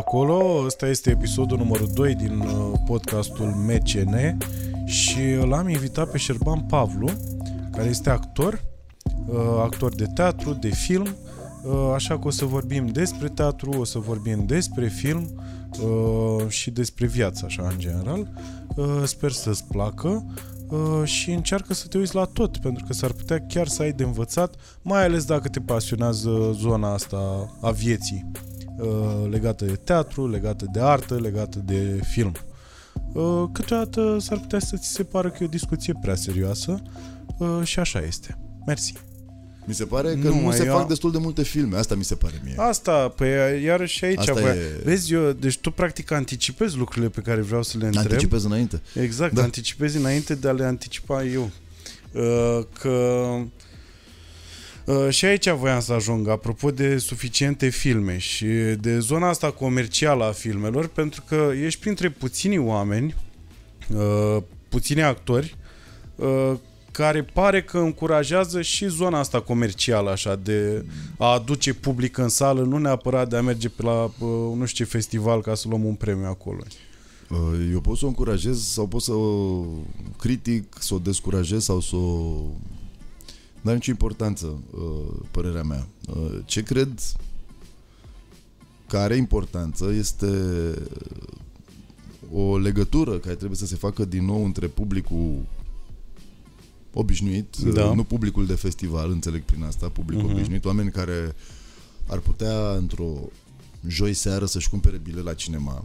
[0.00, 4.38] acolo, ăsta este episodul numărul 2 din uh, podcastul MCN
[4.84, 7.10] și l-am invitat pe Șerban Pavlu,
[7.72, 8.64] care este actor,
[9.26, 11.06] uh, actor de teatru, de film,
[11.64, 15.40] uh, așa că o să vorbim despre teatru, o să vorbim despre film
[16.48, 18.28] și despre viața, așa, în general.
[19.04, 20.24] Sper să-ți placă
[21.04, 24.02] și încearcă să te uiți la tot, pentru că s-ar putea chiar să ai de
[24.02, 28.30] învățat, mai ales dacă te pasionează zona asta a vieții.
[28.80, 32.34] Uh, legată de teatru, legată de artă, legată de film.
[33.12, 36.82] Uh, câteodată s-ar putea să ți se pară că e o discuție prea serioasă
[37.38, 38.38] uh, și așa este.
[38.66, 38.92] Mersi.
[39.64, 40.76] Mi se pare că nu, nu se eu...
[40.76, 42.54] fac destul de multe filme, asta mi se pare mie.
[42.56, 43.28] Asta, păi
[43.62, 44.80] iarăși aici, asta bă, e...
[44.84, 48.04] vezi, eu, deci tu practic anticipezi lucrurile pe care vreau să le întreb.
[48.04, 48.80] Anticipezi înainte.
[48.94, 49.42] Exact, da.
[49.42, 51.50] anticipezi înainte de a le anticipa eu.
[52.80, 53.46] Că Uh,
[55.08, 58.46] și aici voiam să ajung, apropo de suficiente filme și
[58.80, 63.14] de zona asta comercială a filmelor, pentru că ești printre puțini oameni,
[63.94, 65.56] uh, puțini actori,
[66.16, 66.52] uh,
[66.90, 70.84] care pare că încurajează și zona asta comercială, așa, de
[71.18, 74.10] a aduce public în sală, nu neapărat de a merge pe la
[74.56, 76.58] nu știu ce festival ca să luăm un premiu acolo.
[77.72, 79.64] Eu pot să o încurajez sau pot să o
[80.18, 82.42] critic, să o descurajez sau să o
[83.60, 85.86] nu are nicio importanță, uh, părerea mea.
[86.08, 87.00] Uh, ce cred
[88.86, 90.26] că are importanță este
[92.32, 95.46] o legătură care trebuie să se facă din nou între publicul
[96.92, 97.84] obișnuit, da.
[97.84, 100.32] Uh, nu publicul de festival, înțeleg prin asta, publicul uh-huh.
[100.32, 101.34] obișnuit, oameni care
[102.06, 103.12] ar putea într-o
[103.88, 105.84] joi seară să-și cumpere bile la cinema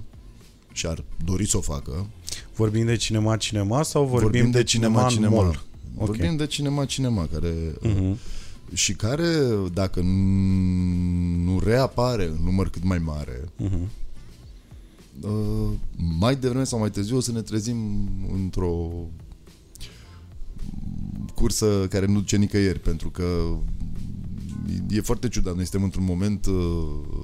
[0.71, 2.07] și ar dori să o facă.
[2.55, 5.35] Vorbim de cinema-cinema sau vorbim, vorbim de, de cinema-cinema?
[5.35, 5.63] Cinema.
[5.97, 6.05] Okay.
[6.05, 7.73] Vorbim de cinema-cinema care...
[7.83, 8.15] Uh-huh.
[8.73, 9.27] Și care,
[9.73, 10.01] dacă
[11.43, 13.87] nu reapare în număr cât mai mare, uh-huh.
[15.21, 15.69] uh,
[16.19, 18.89] mai devreme sau mai târziu o să ne trezim într-o
[21.33, 23.57] cursă care nu duce nicăieri, pentru că
[24.89, 25.55] e foarte ciudat.
[25.55, 26.55] Noi suntem într-un moment uh,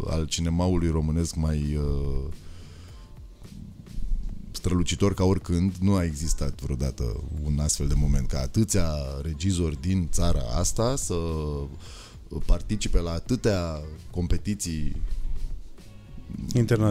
[0.07, 2.27] al cinemaului românesc mai uh,
[4.61, 8.89] strălucitor ca oricând, nu a existat vreodată un astfel de moment ca atâția
[9.21, 11.15] regizori din țara asta să
[12.45, 14.95] participe la atâtea competiții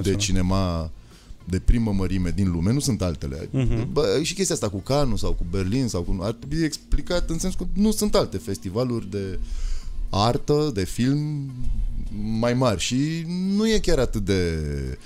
[0.03, 0.91] de cinema
[1.44, 3.48] de primă mărime din lume, nu sunt altele.
[3.48, 3.86] Uh-huh.
[3.92, 6.19] Bă, și chestia asta cu Cannes sau cu Berlin sau cu...
[6.20, 9.38] Ar trebui explicat în sens că nu sunt alte festivaluri de
[10.10, 11.50] artă, de film
[12.38, 14.59] mai mari și nu e chiar atât de
[14.91, 14.97] uh,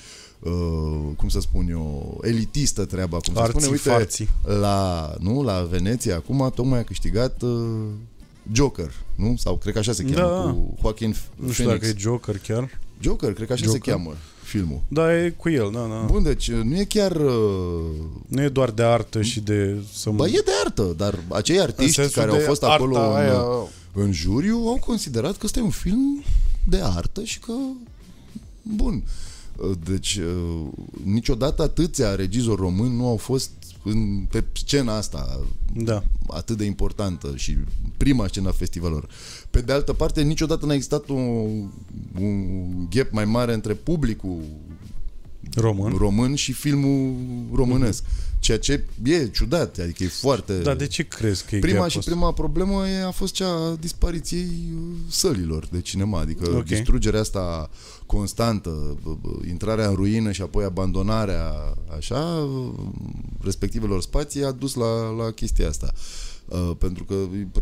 [1.16, 3.66] cum să spun eu, elitistă treaba, cum arții, se spune.
[3.66, 4.28] Uite, farții.
[4.60, 7.87] la, nu, la Veneția, acum tocmai a câștigat uh,
[8.53, 9.34] Joker, nu?
[9.38, 10.50] Sau cred că așa se cheamă, da.
[10.50, 11.87] cu Joaquin Nu știu Phoenix.
[11.87, 12.78] dacă e Joker chiar.
[13.00, 13.81] Joker, cred că așa Joker?
[13.84, 14.81] se cheamă filmul.
[14.88, 16.05] Da, e cu el, da, da.
[16.06, 17.16] Bun, deci nu e chiar...
[17.16, 17.82] Uh...
[18.28, 19.76] Nu e doar de artă și de...
[19.93, 23.43] Să Ba, e de artă, dar acei artiști care au fost acolo în, aia...
[23.93, 26.22] în juriu au considerat că ăsta e un film
[26.69, 27.53] de artă și că...
[28.62, 29.03] Bun.
[29.85, 30.67] Deci, uh,
[31.05, 33.51] niciodată atâția regizori români nu au fost
[33.85, 35.41] în, pe scena asta
[35.75, 36.03] da.
[36.29, 37.57] atât de importantă și
[37.97, 39.09] prima scena festivalelor.
[39.51, 41.69] Pe de altă parte, niciodată n-a existat un,
[42.21, 44.39] un gap mai mare între publicul
[45.55, 47.15] român, român și filmul
[47.53, 48.03] românesc.
[48.03, 48.39] Mm-hmm.
[48.39, 50.59] Ceea ce e ciudat, adică e foarte...
[50.59, 53.77] Dar de ce crezi că e Prima și prima problemă e, a fost cea a
[53.81, 56.63] dispariției uh, sălilor de cinema, adică okay.
[56.63, 57.71] distrugerea asta
[58.07, 58.99] constantă,
[59.49, 61.53] intrarea în ruină și apoi abandonarea
[61.97, 62.49] așa,
[63.41, 65.93] respectivelor spații a dus la, la chestia asta.
[66.49, 67.15] Uh, pentru că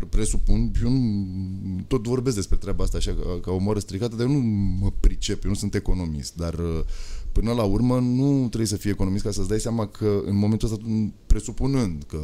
[0.09, 1.27] presupun, eu nu,
[1.87, 4.39] tot vorbesc despre treaba asta așa ca, ca o moră stricată, dar eu nu
[4.79, 6.83] mă pricep, eu nu sunt economist, dar uh,
[7.31, 10.71] până la urmă nu trebuie să fii economist ca să-ți dai seama că în momentul
[10.71, 10.85] ăsta,
[11.25, 12.19] presupunând că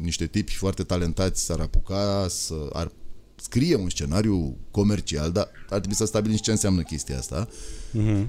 [0.00, 2.92] niște tipi foarte talentați s-ar apuca să ar
[3.40, 8.26] scrie un scenariu comercial, dar ar trebui să stabilim ce înseamnă chestia asta, uh-huh.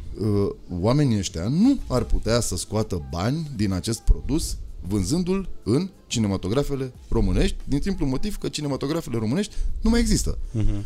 [0.79, 7.55] oamenii ăștia nu ar putea să scoată bani din acest produs vânzându-l în cinematografele românești,
[7.63, 10.37] din simplu motiv că cinematografele românești nu mai există.
[10.37, 10.81] Uh-huh.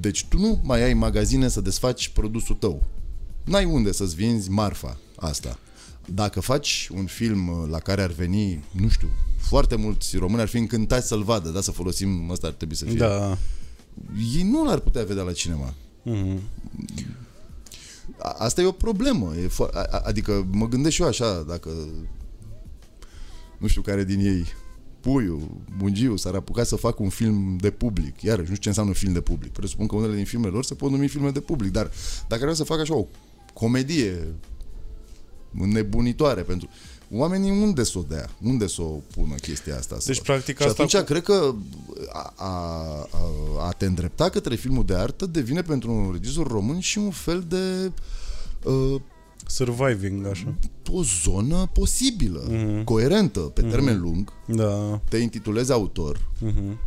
[0.00, 2.82] Deci tu nu mai ai magazine să desfaci produsul tău.
[3.44, 5.58] N-ai unde să-ți vinzi marfa asta.
[6.06, 9.08] Dacă faci un film la care ar veni, nu știu,
[9.38, 12.84] foarte mulți români ar fi încântați să-l vadă, da, să folosim, asta ar trebui să
[12.84, 12.96] fie.
[12.96, 13.38] Da.
[14.36, 15.74] Ei nu l-ar putea vedea la cinema.
[16.06, 16.38] Mm-hmm.
[18.18, 19.32] Asta e o problemă.
[19.36, 21.70] E fo- adică mă gândesc și eu așa, dacă
[23.58, 24.44] nu știu care din ei,
[25.00, 28.22] Puiu, Bungiu, s-ar apuca să facă un film de public.
[28.22, 29.52] Iarăși, nu știu ce înseamnă film de public.
[29.52, 31.90] Presupun că unele din filmele lor se pot numi filme de public, dar
[32.28, 33.06] dacă vreau să fac așa o
[33.52, 34.34] comedie
[35.54, 36.68] nebunitoare pentru...
[37.10, 38.30] Oamenii unde să o dea?
[38.42, 39.96] Unde să o pună chestia asta?
[40.06, 40.22] Deci, să...
[40.22, 41.04] practic, și asta atunci cu...
[41.12, 41.54] cred că
[42.12, 42.48] a, a,
[43.10, 47.10] a, a te îndrepta către filmul de artă devine pentru un regizor român și un
[47.10, 47.92] fel de
[48.64, 49.00] uh,
[49.46, 50.54] Surviving, așa.
[50.92, 52.84] o zonă posibilă, Mhm.
[52.84, 54.32] coerentă, pe termen lung.
[54.46, 55.00] Da.
[55.08, 56.78] Te intitulezi autor Mhm.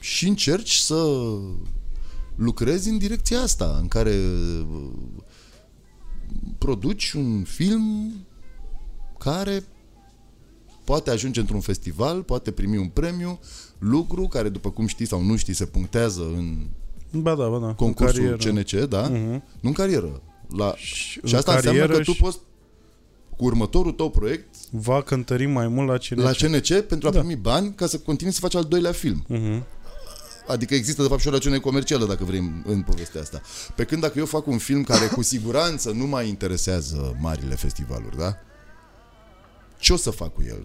[0.00, 1.04] și încerci să
[2.34, 4.14] lucrezi în direcția asta, în care
[4.70, 4.88] uh,
[6.58, 8.12] produci un film
[9.18, 9.64] care
[10.84, 13.38] poate ajunge într-un festival, poate primi un premiu,
[13.78, 16.56] lucru care, după cum știi sau nu știi, se punctează în
[17.10, 17.72] Ba da, ba da.
[17.74, 18.60] concursul În carieră.
[18.60, 19.02] CNC, da?
[19.08, 19.42] Mhm.
[19.60, 20.22] Nu în carieră.
[20.56, 20.74] La...
[20.76, 22.38] Și, Și în asta înseamnă carieră că tu și poți
[23.36, 27.18] cu următorul tău proiect va cântări mai mult la cine la CNC pentru a Da.
[27.18, 29.24] primi bani ca să continui să faci al doilea film.
[29.28, 29.64] Mhm.
[30.46, 33.40] Adică există de fapt și o rațiune comercială dacă vrei în, în povestea asta.
[33.74, 38.16] Pe când dacă eu fac un film care cu siguranță nu mai interesează marile festivaluri,
[38.16, 38.36] da?
[39.78, 40.64] Ce o să fac cu el?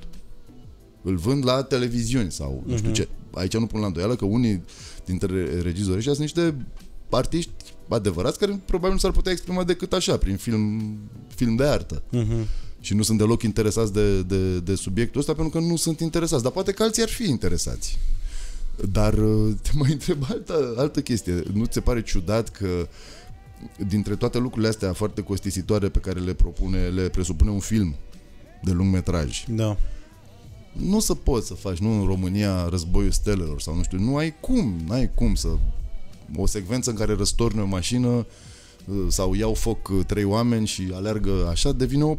[1.01, 3.07] Îl vând la televiziuni sau nu știu ce.
[3.33, 4.63] Aici nu pun la îndoială că unii
[5.05, 6.65] dintre regizorii ăștia sunt niște
[7.09, 7.51] artiști
[7.87, 10.97] adevărați care probabil nu s-ar putea exprima decât așa, prin film,
[11.35, 12.03] film de artă.
[12.09, 12.47] Mhm.
[12.79, 16.43] Și nu sunt deloc interesați de, de, de subiectul ăsta pentru că nu sunt interesați.
[16.43, 17.97] Dar poate că alții ar fi interesați.
[18.89, 21.43] Dar uh, te mai întreb altă, altă chestie.
[21.53, 22.87] Nu ți se pare ciudat că
[23.87, 27.95] dintre toate lucrurile astea foarte costisitoare pe care le propune, le presupune un film
[28.63, 29.77] de lung metraj, Da.
[30.71, 34.17] nu o să poți să faci, nu în România, războiul stelelor sau nu știu, nu
[34.17, 35.47] ai cum, nu ai cum să
[36.35, 40.91] o secvență în care răstorni o mașină uh, sau iau foc uh, trei oameni și
[40.93, 42.17] alergă așa, devine o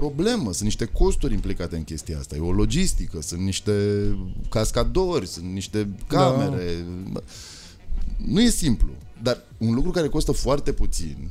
[0.00, 3.72] problemă, sunt niște costuri implicate în chestia asta, e o logistică, sunt niște
[4.48, 6.84] cascadori, sunt niște camere.
[7.12, 7.20] Da.
[8.16, 8.88] Nu e simplu,
[9.22, 11.30] dar un lucru care costă foarte puțin,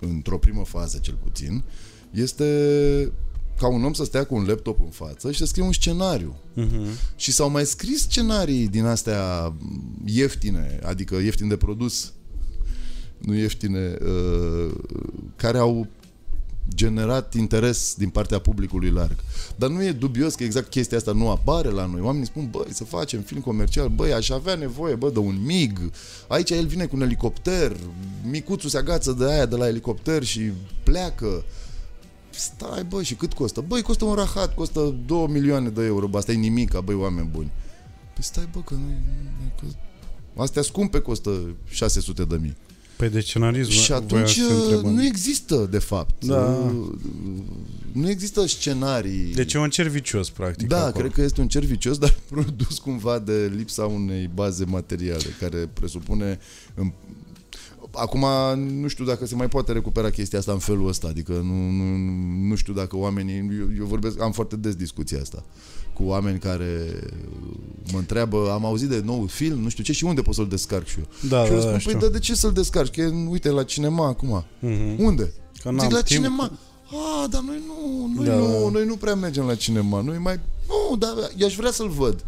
[0.00, 1.62] într-o primă fază cel puțin,
[2.10, 3.12] este
[3.58, 6.36] ca un om să stea cu un laptop în față și să scrie un scenariu.
[6.54, 6.86] Mhm.
[7.16, 9.54] Și s-au mai scris scenarii din astea
[10.04, 12.12] ieftine, adică ieftin de produs,
[13.18, 14.74] nu ieftine, uh,
[15.36, 15.86] care au
[16.74, 19.16] generat interes din partea publicului larg.
[19.56, 22.00] Dar nu e dubios că exact chestia asta nu apare la noi.
[22.00, 25.78] Oamenii spun, băi, să facem film comercial, băi, aș avea nevoie, bă, de un MIG.
[26.28, 27.76] Aici el vine cu un elicopter,
[28.30, 31.44] micuțul se agață de aia de la elicopter și pleacă.
[32.30, 33.60] Stai, bă, și cât costă?
[33.60, 37.28] Băi, costă un rahat, costă 2 milioane de euro, bă, asta e nimic, băi, oameni
[37.32, 37.50] buni.
[38.14, 38.92] Păi stai, bă, că nu
[39.60, 39.66] că...
[40.36, 42.56] Astea scumpe costă 600 de mii.
[42.98, 44.92] Păi de scenarism Și voiam atunci să te întreb.
[44.92, 46.24] nu există, de fapt.
[46.24, 46.40] Da.
[46.40, 46.86] Uh,
[47.92, 49.32] Nu există scenarii.
[49.34, 50.68] Deci e un cer vicios, practic.
[50.68, 50.90] da, acolo.
[50.90, 55.70] cred că este un cer vicios, dar produs cumva de lipsa unei baze materiale, care
[55.72, 56.38] presupune...
[56.74, 56.92] În...
[57.92, 58.24] Acum
[58.80, 61.96] nu știu dacă se mai poate recupera chestia asta în felul ăsta, adică nu, nu,
[62.48, 63.38] nu știu dacă oamenii...
[63.38, 65.44] Eu, eu vorbesc, am foarte des discuția asta
[65.98, 67.00] cu oameni care
[67.92, 70.86] mă întreabă, am auzit de nou film, nu știu ce, și unde pot să-l descarc
[70.86, 71.06] și eu?
[71.28, 71.98] Da, și eu da, spun, da, păi, știu.
[71.98, 72.94] dar de ce să-l descarci?
[72.94, 74.44] Că e, uite, la cinema acum.
[74.58, 75.02] Mhm.
[75.04, 75.32] Unde?
[75.62, 76.06] Că n-am Zic la timp.
[76.06, 76.50] cinema.
[76.84, 78.34] Ah, dar noi nu, noi Da.
[78.34, 80.00] nu, noi nu prea mergem la cinema.
[80.00, 80.40] Noi mai...
[80.68, 82.24] Nu, dar i-aș vrea să-l văd.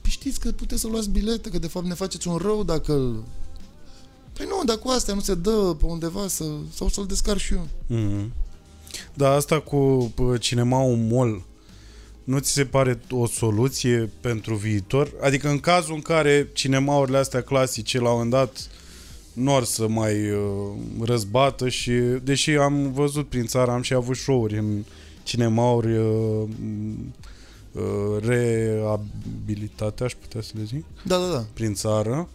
[0.00, 2.92] Păi știți că puteți să luați bilete, că de fapt ne faceți un rău dacă
[2.92, 3.24] îl...
[4.32, 6.44] Păi nu, dar cu astea nu se dă pe undeva să...
[6.74, 7.68] sau să-l descarc și eu.
[7.86, 8.32] Mhm.
[9.14, 11.42] Da, asta cu pă, cinemaul mall
[12.26, 15.12] nu ți se pare o soluție pentru viitor?
[15.20, 18.68] Adică în cazul în care cinemaurile astea clasice la un moment dat
[19.32, 20.40] nu ar să mai uh,
[21.02, 21.92] răzbată și
[22.22, 24.84] deși am văzut prin țară, am și avut show-uri în
[25.22, 26.42] cinemauri uh,
[27.72, 27.82] uh,
[28.20, 31.44] reabilitate, aș putea să le zic Da, da, da.
[31.54, 32.28] prin țară.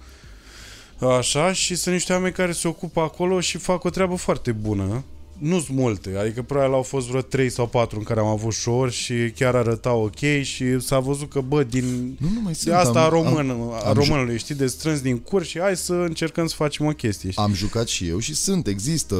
[1.17, 5.03] Așa, și sunt niște oameni care se ocupă acolo și fac o treabă foarte bună.
[5.41, 8.53] Nu sunt multe, adică probabil au fost vreo 3 sau 4 în care am avut
[8.53, 12.57] show și chiar arătau ok și s-a văzut că, bă, din Nu, nu mai de
[12.57, 12.73] sunt.
[12.73, 15.93] asta am, român, am, a am românului, știi, de strâns din cur și hai să
[15.93, 17.43] încercăm să facem o chestie, știi?
[17.43, 19.15] am jucat și eu și sunt, există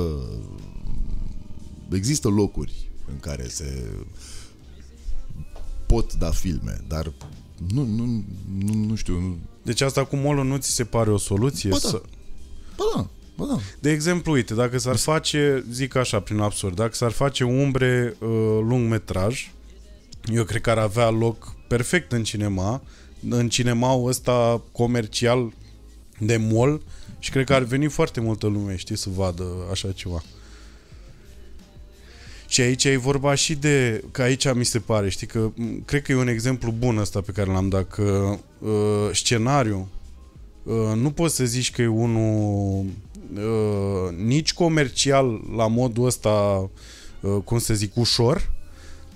[1.91, 3.83] există locuri în care se
[5.85, 7.11] pot da filme, dar
[7.73, 8.23] nu, nu,
[8.65, 11.69] nu, nu știu, nu, Deci asta cu molul nu ți se pare o soluție?
[11.69, 11.89] Ba da.
[11.89, 12.01] Să...
[12.75, 13.59] Bă, da, bă, da.
[13.79, 18.27] De exemplu, uite, dacă s-ar face, zic așa, prin absurd, dacă s-ar face umbre uh,
[18.67, 19.51] lung metraj,
[20.33, 22.81] eu cred că ar avea loc perfect în cinema,
[23.29, 25.53] în cinemaul ăsta comercial
[26.19, 26.81] de mall
[27.19, 30.23] și cred că ar veni foarte multă lume, știi, să vadă așa ceva.
[32.47, 36.01] Și aici e vorba și de, că aici mi se pare, știi, că m, cred
[36.01, 39.89] că e un exemplu bun ăsta pe care l-am dat, că uh, scenariu
[40.63, 42.85] uh, nu poți să zici că e unul
[43.35, 46.69] uh, nici comercial la modul ăsta,
[47.19, 48.51] uh, cum să zic, ușor,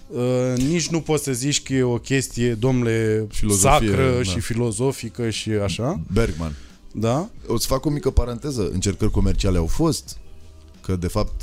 [0.08, 4.24] uh, nici nu poți să zici că e o chestie, domnule, Filozofie, sacră da.
[4.24, 6.00] și filozofică și așa.
[6.14, 6.56] Bergman.
[6.92, 7.30] Da?
[7.48, 8.70] O să fac o mică paranteză.
[8.74, 10.18] Încercări comerciale au fost,
[10.82, 11.42] că de fapt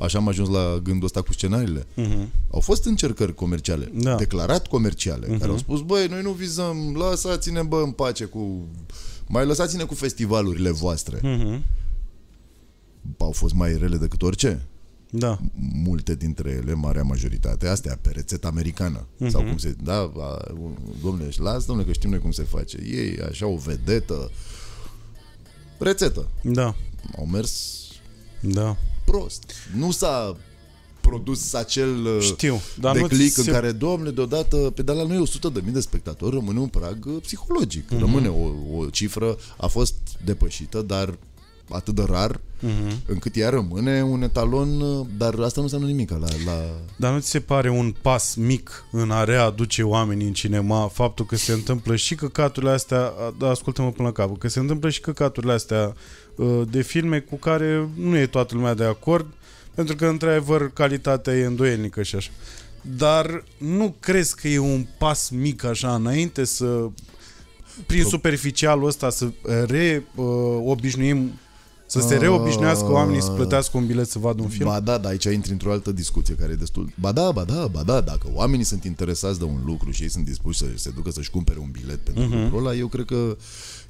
[0.00, 1.80] așa am ajuns la gândul ăsta cu scenariile.
[1.80, 2.26] Uh-huh.
[2.50, 4.14] Au fost încercări comerciale, Da.
[4.14, 5.38] declarat comerciale, Mhm.
[5.38, 8.66] care au spus, băi, noi nu vizăm, lăsați-ne, bă, în pace cu...
[9.26, 11.18] Mai lăsați-ne cu festivalurile voastre.
[11.18, 11.60] Uh-huh.
[13.18, 14.66] Au fost mai rele decât orice.
[15.10, 15.38] Da.
[15.72, 19.06] Multe dintre ele, marea majoritate, astea, pe rețetă americană.
[19.16, 19.30] Mhm.
[19.30, 19.76] Sau cum se...
[19.82, 20.54] Da, a,
[21.02, 22.78] domnule, și las, domnule, că știm noi cum se face.
[22.90, 24.30] Ei, așa, o vedetă.
[25.78, 26.28] Rețetă.
[26.42, 26.74] Da.
[27.18, 27.80] Au mers
[28.40, 28.76] Da.
[29.04, 29.52] prost.
[29.76, 30.36] Nu s-a
[31.00, 32.60] produs acel uh, Știu.
[32.80, 33.50] Dar de nu click ți în se...
[33.50, 37.04] care, domnule, deodată, pe de la noi 100 de mii de spectatori rămâne un prag
[37.06, 37.90] uh, psihologic.
[37.90, 37.98] Mhm.
[37.98, 39.94] Rămâne o, o cifră, a fost
[40.24, 41.18] depășită, dar
[41.68, 42.92] atât de rar, Mhm.
[43.06, 46.52] încât ea rămâne un etalon, uh, dar asta nu înseamnă nimic la, la...
[46.96, 51.26] Dar nu ți se pare un pas mic în a readuce oamenii în cinema faptul
[51.26, 55.00] că se întâmplă și căcaturile astea, da, ascultă-mă până la capăt, că se întâmplă și
[55.00, 55.94] căcaturile astea
[56.36, 59.26] uh, de filme cu care nu e toată lumea de acord,
[59.74, 62.30] pentru că, într-adevăr, calitatea e îndoielnică și așa.
[62.96, 66.86] Dar nu crezi că e un pas mic așa înainte să,
[67.86, 69.30] prin superficialul ăsta, să
[69.66, 71.32] reobișnuim
[71.92, 74.68] să se reobișnuiască oamenii să plătească un bilet să vadă un film?
[74.68, 76.92] Ba da, dar aici intri într-o altă discuție care e destul...
[77.00, 80.08] Ba da, ba da, ba da, dacă oamenii sunt interesați de un lucru și ei
[80.08, 82.42] sunt dispuși să se ducă să-și cumpere un bilet pentru uh-huh.
[82.42, 83.36] lucrul ăla, eu cred că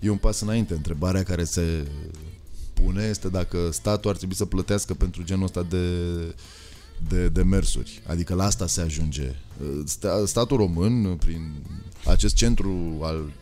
[0.00, 0.74] e un pas înainte.
[0.74, 1.86] Întrebarea care se
[2.74, 5.86] pune este dacă statul ar trebui să plătească pentru genul ăsta de,
[7.08, 8.02] de, de mersuri.
[8.06, 9.34] Adică la asta se ajunge.
[9.84, 11.52] Sta- Statul român, prin
[12.04, 13.32] acest centru al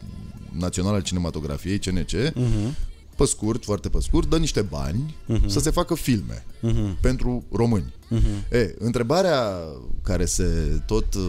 [0.52, 2.88] național al cinematografiei, CNC, Uh-huh.
[3.20, 5.46] Pe scurt, foarte pe scurt, dă niște bani uh-huh.
[5.46, 7.00] să se facă filme Uh-huh.
[7.00, 7.94] pentru români.
[8.10, 8.52] Uh-huh.
[8.52, 9.58] E, întrebarea
[10.02, 11.22] care se tot uh,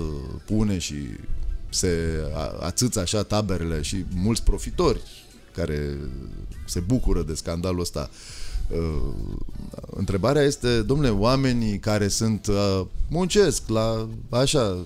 [0.45, 0.95] pune și
[1.69, 1.97] se
[2.33, 5.01] a- ațâță așa taberele și mulți profitori
[5.55, 5.97] care
[6.65, 8.09] se bucură de scandalul ăsta.
[8.69, 9.13] Uh,
[9.95, 14.85] întrebarea este, domnule, oamenii care sunt uh, muncesc la așa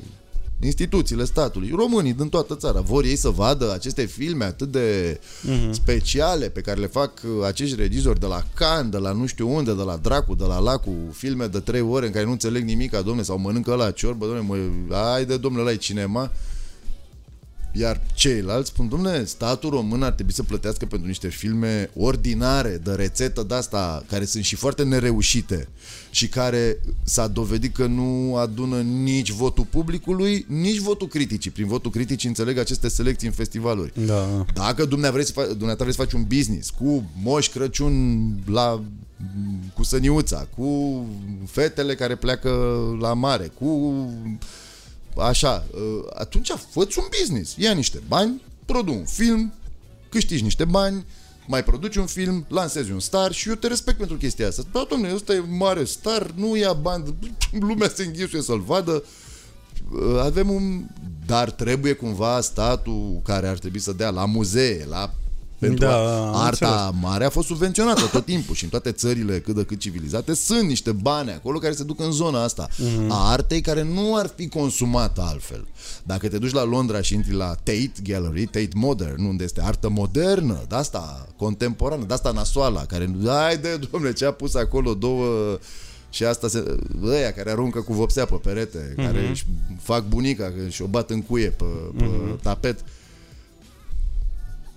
[0.65, 5.71] instituțiile statului, românii din toată țara, vor ei să vadă aceste filme atât de Mhm.
[5.71, 9.55] speciale pe care le fac uh, acești regizori de la Cannes, de la nu știu
[9.55, 12.63] unde, de la Dracu, de la Lacu, filme de trei ore în care nu înțeleg
[12.63, 14.39] nimic, domne, sau mănâncă la ciorbă, domne,
[14.87, 16.31] mă, haide, domnule, la cinema.
[17.77, 22.91] Iar ceilalți spun, domnule, statul român ar trebui să plătească pentru niște filme ordinare, de
[22.91, 25.67] rețetă de asta, care sunt și foarte nereușite
[26.09, 31.51] și care s-a dovedit că nu adună nici votul publicului, nici votul criticii.
[31.51, 34.05] Prin votul criticii înțeleg aceste selecții în festivaluri.
[34.05, 34.45] Da.
[34.53, 38.83] Dacă dumneavoastră vreți, să fa- dumneavoastră vreți să faci un business cu Moș Crăciun la
[39.73, 40.99] cu săniuța, cu
[41.45, 42.49] fetele care pleacă
[42.99, 44.09] la mare, cu
[45.17, 47.55] așa, uh, atunci făți un business.
[47.57, 49.53] Ia niște bani, produ un film,
[50.09, 51.05] câștigi niște bani,
[51.47, 54.63] mai produci un film, lansezi un star și eu te respect pentru chestia asta.
[54.71, 57.15] Da, domnule, ăsta e mare star, nu ia bani,
[57.59, 59.03] lumea se înghisuie să-l vadă.
[59.91, 60.85] Uh, Avem un...
[61.25, 65.13] Dar trebuie cumva statul care ar trebui să dea la muzee, la
[65.59, 67.01] pentru Da, a- am arta înțeles.
[67.09, 70.61] mare a fost subvenționată tot timpul și în toate țările cât de cât civilizate sunt
[70.67, 73.11] niște bani acolo care se duc în zona asta Mhm.
[73.11, 75.67] a artei care nu ar fi consumată altfel.
[76.03, 79.89] Dacă te duci la Londra și intri la Tate Gallery, Tate Modern, unde este artă
[79.89, 85.25] modernă, de asta contemporană, de asta nasoala, care, haide, domnule, ce a pus acolo două
[86.09, 89.05] și asta se, ăia care aruncă cu vopsea pe perete, Mhm.
[89.05, 89.45] care își
[89.81, 91.63] fac bunica și o bat în cuie pe,
[91.97, 92.39] pe Mhm.
[92.41, 92.79] tapet.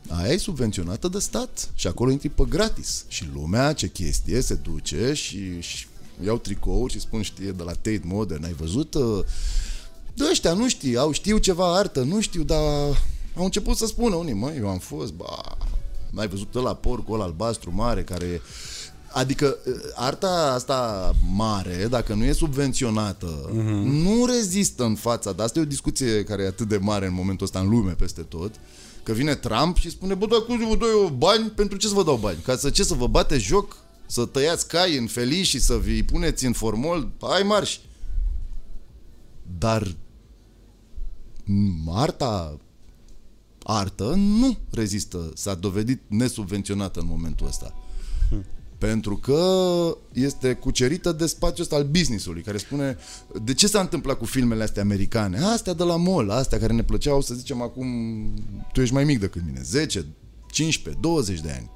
[0.08, 3.04] Aia e subvenționată de stat și acolo intri pe gratis.
[3.08, 5.86] Și lumea, ce chestie, se duce și, și
[6.24, 8.94] iau tricouri și spun, știe, de la Tate Modern, ai văzut?
[8.94, 9.24] uh,
[10.14, 12.58] De ăștia nu știu, au, știu ceva artă, nu știu, dar
[13.36, 15.56] au început să spună unii, măi, eu am fost, ba,
[16.10, 18.40] n-ai văzut ăla porcul ăla albastru mare care...
[19.12, 23.84] Adică uh, arta asta mare, dacă nu e subvenționată, uh-huh.
[23.84, 27.14] nu rezistă în fața, dar asta e o discuție care e atât de mare în
[27.14, 28.54] momentul ăsta în lume peste tot,
[29.02, 31.50] că vine Trump și spune, bă, dar cum vă dau eu bani?
[31.50, 32.38] Pentru ce să vă dau bani?
[32.44, 33.76] Ca să ce, să vă bate joc?
[34.06, 37.10] Să tăiați cai în felii și să vi puneți în formol?
[37.20, 37.78] Hai marș!
[39.58, 39.96] Dar
[41.44, 42.58] m, arta
[43.62, 47.74] artă nu rezistă, s-a dovedit nesubvenționată în momentul ăsta.
[48.78, 49.42] Pentru că
[50.12, 52.96] este cucerită de spațiul ăsta al businessului, care spune
[53.42, 55.38] de ce s-a întâmplat cu filmele astea americane?
[55.38, 57.86] Astea de la mall, astea care ne plăceau, să zicem, acum
[58.72, 60.06] tu ești mai mic decât mine, 10,
[60.50, 61.70] 15, 20 de ani.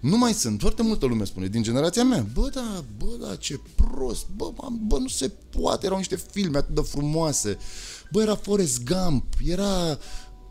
[0.00, 0.60] Nu mai sunt.
[0.60, 2.26] Foarte multă lume spune din generația mea.
[2.34, 4.26] Bă, da, bă, da, ce prost.
[4.36, 5.86] Bă, man, bă, nu se poate.
[5.86, 7.58] Erau niște filme atât de frumoase.
[8.12, 9.24] Bă, era Forrest Gump.
[9.44, 9.98] Era...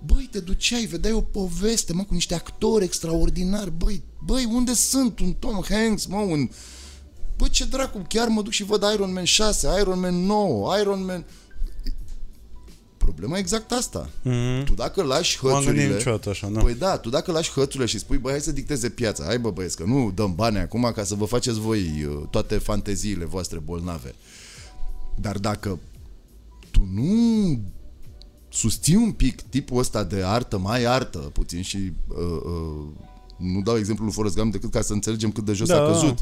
[0.06, 3.72] Băi, te duceai, vedeai o poveste, mă, cu niște actori extraordinari.
[3.72, 5.20] Băi, băi, unde sunt?
[5.20, 6.50] Un Tom Hanks, mă, un...
[7.38, 11.06] Bă, ce dracu, chiar mă duc și văd Iron Man 6, Iron Man 9, Iron
[11.06, 11.26] Man...
[12.98, 14.10] Problema e exact asta.
[14.22, 14.64] Mhm.
[14.64, 15.96] Tu dacă lași M-am gândit hățurile...
[15.96, 16.60] niciodată așa, da.
[16.60, 19.52] Păi da, tu dacă lași hățurile și spui, băi, hai să dicteze piața, hai bă
[19.52, 23.60] băieți, că nu dăm bani acum ca să vă faceți voi uh, toate fanteziile voastre
[23.60, 24.16] bolnave.
[25.16, 25.80] Dar dacă
[26.72, 27.60] tu nu
[28.50, 31.78] susții un pic tipul ăsta de artă, mai artă puțin și
[32.08, 32.86] uh, uh,
[33.38, 35.84] nu dau exemplul lui Forrest Gump decât ca să înțelegem cât de jos Da.
[35.84, 36.18] a căzut.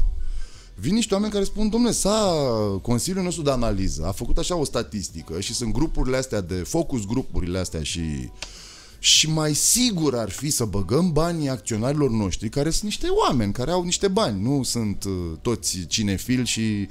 [0.74, 2.32] Vin niște oameni care spun, domne, s-a
[2.82, 7.06] Consiliul nostru de analiză a făcut așa o statistică și sunt grupurile astea de focus
[7.06, 8.30] grupurile astea și
[8.98, 13.70] și mai sigur ar fi să băgăm banii acționarilor noștri, care sunt niște oameni, care
[13.70, 16.88] au niște bani, nu sunt uh, toți cinefili și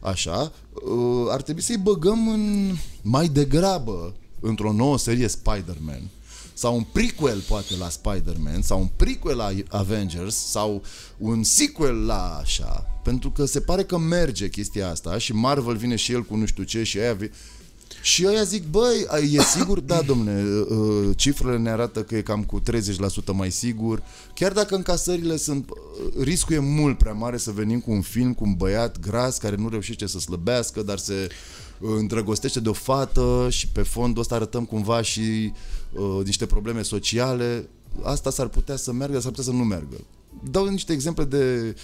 [0.00, 6.00] așa, uh, ar trebui să-i băgăm în, mai degrabă într-o nouă serie Spider-Man
[6.54, 10.82] sau un prequel poate la Spider-Man sau un prequel la Avengers sau
[11.18, 15.96] un sequel la așa, pentru că se pare că merge chestia asta și Marvel vine
[15.96, 17.30] și el cu nu știu ce și aia vi-
[18.02, 19.80] și ăia zic, băi, a- e sigur?
[19.80, 24.02] Da, domne, uh, cifrele ne arată că e cam cu 30% mai sigur.
[24.34, 25.76] Chiar dacă încasările sunt, uh,
[26.24, 29.56] riscul e mult prea mare să venim cu un film cu un băiat gras care
[29.56, 31.34] nu reușește să slăbească, dar se uh,
[31.82, 35.52] îndrăgostește de o fată și pe fondul ăsta arătăm cumva și
[35.92, 37.68] uh, niște probleme sociale.
[38.02, 39.96] Asta s-ar putea să meargă, s-ar putea să nu meargă.
[40.50, 41.74] Dau niște exemple de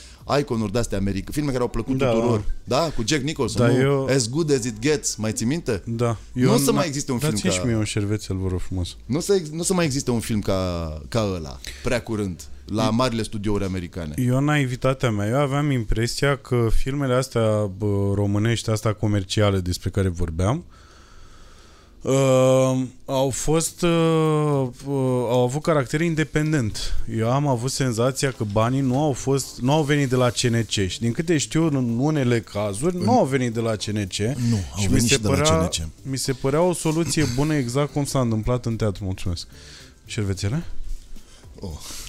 [0.41, 2.45] iconuri de-astea americane, filme care au plăcut Da, tuturor.
[2.65, 3.81] Da, cu Jack Nicholson, Da, nu?
[3.81, 5.83] eu- As Good As It Gets, mai ții minte?
[5.87, 6.17] Da.
[6.33, 8.49] Nu o să n- mai existe un film Dați-mi ca- și mie un șervețel, vă
[8.49, 8.97] rog frumos.
[9.07, 12.03] Nu o să, ex- nu o să mai existe un film ca, ca ăla, prea
[12.03, 14.15] curând, la marile studiouri americane.
[14.17, 20.09] Eu, naivitatea mea, eu aveam impresia că filmele astea bă, românești, astea comerciale despre care
[20.09, 20.65] vorbeam,
[22.03, 23.91] uh, au fost uh,
[24.87, 24.95] uh,
[25.31, 26.95] au avut caracter independent.
[27.17, 30.71] Eu am avut senzația că banii nu au fost nu au venit de la CNC
[30.71, 34.19] și din câte știu în unele cazuri nu au venit de la CNC.
[34.19, 35.89] Nu, au venit și de la CNC.
[36.03, 39.05] Mi se părea o soluție bună exact cum s-a întâmplat în teatru.
[39.05, 39.47] Mulțumesc.
[40.05, 40.65] Șervețele?
[41.61, 42.08] Oh, Îs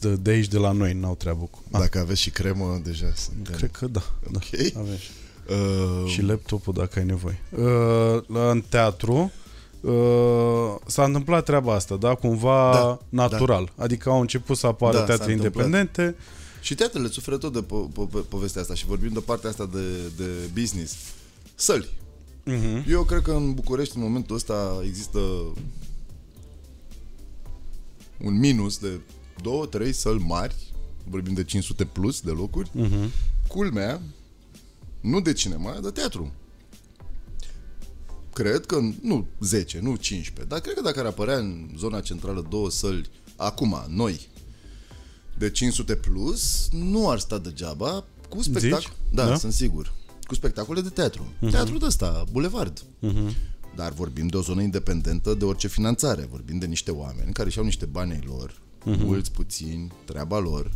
[0.00, 1.62] de de aici, de la noi, n-au treabă cu...
[1.70, 3.54] Ah, dacă aveți și cremă, deja suntem.
[3.54, 4.02] cred că da.
[4.30, 4.38] da.
[4.38, 4.76] Ok.
[4.76, 5.08] Avem și.
[5.48, 7.40] Uh, și laptopul dacă ai nevoie.
[7.50, 9.32] Uh, la, în teatru
[9.80, 12.14] uh, s-a întâmplat treaba asta, da?
[12.14, 13.72] Cumva Da, natural.
[13.76, 15.64] Adică au început să apară Da, s-a teatre întâmplat.
[15.64, 16.16] independente.
[16.60, 19.82] Și teatrele suferă tot de po- po- povestea asta și vorbim de partea asta de,
[20.16, 20.24] de
[20.60, 20.94] business.
[21.54, 21.88] Săli.
[22.46, 22.88] Uh-huh.
[22.88, 25.18] Eu cred că în București în momentul ăsta există
[28.24, 29.00] un minus de
[29.42, 30.54] două, trei săli mari,
[31.04, 33.08] vorbim de 500 plus de locuri, Uh-huh.
[33.48, 34.00] culmea,
[35.00, 36.32] nu de cinema, de teatru.
[38.32, 42.46] Cred că, nu 10, nu 15, dar cred că dacă ar apărea în zona centrală
[42.48, 44.28] două săli, acum, noi,
[45.38, 48.78] de 500 plus, nu ar sta degeaba cu spectacol.
[48.80, 48.92] Zici?
[49.14, 49.36] Da, Da?
[49.36, 49.92] sunt sigur.
[50.26, 51.26] Cu spectacole de teatru.
[51.36, 51.50] Uh-huh.
[51.50, 52.82] Teatru de ăsta, bulevard.
[52.82, 53.34] Uh-huh.
[53.76, 56.28] Dar vorbim de o zonă independentă de orice finanțare.
[56.30, 59.04] Vorbim de niște oameni care și-au niște bani ai lor, uh-huh.
[59.04, 60.70] mulți, puțini, treaba lor,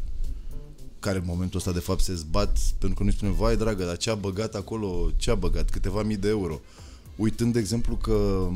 [1.01, 3.97] care în momentul ăsta de fapt se zbat pentru că nu-i spune, vai dragă, dar
[3.97, 6.61] ce a băgat acolo, ce a băgat, câteva mii de euro.
[7.17, 8.49] Uitând de exemplu că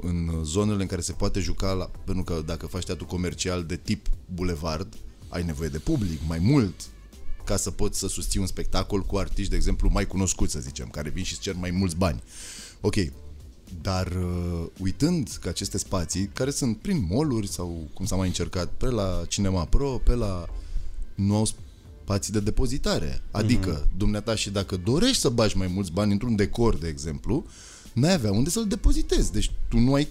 [0.00, 3.76] în zonele în care se poate juca, la, pentru că dacă faci teatru comercial de
[3.76, 4.96] tip bulevard,
[5.28, 6.74] ai nevoie de public mai mult
[7.44, 10.88] ca să poți să susții un spectacol cu artiști, de exemplu, mai cunoscuți, să zicem,
[10.88, 12.22] care vin și îți cer mai mulți bani.
[12.80, 12.94] Ok,
[13.82, 18.68] dar uh, uitând că aceste spații, care sunt prin moluri sau cum s-a mai încercat,
[18.68, 20.48] pe la Cinema Pro, pe la...
[21.14, 21.44] nu au
[22.04, 23.22] spații de depozitare.
[23.30, 23.96] Adică, mm-hmm.
[23.96, 27.44] dumneata și dacă dorești să bagi mai mulți bani într-un decor, de exemplu,
[27.92, 29.32] n-ai avea unde să-l depozitezi.
[29.32, 30.08] Deci tu nu ai,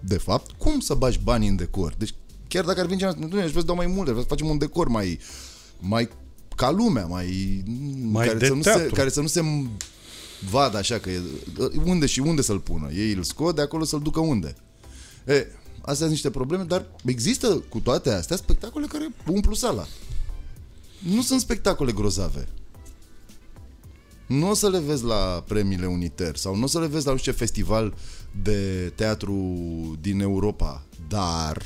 [0.00, 1.94] de fapt, cum să bagi banii în decor.
[1.98, 2.14] Deci
[2.48, 4.46] chiar dacă ar veni cineva, nu, aș vrea să dau mai multe, vreau să facem
[4.46, 5.18] un decor mai,
[5.78, 6.08] mai
[6.56, 7.62] ca lumea, mai,
[8.02, 8.94] Mai care, de să nu se, teatru.
[8.94, 9.40] care să nu se
[10.50, 11.22] vadă așa că e,
[11.84, 12.90] unde și unde să-l pună.
[12.92, 14.54] Ei îl scot de acolo să-l ducă unde.
[15.26, 15.46] E,
[15.80, 19.86] astea sunt niște probleme, dar există cu toate astea spectacole care umplu sala.
[20.98, 22.48] Nu sunt spectacole grozave.
[24.26, 27.12] Nu o să le vezi la premiile Uniter sau nu o să le vezi la
[27.12, 27.94] nu știu ce festival
[28.42, 29.34] de teatru
[30.00, 31.62] din Europa, dar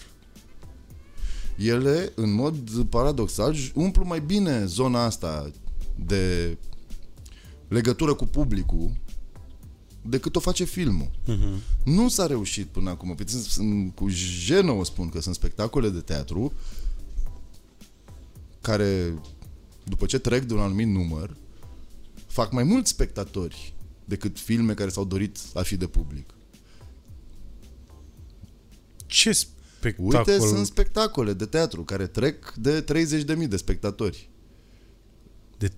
[1.57, 2.57] ele, în mod
[2.89, 5.51] paradoxal, umplu mai bine zona asta
[6.07, 6.57] de
[7.73, 8.91] legătură cu publicul
[10.03, 11.11] decât o face filmul.
[11.11, 11.85] Uh-huh.
[11.85, 13.15] Nu s-a reușit până acum.
[13.15, 16.53] Pe- sunt- Cu jenă o spun că sunt spectacole de teatru
[18.61, 19.19] care,
[19.85, 21.37] după ce trec de un anumit număr,
[22.27, 26.35] fac mai mulți spectatori decât filme care s-au dorit a fi de public.
[29.07, 30.19] Ce spectacol?
[30.19, 34.31] Uite, sunt spectacole de teatru care trec de 30.000 de spectatori.
[35.63, 35.71] De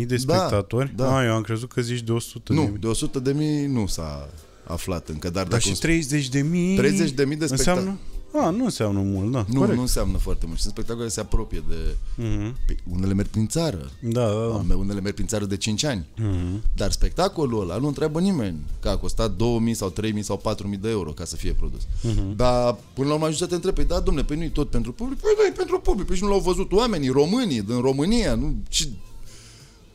[0.00, 0.92] 30.000 de spectatori?
[0.96, 1.16] da.
[1.16, 4.28] Ah, eu am crezut că zici de 100 Nu, de 100 de mii nu s-a
[4.66, 7.78] aflat încă, dar, Dar dacă și 30 de mii 30 de mii de spectacole.
[7.80, 8.00] înseamnă?
[8.46, 9.74] A, nu înseamnă mult, da, Nu, corect.
[9.76, 10.58] nu înseamnă foarte mult.
[10.58, 11.74] Sunt spectacole care se apropie de...
[12.16, 12.54] Mhm.
[12.66, 13.90] Pe, unele merg prin țară.
[14.00, 14.76] Da, da, da.
[14.76, 16.06] Unele merg prin țară de 5 ani.
[16.16, 16.62] Mhm.
[16.76, 20.88] Dar spectacolul ăla nu întreabă nimeni că a costat 2000 sau 3000 sau 4000 de
[20.88, 21.80] euro ca să fie produs.
[22.02, 22.36] Mhm.
[22.36, 24.92] Dar până la urmă ajungi să te întrebi, păi da, domne, păi nu-i tot pentru
[24.92, 25.18] public?
[25.18, 28.54] Păi da, e pentru public, păi și nu l-au văzut oamenii, românii din România, nu...
[28.68, 28.88] Și...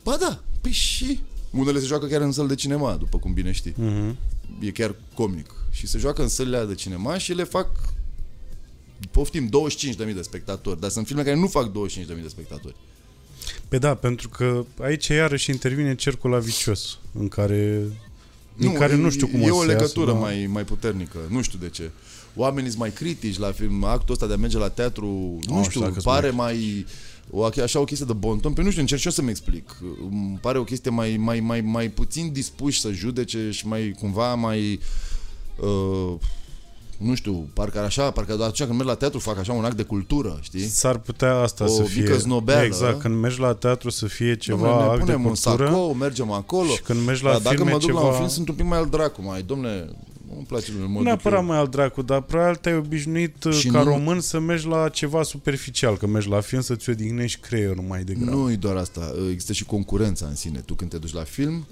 [0.04, 1.20] Ba da, păi și...
[1.50, 3.74] Unele se joacă chiar în săl de cinema, după cum bine știi.
[3.76, 4.16] Mhm.
[4.60, 5.50] E chiar comic.
[5.70, 7.68] Și se joacă în sălile alea de cinema și le fac
[9.10, 9.48] poftim
[10.06, 11.72] 25.000 de spectatori, dar sunt filme care nu fac 25.000
[12.06, 12.74] de spectatori.
[13.68, 17.82] Pe da, pentru că aici iarăși intervine cercul vicios în care
[18.58, 20.24] în care nu știu cum e o o să legătură iasă, da.
[20.24, 21.90] mai, mai puternică, nu știu de ce.
[22.36, 25.58] Oamenii sunt mai critici la film, actul ăsta de a merge la teatru, nu Nu
[25.58, 26.86] știu, știu dacă sunt pare mai- mai
[27.30, 29.76] o, așa o chestie de bon ton, pe nu știu, încerc și eu să-mi explic.
[30.10, 34.34] Îmi pare o chestie mai, mai, mai, mai puțin dispuși să judece și mai cumva
[34.34, 34.80] mai
[35.60, 36.14] uh,
[36.98, 39.82] nu știu, parcă așa, parcă atunci când merg la teatru fac așa un act de
[39.82, 40.66] cultură, știi?
[40.66, 42.16] S-ar putea asta O să mică fie.
[42.16, 42.64] znobeală.
[42.64, 45.66] Exact, când mergi la teatru să fie ceva Dom'le, ne act de punem un cultură.
[45.66, 46.68] sacou, mergem acolo.
[46.68, 48.00] Și când mergi la Dar dacă filme mă duc ceva...
[48.00, 49.88] la un film, sunt un pic mai al dracu, mai, domne,
[50.34, 51.44] nu-mi place lumea, mă Nu duc neapărat eu.
[51.46, 54.88] mai al dracu, dar probabil te-ai obișnuit Și și ca nu- român să mergi la
[54.88, 58.30] ceva superficial, că mergi la film să-ți odihnești creierul mai degrabă.
[58.36, 60.58] Nu e doar asta, există și concurența în sine.
[60.58, 61.66] Tu când te duci la film,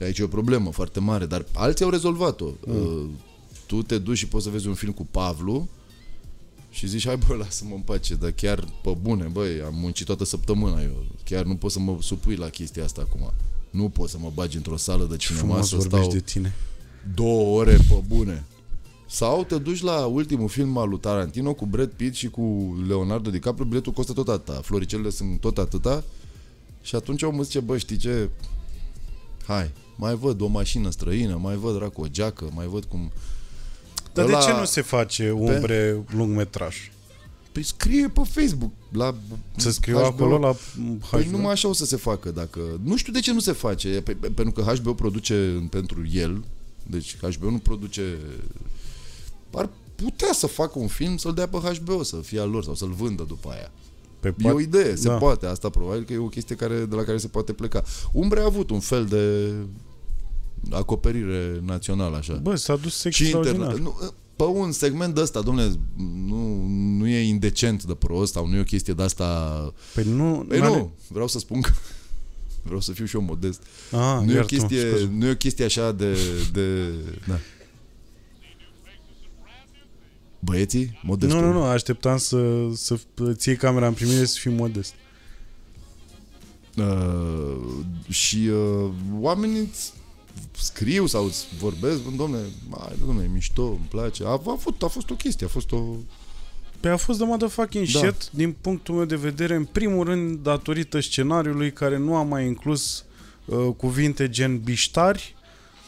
[0.00, 2.46] aici e o problemă foarte mare, dar alții au rezolvat-o.
[2.66, 3.10] Mm.
[3.66, 5.68] Tu te duci și poți să vezi un film cu Pavlu
[6.70, 10.24] și zici, hai bă, lasă-mă în pace, dar chiar pe bune, băi, am muncit toată
[10.24, 11.04] săptămâna eu.
[11.24, 13.32] Chiar nu pot să mă supui la chestia asta acum.
[13.70, 16.20] Nu pot să mă bagi într-o sală de Ce cinema frumos să vorbești stau de
[16.20, 16.54] tine.
[17.14, 18.44] Două ore pe bune.
[19.06, 23.30] Sau te duci la ultimul film al lui Tarantino cu Brad Pitt și cu Leonardo
[23.30, 26.04] DiCaprio, biletul costă tot atâta, floricelele sunt tot atâta
[26.82, 28.28] și atunci omul zice, bă, știi ce?
[29.46, 33.10] Hai, mai văd o mașină străină, mai văd dracu o geacă, mai văd cum...
[34.12, 36.76] Dar Ăla- de ce nu se face umbre lungmetraj?
[37.52, 39.14] Păi scrie pe Facebook la
[39.56, 40.04] Să scriu HBO.
[40.06, 40.56] acolo la
[41.10, 41.30] Păi HBO?
[41.36, 42.60] numai așa o să se facă dacă...
[42.82, 46.44] Nu știu de ce nu se face, pe, pe, pentru că HBO produce pentru el,
[46.86, 48.18] deci HBO nu produce...
[49.54, 52.74] Ar putea să facă un film, să-l dea pe HBO, să fie al lor sau
[52.74, 53.70] să-l vândă după aia.
[54.20, 55.14] Pe E pat- o idee, se da.
[55.14, 57.82] poate, asta probabil că e o chestie care, de la care se poate pleca.
[58.12, 59.52] Umbre a avut un fel de
[60.70, 62.34] acoperire națională, așa.
[62.34, 63.54] Bă, s-a dus și extraordinar.
[63.54, 63.78] internet.
[63.78, 65.72] Nu, pe un segment de ăsta, domnule,
[66.26, 66.66] nu,
[66.96, 69.72] nu e indecent de prost sau nu e o chestie de asta...
[69.94, 70.44] Păi nu...
[70.48, 71.70] Păi n-are- nu, vreau să spun că
[72.62, 73.62] vreau să fiu și eu modest.
[73.90, 75.10] Ah, nu, e o iartă-mă, chestie, scuze.
[75.12, 76.16] nu e o chestie așa de...
[76.52, 76.88] de
[77.26, 77.38] da.
[80.38, 81.32] Băieții, modest.
[81.32, 82.98] Nu, nu, nu, așteptam să, să
[83.32, 84.94] ții camera în primire să fii modest.
[86.76, 87.56] Uh,
[88.08, 89.92] și uh, oamenii îți
[90.52, 94.24] scriu sau îți vorbesc, bă, domne, mai, domne, e mișto, îmi place.
[94.24, 95.84] A, a, fost, a fost o chestie, a fost o...
[96.82, 97.98] Pe a fost de motherfucking Da.
[97.98, 102.46] shit, din punctul meu de vedere, în primul rând datorită scenariului care nu a mai
[102.46, 103.04] inclus
[103.44, 105.34] uh, cuvinte gen biștari,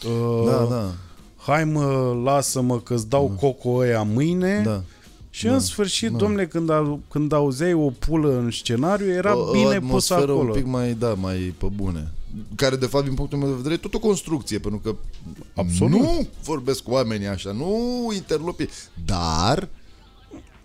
[0.06, 0.92] uh, Da, da,
[1.36, 3.34] hai mă, lasă-mă că-ți dau Da.
[3.34, 4.82] coco ăia mâine da.
[5.30, 6.16] și da, în sfârșit, da.
[6.16, 10.20] domnule, când, a, când auzeai o pulă în scenariu, era o, bine o pus atmosferă
[10.32, 10.48] acolo.
[10.48, 12.12] un pic mai, da, mai pe bune.
[12.54, 14.94] Care, de fapt, din punctul meu de vedere, e tot o construcție, pentru că
[15.54, 15.90] Absolut.
[16.00, 18.68] nu vorbesc cu oamenii așa, nu interlopi.
[19.04, 19.68] Dar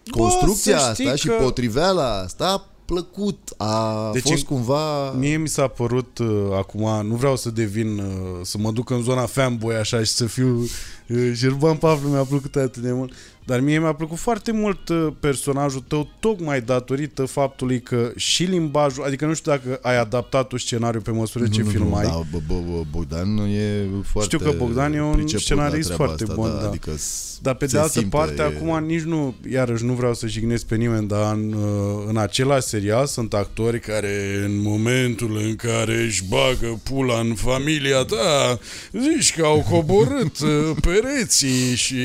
[0.10, 5.12] construcția să asta știi și că- potriveala asta a plăcut, a Deci fost în- cumva...
[5.12, 8.06] Mie mi s-a părut uh, acum, nu vreau să devin, uh,
[8.42, 10.60] să mă duc în zona fanboy așa și să fiu
[11.08, 13.14] uh, Șerban Pavlu mi-a plăcut atât de mult,
[13.50, 19.04] dar mie mi-a plăcut foarte mult uh, personajul tău tocmai datorită faptului că și limbajul,
[19.04, 22.54] adică nu știu dacă ai adaptat tu scenariul pe măsură ce filmai, Da, bă, bă,
[22.72, 26.36] bă, Bogdan e foarte Știu că Bogdan e un priceput scenarist la treaba foarte asta,
[26.36, 26.68] bun, da.
[26.68, 29.94] Adică s- Dar pe de se altă simte, parte, e- acum nici nu, iarăși nu
[29.94, 34.62] vreau să jignesc pe nimeni, dar în, uh, în același serial sunt actori care în
[34.62, 38.60] momentul în care își bagă pula în familia ta,
[38.92, 40.50] zici că au coborât uh,
[40.88, 41.98] pereții și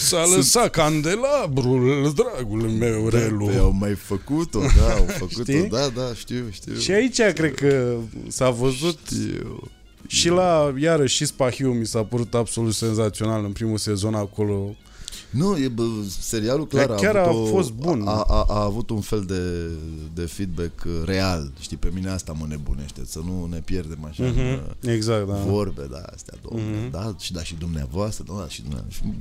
[0.00, 3.50] s-a lăsat candelabrul, dragul meu, Păi relu.
[3.58, 5.62] au mai făcut-o, da, au făcut-o, Știi?
[5.68, 6.74] da, da, știu, știu.
[6.78, 7.96] Și aici cred că
[8.28, 9.70] s-a văzut Știu.
[10.06, 14.74] și la, iarăși, și Spahiu mi s-a părut absolut senzațional în primul sezon acolo.
[15.30, 15.84] Nu, e, bă,
[16.20, 18.02] serialul clar Dar chiar a, a avut o, fost bun.
[18.06, 19.70] A, a, a avut un fel de,
[20.14, 21.52] de feedback uh, real.
[21.60, 24.38] Știi, pe mine asta mă nebunește, să nu ne pierdem așa în Mhm,
[24.84, 25.34] uh, Exact, da.
[25.34, 26.90] vorbe, da, astea, domnule, Mhm.
[26.90, 29.04] da, și da, și dumneavoastră, da, și dumneavoastră.
[29.06, 29.14] Și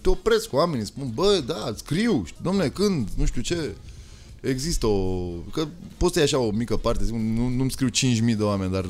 [0.00, 3.74] te opresc cu oamenii, spun, bă, da, scriu, știi, domnule, când, nu știu ce.
[4.40, 5.28] Există o...
[5.52, 8.72] Că poți să iei așa o mică parte, zic, nu, nu-mi scriu 5.000 de oameni,
[8.72, 8.86] dar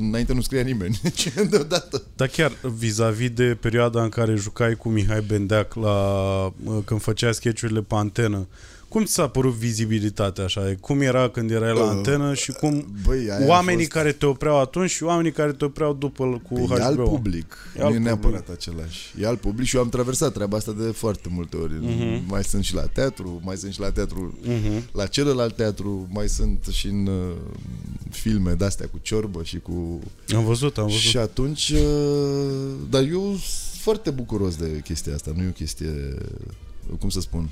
[0.00, 0.98] înainte nu scria nimeni.
[1.02, 2.02] Deci, deodată.
[2.16, 6.52] Dar chiar vis-a-vis de perioada în care jucai cu Mihai Bendeac la,
[6.84, 8.46] când făcea sketchurile pe antenă,
[8.88, 10.74] cum ți s-a părut vizibilitatea așa?
[10.80, 14.12] Cum era când erai la Uh, antenă și cum Băi, aia a oamenii fost- care
[14.12, 17.08] te opreau atunci și oamenii care te opreau după cu Păi e alt HBO?
[17.08, 18.20] public, E nu alt e public.
[18.22, 19.14] neapărat același.
[19.20, 21.72] E alt public și eu am traversat treaba asta de foarte multe ori.
[21.80, 22.22] Mhm.
[22.28, 24.82] Mai sunt și la teatru, mai sunt și la teatru, Mhm.
[24.92, 27.34] la celălalt teatru, mai sunt și în uh,
[28.10, 30.00] filme de-astea cu ciorbă și cu...
[30.36, 31.00] Am văzut, am văzut.
[31.00, 31.80] Și atunci, uh,
[32.90, 36.14] dar eu sunt foarte bucuros de chestia asta, nu e o chestie,
[37.00, 37.50] cum să spun, uh,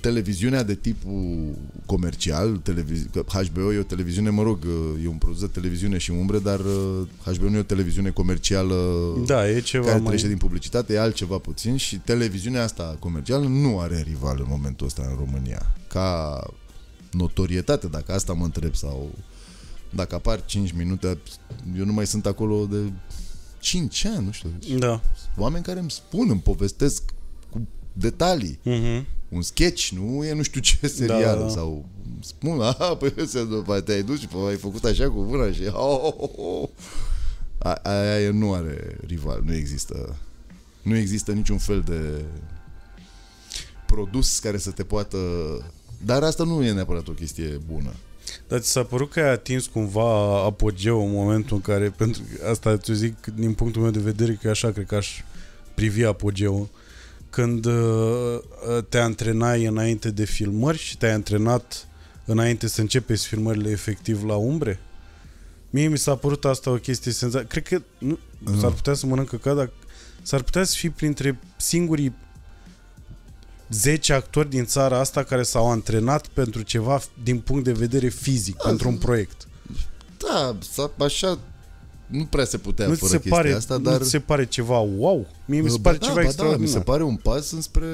[0.00, 1.54] televiziunea de tipul
[1.86, 5.98] comercial, televizi- că HBO e o televiziune, mă rog, uh, e un produs de televiziune
[5.98, 8.74] și umbre, dar uh, HBO nu e o televiziune comercială
[9.26, 10.04] Da, e ceva care mai...
[10.04, 14.86] trăiește din publicitate, e altceva puțin și televiziunea asta comercială nu are rival în momentul
[14.86, 15.74] ăsta în România.
[15.88, 16.40] Ca
[17.10, 19.10] notorietate, dacă asta mă întreb, sau
[19.90, 21.18] dacă apar 5 minute,
[21.78, 22.92] eu nu mai sunt acolo de
[23.58, 24.50] 5 ani, nu știu.
[24.78, 25.00] Da.
[25.36, 27.12] Oameni care îmi spun, îmi povestesc cu
[27.98, 28.58] detalii.
[28.62, 29.06] Mhm.
[29.28, 31.20] Un sketch, nu e nu știu ce serial.
[31.20, 31.48] Da, Da, da, da.
[31.48, 31.84] Sau
[32.20, 35.62] spun, a, păi se, după te-ai dus și păi, ai făcut așa cu mâna și...
[35.66, 36.68] Oh, oh, oh, oh.
[37.58, 40.16] A, aia nu are rival, nu există.
[40.82, 42.24] Nu există niciun fel de
[43.86, 45.18] produs care să te poată...
[46.04, 47.92] Dar asta nu e neapărat o chestie bună.
[48.48, 52.48] Dar ți s-a părut că ai atins cumva apogeu în momentul în care, pentru că
[52.48, 55.22] asta ți zic din punctul meu de vedere că așa cred că aș
[55.74, 56.68] privi apogeu
[57.30, 58.38] când uh,
[58.88, 61.86] te antrenai înainte de filmări și te-ai antrenat
[62.24, 64.80] înainte să începeți filmările efectiv la umbre?
[65.70, 67.46] Mie mi s-a părut asta o chestie senzație.
[67.48, 68.60] Cred că nu, Mhm.
[68.60, 69.70] s-ar putea să mănâncă ca, dar
[70.22, 72.12] s-ar putea să fii printre singurii
[73.70, 78.56] 10 actori din țara asta care s-au antrenat pentru ceva din punct de vedere fizic,
[78.56, 79.48] Da, pentru un proiect.
[80.18, 81.38] Da, s-a- așa
[82.08, 84.00] nu prea se putea Nu ți fără se chestia pare, asta, nu dar...
[84.02, 85.26] ți se pare ceva wow?
[85.44, 86.66] Mie mi se Ba pare da, ceva ba da, extraordinar.
[86.66, 87.86] mi se pare un pas înspre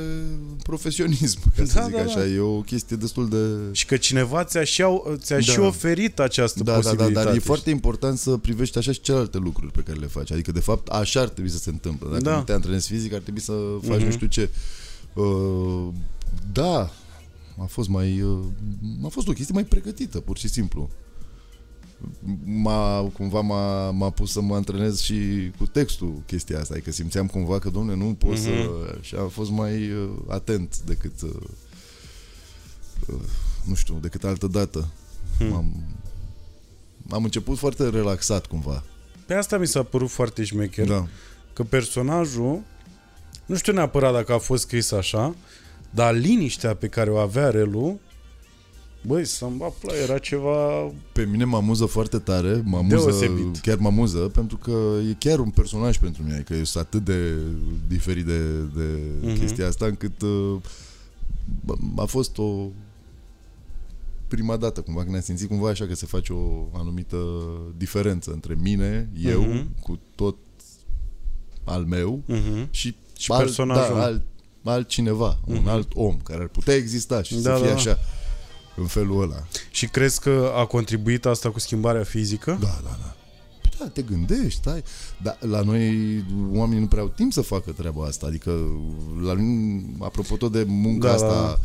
[0.62, 2.18] profesionism, ca să Da, zic da, așa.
[2.18, 2.26] da.
[2.26, 3.36] E o chestie destul de...
[3.72, 5.42] Și că cineva ți-a și, au- ți-a Da.
[5.42, 7.26] și oferit această Da, da, da, posibilitate.
[7.26, 10.32] dar e foarte important să privești așa și celelalte lucruri pe care le faci.
[10.32, 12.08] Adică, de fapt, așa ar trebui să se întâmple.
[12.10, 12.36] Dacă Da.
[12.36, 14.04] nu te antrenezi fizic, ar trebui să faci Mhm.
[14.04, 14.50] nu știu ce.
[15.14, 15.88] Uh,
[16.52, 16.90] da,
[17.58, 18.20] a fost mai...
[18.20, 18.38] Uh,
[19.04, 20.90] a fost o chestie mai pregătită, pur și simplu.
[22.44, 27.26] M-a, cumva m-a, m-a pus să mă antrenez și cu textul chestia asta, adică simțeam
[27.26, 28.48] cumva că, domne, nu pot să...
[28.48, 29.02] Mhm.
[29.02, 31.22] Și am fost mai uh, atent decât...
[31.22, 31.30] Uh,
[33.08, 33.20] uh,
[33.64, 34.88] nu știu, decât altă dată.
[35.38, 35.48] Hmm.
[35.48, 35.84] M-am,
[37.10, 38.82] am început foarte relaxat cumva.
[39.26, 40.86] Pe asta mi s-a părut foarte șmecher.
[40.86, 41.06] Da.
[41.52, 42.62] Că personajul,
[43.46, 45.34] nu știu neapărat dacă a fost scris așa,
[45.90, 48.00] dar liniștea pe care o avea Relu,
[49.06, 50.92] băi, să-mi bat ploaie, era ceva...
[51.12, 53.58] Pe mine mă amuză foarte tare, mă amuză, Deosebit.
[53.58, 54.70] chiar mă amuză, pentru că
[55.10, 57.32] e chiar un personaj pentru mine, că eu sunt atât de
[57.88, 58.82] diferit de, de
[59.20, 59.30] Mhm.
[59.32, 59.38] mm-hmm.
[59.38, 60.56] chestia asta, încât uh,
[61.64, 62.66] bă, a fost o
[64.28, 67.16] prima dată, cumva, când am simțit cumva așa că se face o anumită
[67.76, 69.66] diferență între mine, eu, Mhm.
[69.82, 70.36] cu tot
[71.64, 72.70] al meu Uh-huh.
[72.70, 73.94] și, Și personajul.
[73.94, 74.22] Da, alt,
[74.64, 75.44] altcineva, mm-hmm.
[75.48, 75.68] un Mhm.
[75.68, 77.74] alt om care ar putea exista și Da, să fie da, da.
[77.74, 77.98] așa,
[78.76, 79.44] în felul ăla.
[79.70, 82.58] Și crezi că a contribuit asta cu schimbarea fizică?
[82.60, 83.14] Da, da, da.
[83.60, 84.82] Păi da, te gândești, stai.
[85.22, 85.88] Dar la noi
[86.52, 88.26] oamenii nu prea au timp să facă treaba asta.
[88.26, 88.50] Adică,
[89.22, 91.34] la noi, apropo tot de munca Da, da, da.
[91.34, 91.60] asta,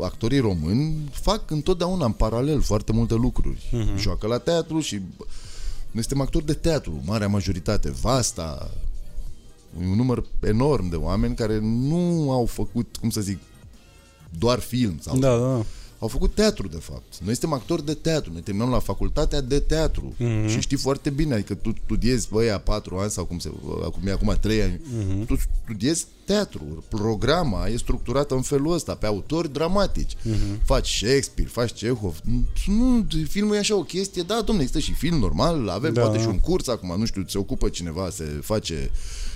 [0.00, 3.68] actorii români fac întotdeauna în paralel foarte multe lucruri.
[3.72, 3.96] Mhm.
[3.98, 5.00] Joacă la teatru și
[5.90, 8.70] noi suntem actori de teatru, marea majoritate, vasta,
[9.82, 13.38] e un număr enorm de oameni care nu au făcut, cum să zic,
[14.38, 15.64] doar film sau Da, da.
[15.98, 17.18] Au făcut teatru, de fapt.
[17.24, 20.14] Noi suntem actori de teatru, ne terminăm la facultatea de teatru.
[20.18, 20.28] Mhm.
[20.46, 20.48] Mm-hmm.
[20.50, 23.50] Și știi foarte bine, adică tu studiezi, băia, patru ani sau cum se,
[23.84, 25.22] acum e acum trei ani, Mhm.
[25.22, 25.26] mm-hmm.
[25.26, 26.84] tu studiezi teatru.
[26.88, 30.12] Programa e structurată în felul ăsta, pe autori dramatici.
[30.22, 30.34] Mhm.
[30.34, 30.64] Mm-hmm.
[30.64, 32.20] Faci Shakespeare, faci Chekhov.
[32.66, 36.00] Nu, filmul e așa o chestie, da, domne, există și film normal, avem Da.
[36.00, 36.06] da.
[36.06, 38.90] poate și un curs acum, nu știu, se ocupă cineva, se face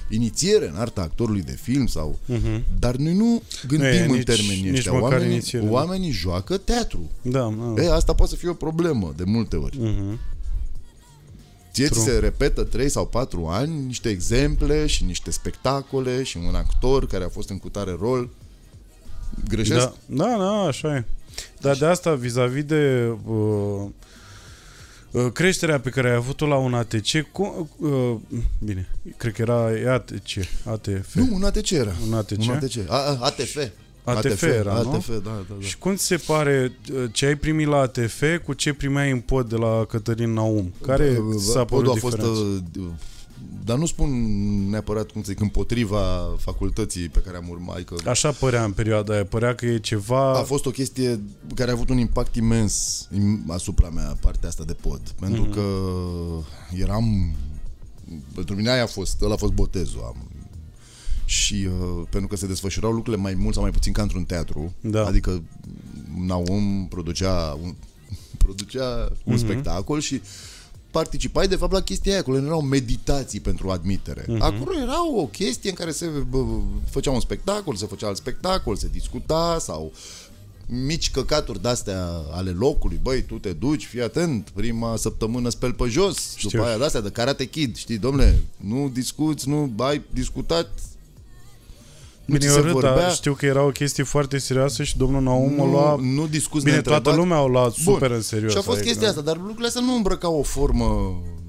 [0.08, 2.18] inițiere în arta actorului de film sau...
[2.26, 2.62] Mhm.
[2.78, 4.92] Dar noi nu gândim Nu e în nici- termenii nici ăștia.
[4.92, 5.70] măcar Oamenii, inițiere, da.
[5.70, 7.10] oamenii joacă teatru.
[7.22, 7.82] Da, da.
[7.82, 9.76] E, asta poate să fie o problemă de multe ori.
[9.80, 10.18] Mhm.
[11.72, 16.54] Ție ți se repetă 3 sau 4 ani niște exemple și niște spectacole și un
[16.54, 18.30] actor care a fost în cutare rol.
[19.48, 19.78] Greșesc?
[20.06, 21.04] Da, da, da așa e.
[21.60, 23.86] Dar de asta, vis-a-vis de uh,
[25.10, 28.14] uh, creșterea pe care ai avut-o la un ATC, cu, uh,
[28.64, 30.30] bine, cred că era ATC,
[30.64, 31.14] ATF.
[31.14, 31.92] Nu, un ATC era.
[32.06, 32.40] Un ATC?
[32.40, 32.76] Un ATC.
[32.88, 33.58] A, a, ATF.
[34.04, 35.14] ATF, ATF era, ATF, nu?
[35.18, 35.54] da, da, da.
[35.66, 39.20] Și cum ți se pare uh, ce ai primit la ATF cu ce primeai în
[39.20, 40.72] pod de la Cătălin Naum?
[40.86, 42.40] Care Da, s-a părut Podul a fost, diferența?
[42.80, 42.86] uh,
[43.64, 44.10] dar nu spun
[44.70, 47.74] neapărat, cum să zic, împotriva facultății pe care am urmat.
[47.74, 50.38] Adică Așa părea în perioada aia, părea că e ceva...
[50.38, 51.20] a fost o chestie
[51.54, 55.00] care a avut un impact imens im- asupra mea, partea asta de pod.
[55.20, 55.52] Pentru Mhm.
[55.52, 55.62] că
[56.80, 57.34] eram...
[58.34, 60.02] Pentru mine aia a fost, ăla a fost botezul.
[60.06, 60.29] Am,
[61.30, 64.72] și uh, pentru că se desfășurau lucrurile mai mult sau mai puțin ca într-un teatru.
[64.80, 65.06] Da.
[65.06, 65.42] Adică
[66.26, 67.74] Naum producea un,
[68.44, 69.44] producea un Mhm.
[69.44, 70.20] spectacol și
[70.90, 74.24] participai de fapt la chestia aia, acolo nu erau meditații pentru admitere.
[74.28, 74.42] Mhm.
[74.42, 76.44] Acolo era o chestie în care se bă,
[76.90, 79.92] făcea un spectacol, se făcea alt spectacol, se discuta sau
[80.66, 85.84] mici căcaturi de-astea ale locului, băi, tu te duci, fii atent, prima săptămână speli pe
[85.88, 86.48] jos, Știu.
[86.48, 90.68] după aia de-astea de Karate Kid, știi, domnule, nu discuți, nu ai discutat,
[92.30, 94.82] nu Bine, ți eu se râd, vorbea, dar știu că era o chestie foarte serioasă
[94.82, 95.96] și domnul Naum o nu, lua...
[96.00, 97.02] nu discuți Bine, neîntrebat.
[97.02, 97.72] toată lumea o lua Bun.
[97.94, 98.52] super în serios.
[98.52, 101.39] Și a fost adică- chestia asta, dar lucrurile astea nu îmbrăcau o formă îi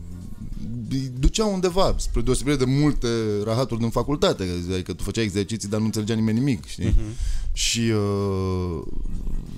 [1.20, 3.08] duceau undeva, spre deosebire de multe
[3.44, 6.90] rahaturi din facultate, adică tu făceai exerciții, dar nu înțelegea nimeni nimic, știi?
[6.90, 7.40] Uh-huh.
[7.54, 8.82] Și uh,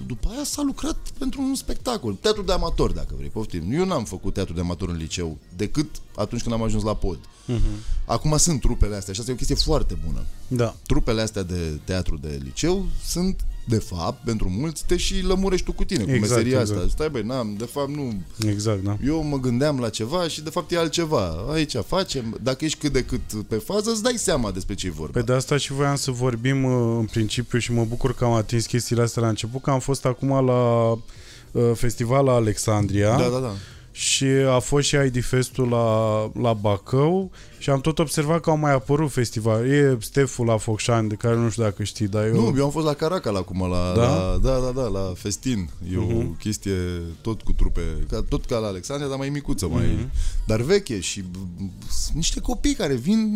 [0.05, 3.71] după aia s-a lucrat pentru un spectacol, teatru de amator, dacă vrei, poftim.
[3.71, 7.17] Eu n-am făcut teatru de amator în liceu, decât atunci când am ajuns la pod.
[7.17, 8.05] Uh-huh.
[8.05, 10.25] Acum sunt trupele astea și asta e o chestie foarte bună.
[10.47, 10.75] Da.
[10.85, 15.71] Trupele astea de teatru de liceu sunt, de fapt, pentru mulți, te și lămurești tu
[15.71, 16.79] cu tine, cu Exact, meseria exact.
[16.79, 16.91] asta.
[16.91, 18.97] Stai băi, n-am, de fapt nu, Exact, da.
[19.05, 21.45] eu mă gândeam la ceva și de fapt e altceva.
[21.51, 24.89] Aici facem, dacă ești cât de cât pe fază, îți dai seama despre ce e
[24.89, 25.19] vorba.
[25.19, 28.31] Pe de asta și voiam să vorbim uh, în principiu și mă bucur că am
[28.33, 33.29] atins chestiile astea la început, că am fost acum la uh, festival la Alexandria Da,
[33.29, 33.53] da, da.
[33.95, 38.57] Și a fost și ID Festul la, la Bacău și am tot observat că au
[38.57, 39.65] mai apărut festival.
[39.71, 42.33] E Steful la Focșani, de care nu știu dacă știi, dar eu...
[42.33, 44.01] Nu, eu am fost la Caracal acum, la, Da?
[44.01, 45.69] la, da, da, da, la festin.
[45.91, 46.17] E uh-huh.
[46.17, 46.75] o chestie
[47.21, 50.45] tot cu trupe, ca, tot ca la Alexandria, dar mai micuță, mai, uh-huh.
[50.45, 53.31] dar veche și b- b- sunt niște copii care vin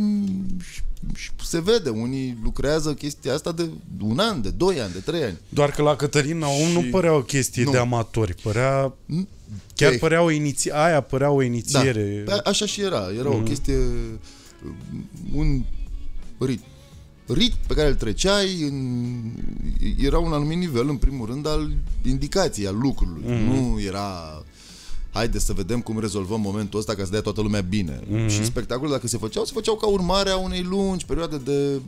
[0.71, 0.81] și,
[1.15, 3.69] și se vede, unii lucrează chestia asta de
[4.01, 5.37] un an, de doi ani, de trei ani.
[5.49, 7.71] Doar că la Cătălin Naum Și- nu părea o chestie Nu.
[7.71, 8.93] de amatori, părea...
[9.75, 9.97] Chiar Ei.
[9.97, 10.71] părea o iniție...
[10.75, 12.23] Aia părea o inițiere.
[12.25, 13.09] Da, a- așa și era.
[13.17, 13.39] Era mm-hmm.
[13.39, 13.77] o chestie,
[15.33, 15.63] un
[16.37, 16.61] rit.
[17.27, 19.31] Rit pe care îl treceai în,
[19.97, 21.71] era un anumit nivel, în primul rând, al
[22.05, 23.23] indicației, al lucrului.
[23.23, 23.45] Mm-hmm.
[23.45, 24.43] Nu era
[25.11, 27.99] haide să vedem cum rezolvăm momentul ăsta ca să dea toată lumea bine.
[27.99, 28.29] Mm-hmm.
[28.29, 31.81] Și spectacolele, dacă se făceau, se făceau ca urmare a unei lungi perioade de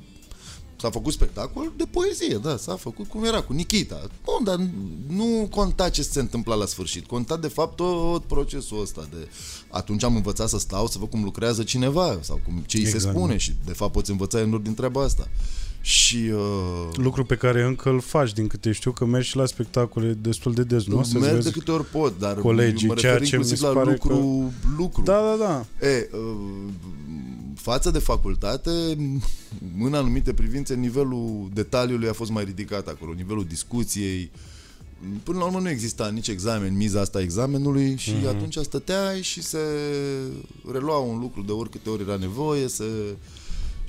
[0.82, 4.02] S-a făcut spectacol de poezie, da, s-a făcut cum era, cu Nikita.
[4.24, 4.68] Bun, dar
[5.08, 7.06] nu conta ce se întâmpla la sfârșit.
[7.06, 9.28] Conta, de fapt, tot procesul ăsta de...
[9.70, 12.96] Atunci am învățat să stau, să văd cum lucrează cineva sau cum, ce îi se
[12.96, 13.38] Exact, spune da.
[13.38, 15.28] și, de fapt, poți învăța enorm din treaba asta.
[15.82, 16.16] Și...
[16.34, 20.18] Uh, Lucru pe care încă îl faci, din câte știu, că mergi și la spectacole
[20.22, 21.04] destul de des, nu?
[21.04, 23.68] Să-ți merg vezi- de câte ori pot, dar colegii, mă ceea refer ce mi inclusiv
[23.68, 25.02] se la pare lucru, lucru.
[25.02, 25.88] Da, da, da.
[25.88, 26.20] E, uh,
[27.62, 28.70] față de facultate,
[29.82, 34.32] în anumite privințe, nivelul detaliului a fost mai ridicat acolo, nivelul discuției.
[35.24, 38.22] Până la urmă nu exista nici examen, miza asta a examenului și Mhm.
[38.22, 38.28] mm-hmm.
[38.30, 39.60] atunci stăteai și se
[40.72, 42.84] relua un lucru de oricâte ori era nevoie, se...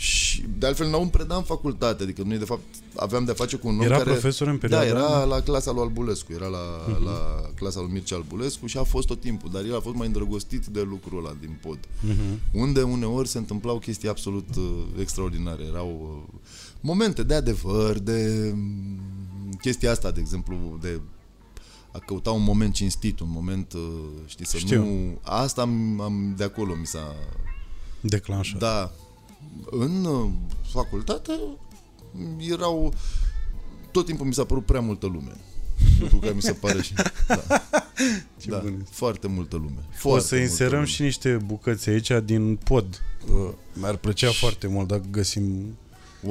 [0.00, 2.62] Și de altfel n-am predat în facultate, adică noi de fapt
[2.96, 4.10] aveam de-a face cu un om Era care...
[4.10, 7.04] profesor în Da, perioada era la clasa lui Albulescu, era la, uh-huh.
[7.04, 10.06] la clasa lui Mircea Albulescu și a fost tot timpul, dar el a fost mai
[10.06, 11.78] îndrăgostit de lucrul ăla din pod.
[12.00, 12.40] Mhm.
[12.52, 14.64] Unde uneori se întâmplau chestii absolut uh,
[15.00, 15.64] extraordinare.
[15.64, 16.38] Erau uh,
[16.80, 18.98] momente de adevăr, de mm,
[19.60, 21.00] chestia asta, de exemplu, de
[21.92, 23.80] a căuta un moment cinstit, un moment, uh,
[24.26, 24.84] știi, să Știu.
[24.84, 25.18] nu...
[25.22, 27.14] Asta am, am de acolo mi s-a...
[28.00, 28.58] Declanșat.
[28.58, 28.92] Da.
[29.70, 30.30] În uh,
[30.72, 31.32] facultate
[32.38, 32.92] erau...
[33.90, 35.32] Tot timpul mi s-a părut prea multă lume.
[36.00, 36.92] Lucru care mi se pare și...
[37.28, 37.62] Da,
[38.38, 38.90] Ce da bun este.
[38.94, 39.78] foarte multă lume.
[39.78, 40.86] O Foarte să multă inserăm lume.
[40.86, 43.02] și niște bucăți aici din pod.
[43.34, 45.76] Uh, Mi-ar plăcea foarte mult dacă găsim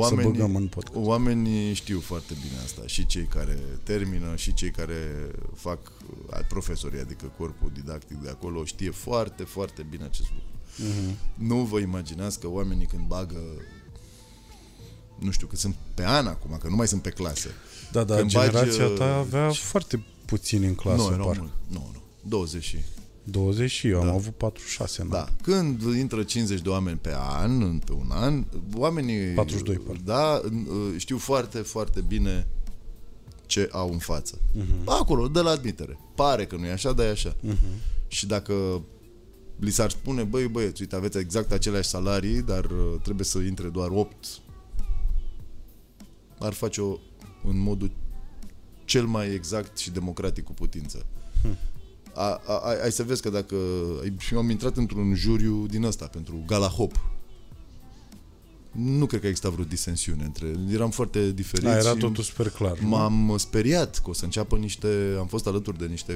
[0.01, 1.05] să băgăm în podcast.
[1.05, 5.80] Oamenii știu foarte bine asta, și cei care termină, și cei care fac
[6.30, 10.59] uh, profesorii, adică corpul didactic de acolo, știe foarte, foarte bine acest lucru.
[10.80, 11.17] Mhm.
[11.34, 13.39] Nu vă imaginați că oamenii când bagă
[15.19, 17.49] nu știu, că sunt pe an acum, că nu mai sunt pe clase.
[17.91, 21.41] Da, da, Când generația bagi, ta uh, avea foarte puțini în clasă, nu, erau parcă.
[21.41, 21.53] mult.
[21.67, 22.01] Nu, nu.
[22.21, 22.77] 20 și...
[23.23, 24.07] 20 și eu, da.
[24.07, 25.27] am avut 46 în Da.
[25.41, 29.34] Când intră 50 de oameni pe an, pe un an, oamenii...
[29.34, 30.01] 42, parcă.
[30.05, 30.41] Da,
[30.97, 32.47] știu foarte, foarte bine
[33.45, 34.38] ce au în față.
[34.38, 34.86] Uh-huh.
[34.86, 35.99] Acolo, de la admitere.
[36.15, 37.36] Pare că nu e așa, dar e așa.
[37.36, 38.07] Uh-huh.
[38.07, 38.82] Și dacă
[39.60, 43.68] li s-ar spune, băi, băieți, uite, aveți exact aceleași salarii, dar uh, trebuie să intre
[43.68, 44.16] doar 8,
[46.39, 46.97] ar face-o
[47.43, 47.91] în modul
[48.86, 51.05] cel mai exact și democratic cu putință.
[51.41, 51.57] Hmm.
[52.14, 53.55] A, a, a, ai să vezi că dacă...
[54.18, 57.18] Și am intrat într-un juriu din ăsta, pentru Gala Hop,
[58.72, 62.78] nu cred că exista vreo disensiune între eram foarte diferiți da, era totul super clar
[62.82, 66.13] m-am speriat că o să înceapă niște am fost alături de niște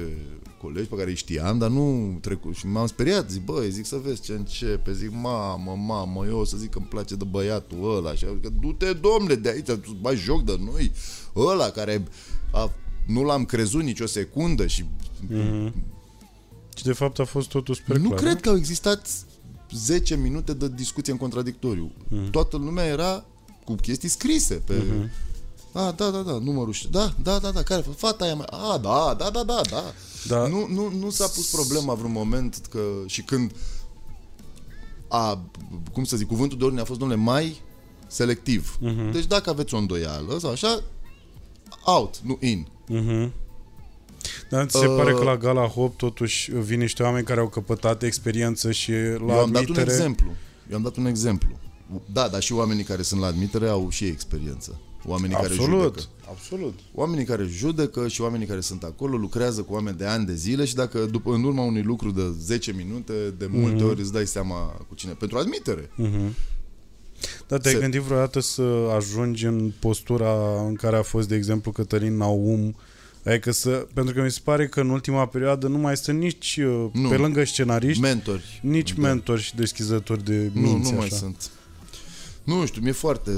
[0.60, 4.00] colegi pe care îi știam dar nu trecu și m-am speriat zic băi zic să
[4.04, 7.96] vezi ce începe zic mamă mamă eu o să zic că îmi place de băiatul
[7.96, 10.92] ăla și că du-te domne de aici tu bai joc de noi.
[11.36, 12.04] Ăla care
[12.52, 12.72] a,
[13.06, 15.72] nu l-am crezut nicio secundă și mm-hmm.
[16.76, 19.08] și de fapt a fost totul super nu clar cred că au existat
[19.76, 21.92] 10 minute de discuție în contradictoriu.
[22.08, 22.30] Mm.
[22.30, 23.24] Toată lumea era
[23.64, 24.74] cu chestii scrise pe...
[24.74, 25.32] Mm-hmm.
[25.72, 26.90] A, da, da, da, numărul și...
[26.90, 27.84] Da, da, da, da, care?
[27.96, 28.46] Fata aia mai...
[28.50, 29.82] A, da, da, da, da, da.
[30.28, 30.46] da.
[30.46, 32.80] Nu, nu, nu s-a pus problema vreun moment că...
[33.06, 33.52] Și când
[35.08, 35.40] a,
[35.92, 37.60] cum să zic, cuvântul de ordine a fost, domnule, mai
[38.06, 38.78] selectiv.
[38.78, 39.12] Mm-hmm.
[39.12, 40.82] Deci dacă aveți o îndoială sau așa,
[41.84, 42.66] out, nu in.
[42.92, 43.43] Mm-hmm.
[44.48, 47.48] Dar ți se uh, pare că la Gala Hop totuși vin niște oameni care au
[47.48, 49.66] căpătat experiență și la Eu am admitere...
[49.66, 50.34] dat un exemplu.
[50.70, 51.58] Eu am dat un exemplu.
[52.12, 54.80] Da, dar și oamenii care sunt la admitere au și experiență.
[55.06, 56.00] Oamenii absolut, care judecă.
[56.28, 56.78] Absolut.
[56.94, 60.64] Oamenii care judecă și oamenii care sunt acolo lucrează cu oameni de ani de zile
[60.64, 63.88] și dacă după, în urma unui lucru de 10 minute, de multe mm-hmm.
[63.88, 64.56] ori îți dai seama
[64.88, 65.12] cu cine.
[65.12, 65.90] Pentru admitere.
[65.98, 66.52] Mm-hmm.
[67.46, 67.80] Dar te-ai Se...
[67.80, 68.62] gândit vreodată să
[68.96, 72.76] ajungi în postura în care a fost, de exemplu, Cătălin Naum,
[73.24, 76.56] Adică să, pentru că mi se pare că în ultima perioadă nu mai sunt nici
[76.56, 77.08] uh, nu.
[77.08, 78.60] pe lângă scenariști, mentori.
[78.62, 79.00] nici da.
[79.00, 80.90] mentori și deschizători de minți.
[80.90, 81.08] Nu, nu așa.
[81.08, 81.50] mai sunt.
[82.44, 83.30] Nu știu, mi-e foarte...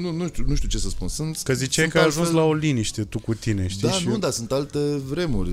[0.00, 1.08] Nu, nu, știu, nu știu ce să spun.
[1.08, 3.88] Sunt, că ziceai sunt că ai ajuns la o liniște tu cu tine, știi?
[3.88, 4.18] Da, și nu, eu...
[4.18, 4.78] dar sunt alte
[5.08, 5.50] vremuri.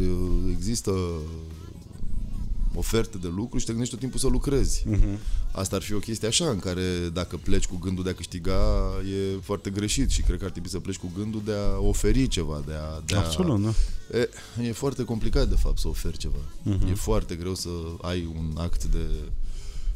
[0.50, 0.92] Există
[2.76, 4.86] oferte de lucru și te gândești tot timpul să lucrezi.
[4.92, 5.18] Uh-huh.
[5.52, 8.60] Asta ar fi o chestie așa, în care dacă pleci cu gândul de a câștiga,
[9.00, 12.28] e foarte greșit și cred că ar trebui să pleci cu gândul de a oferi
[12.28, 13.02] ceva, de a...
[13.06, 13.68] De Absolut, a...
[13.68, 13.74] da.
[14.20, 14.30] E,
[14.68, 16.38] e foarte complicat, de fapt, să oferi ceva.
[16.38, 16.90] Uh-huh.
[16.90, 17.70] E foarte greu să
[18.02, 19.08] ai un act de...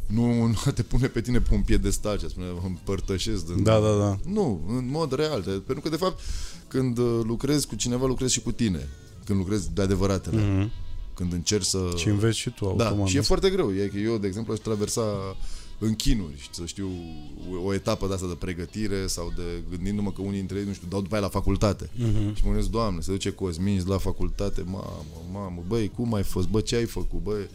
[0.06, 3.46] Nu, nu te pune pe tine pe un piedestal și spune împărtășesc.
[3.46, 3.64] Din...
[3.64, 4.20] Da, da, da.
[4.26, 5.42] Nu, în mod real.
[5.42, 6.20] Pentru că, de fapt,
[6.68, 8.88] când lucrezi cu cineva, lucrezi și cu tine.
[9.26, 10.42] Când lucrezi de adevăratele.
[10.42, 10.86] Uh-huh
[11.18, 11.80] când încerci să...
[11.96, 12.98] Și înveți și tu automat.
[12.98, 13.74] Da, și e foarte greu.
[13.74, 15.02] E că eu, de exemplu, aș traversa
[15.80, 16.90] în chinuri, să știu,
[17.66, 20.88] o etapă de asta de pregătire sau de gândindu-mă că unii dintre ei, nu știu,
[20.90, 21.86] dau după aia la facultate.
[21.86, 22.34] Uh-huh.
[22.34, 26.48] Și mă gândesc, Doamne, se duce Cosmin la facultate, mamă, mamă, băi, cum ai fost,
[26.48, 27.50] bă, ce ai făcut, băi?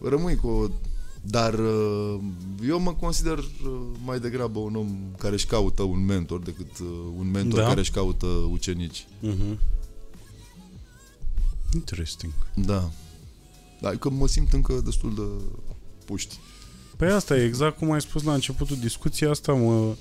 [0.00, 0.66] Rămâi cu o...
[1.28, 2.18] Dar uh,
[2.68, 6.86] eu mă consider uh, mai degrabă un om care își caută un mentor decât uh,
[7.18, 7.66] un mentor da?
[7.66, 9.06] care își caută ucenici.
[9.22, 9.58] Uh-huh.
[11.74, 12.32] Interesting.
[12.54, 12.90] Da.
[13.82, 15.44] Adică mă simt încă destul de
[16.04, 16.38] puști.
[16.96, 19.94] Păi asta e exact cum ai spus la începutul discuției asta, mă...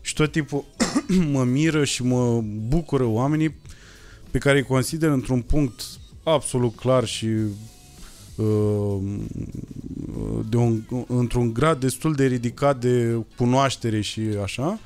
[0.00, 0.64] Și tot timpul
[1.32, 3.54] mă miră și mă bucură oamenii
[4.30, 5.82] pe care îi consider într-un punct
[6.22, 7.26] absolut clar și
[8.36, 8.98] uh,
[10.48, 14.80] de un, într-un grad destul de ridicat de cunoaștere și așa,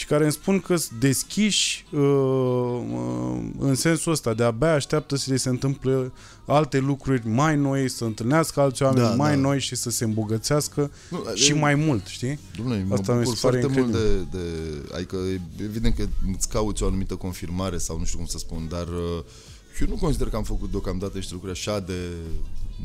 [0.00, 5.16] și care îmi spun că sunt deschiși uh, uh, în sensul ăsta, de abia așteaptă
[5.16, 6.12] să le se întâmple
[6.46, 9.40] alte lucruri mai noi, să întâlnească alți oameni da, mai da.
[9.40, 12.38] noi și să se îmbogățeasă nu, și e, mai mult, știi?
[12.56, 14.38] Dumne, Asta mi se pare foarte mult de, de...
[14.94, 15.16] Adică
[15.62, 19.24] evident că îți cauți o anumită confirmare sau nu știu cum să spun, dar uh,
[19.80, 21.98] eu nu consider că am făcut deocamdată niște lucruri așa de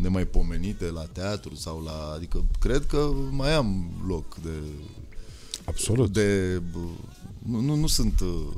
[0.02, 2.14] nemaipomenite la teatru sau la...
[2.16, 4.52] Adică cred că mai am loc de
[5.66, 6.14] Absolut.
[6.14, 6.62] De,
[7.46, 8.20] nu, nu, nu sunt...
[8.20, 8.54] Uh,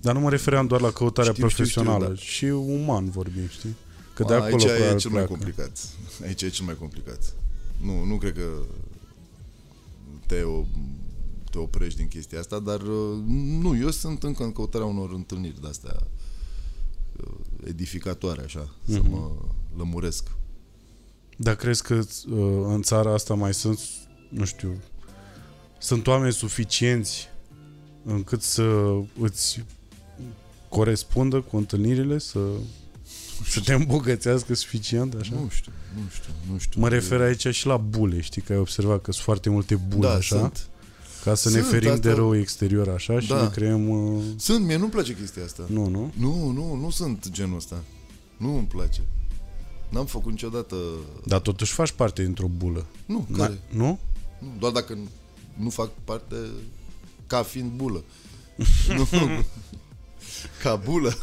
[0.00, 2.64] Dar nu mă refeream doar la căutarea știu, profesională, știu, știu, da.
[2.64, 3.76] și uman vorbim, știi?
[4.14, 5.78] Că de acolo Aici e cel mai complicat.
[6.24, 7.34] Aici e cel mai complicat.
[7.80, 8.48] Nu, nu cred că
[10.26, 10.64] te, o,
[11.50, 13.18] te oprești din chestia asta, dar uh,
[13.60, 15.96] nu, eu sunt încă în căutarea unor întâlniri de-astea
[17.16, 17.34] uh,
[17.64, 18.92] edificatoare, așa, mm-hmm.
[18.92, 19.10] să mhm.
[19.10, 19.30] mă
[19.76, 20.30] lămuresc.
[21.36, 22.00] Dar crezi că
[22.64, 23.80] în țara asta mai sunt,
[24.28, 24.76] nu știu,
[25.82, 27.28] sunt oameni suficienți
[28.04, 29.64] încât să îți
[30.68, 32.38] corespundă cu întâlnirile, să,
[33.48, 35.34] să te îmbogățească suficient, așa?
[35.34, 36.80] Nu știu, nu știu, nu știu.
[36.80, 40.06] Mă refer aici și la bule, știi, că ai observat că sunt foarte multe bule,
[40.06, 40.38] da, așa?
[40.38, 40.66] Sunt.
[41.24, 42.08] Ca să sunt, ne ferim asta...
[42.08, 43.42] de rău exterior, așa, și da.
[43.42, 43.88] ne creăm...
[43.88, 44.22] Uh...
[44.36, 45.64] Sunt, mie nu-mi place chestia asta.
[45.66, 46.12] Nu, nu?
[46.18, 47.82] Nu, nu, nu sunt genul ăsta.
[48.36, 49.00] Nu îmi place.
[49.88, 50.76] N-am făcut niciodată...
[51.24, 52.86] Dar totuși faci parte dintr-o bulă.
[53.06, 53.58] Nu, care?
[53.68, 53.98] Nu?
[54.38, 54.98] Nu, doar dacă
[55.56, 56.36] nu, nu fac parte
[57.26, 58.04] ca fiind bulă.
[58.96, 59.08] nu,
[60.62, 61.16] ca bulă.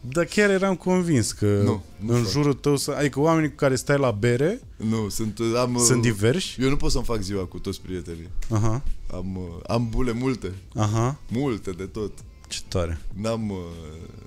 [0.00, 2.30] Dar chiar eram convins că Nu, nu în fac.
[2.32, 5.38] jurul tău, să- adică oamenii cu care stai la bere Nu, sunt...
[5.58, 6.60] Am, sunt uh, diversi.
[6.60, 8.28] Eu nu pot să-mi fac ziua cu toți prietenii.
[8.50, 10.52] Aha, Am, uh, am bule multe.
[10.74, 12.12] aha, Multe de tot.
[12.48, 12.98] Ce tare.
[13.12, 13.50] N-am...
[13.50, 13.56] uh,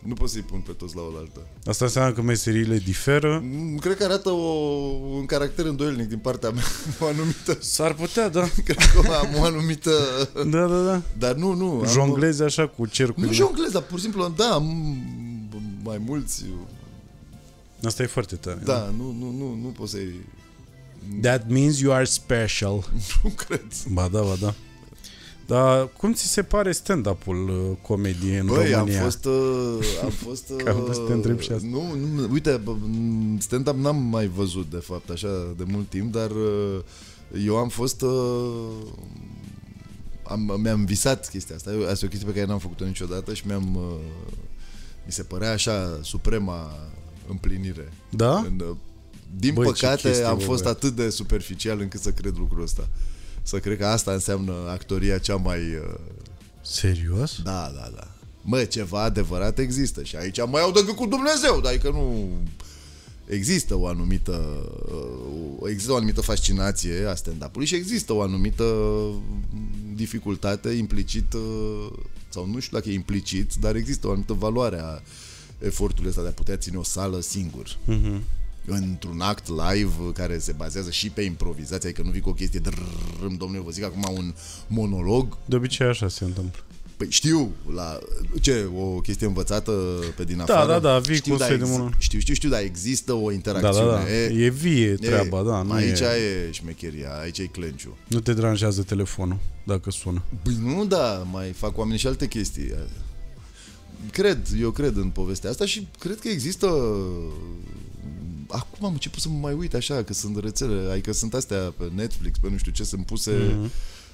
[0.04, 1.40] Nu pot să-i pun pe toți la oaltă.
[1.66, 3.40] Asta înseamnă că meseriile diferă.
[3.44, 4.44] Mm, Cred că arată o,
[5.18, 6.64] un caracter îndoielnic din partea mea.
[7.00, 7.58] O anumită...
[7.60, 8.42] S-ar putea, da.
[8.66, 9.92] Cred că am o anumită...
[10.50, 11.02] Da, da, da.
[11.18, 11.72] Dar nu, nu.
[11.72, 13.24] am- Jonglezi așa cu cercul.
[13.26, 14.98] Nu jonglez, dar pur și simplu, da, am
[15.84, 16.46] mai mulți...
[17.84, 18.60] Asta e foarte tare.
[18.64, 20.12] Da, nu, nu, nu, nu pot să-i...
[21.22, 22.90] That means you are special.
[23.24, 23.66] Nu cred.
[23.92, 24.54] Ba da, ba da.
[25.50, 29.02] Dar cum ți se pare stand-up-ul uh, comedie în Băi, am România?
[29.02, 29.26] fost...
[29.26, 30.50] Uh, am fost...
[30.50, 31.68] Uh, Că am vrut să te întreb și asta.
[31.72, 36.12] Nu, nu, uite, bă, m, stand-up n-am mai văzut, de fapt, așa, de mult timp,
[36.14, 36.80] dar uh,
[37.46, 38.02] eu am fost...
[38.02, 38.12] Uh,
[40.24, 41.72] am, mi-am visat chestia asta.
[41.72, 43.76] Eu, asta e o chestie pe care n-am făcut-o niciodată și mi-am...
[43.76, 44.00] Uh,
[45.06, 46.72] mi se părea așa suprema
[47.30, 47.94] împlinire.
[48.10, 48.38] Da?
[48.38, 48.76] În, uh,
[49.40, 50.76] din Băi, ce păcate chestie, am bă, fost băiat.
[50.76, 52.88] atât de superficial încât să cred lucrul ăsta.
[53.44, 55.60] Să cred că asta înseamnă actoria cea mai...
[55.60, 56.00] Uh,
[56.62, 57.42] Serios?
[57.44, 58.08] da, da, da.
[58.42, 62.30] Mă, ceva adevărat există și aici mai au decât cu Dumnezeu, dar că nu...
[63.28, 64.32] Există o anumită
[65.62, 68.64] uh, există o anumită fascinație a stand-up-ului și există o anumită
[69.96, 71.88] dificultate implicit uh,
[72.30, 75.02] sau nu știu dacă e implicit, dar există o anumită valoare a
[75.60, 78.22] efortului ăsta de a putea ține o sală singur Mhm.
[78.74, 82.60] Într-un act live care se bazează și pe improvizație, adică nu vii cu o chestie
[82.60, 84.34] drrrm, domnule, eu vă zic acum un
[84.68, 86.64] monolog De obicei așa se întâmplă.
[86.98, 88.00] Păi știu, la
[88.42, 89.72] ce, o chestie învățată
[90.16, 90.72] pe din Da, afară?
[90.72, 91.94] da, da, vii știu, cu da, soi de ex- monolog.
[91.98, 93.86] Știu, știu, știu, dar există o Da, interacțiune.
[93.92, 94.10] da, da.
[94.34, 95.62] E vie treaba, da.
[95.62, 96.04] Nu, aici e,
[96.48, 97.98] e șmecheria, aici e clenciu.
[98.08, 100.24] nu te deranjează telefonul dacă sună.
[100.44, 102.74] Păi nu, da, mai fac oamenii și alte chestii.
[104.12, 106.68] Cred, eu cred în povestea asta și cred că există...
[108.50, 111.84] Acum am început să mă mai uit așa, că sunt rețele, adică sunt astea pe
[111.96, 113.72] Netflix, pe nu știu ce, sunt puse Mhm.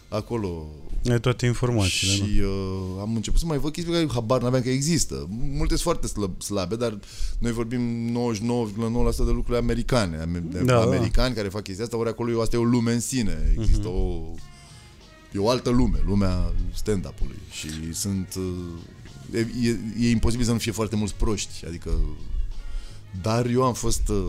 [0.10, 0.66] acolo
[1.10, 2.48] Ai toate informațiile, Și nu?
[2.48, 5.28] uh, am început să mai văd chestii pe care habar n-aveam că există.
[5.30, 7.00] Multe sunt foarte slab, slabe, dar
[7.40, 7.82] noi vorbim
[8.12, 10.18] 99,9% de lucruri americane.
[10.22, 10.82] Ame- de Da, da.
[10.82, 13.54] americani care fac chestia asta, ori acolo e- asta e o lume în sine.
[13.60, 13.98] Există Mhm.
[13.98, 14.22] o...
[15.34, 17.40] E o altă lume, lumea stand-up-ului.
[17.52, 18.34] Și sunt...
[18.38, 18.44] uh,
[19.34, 21.66] E, e, e imposibil să nu fie foarte mulți proști.
[21.68, 21.90] Adică...
[23.22, 24.26] Dar eu am fost uh,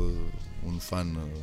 [0.67, 1.41] un fan uh,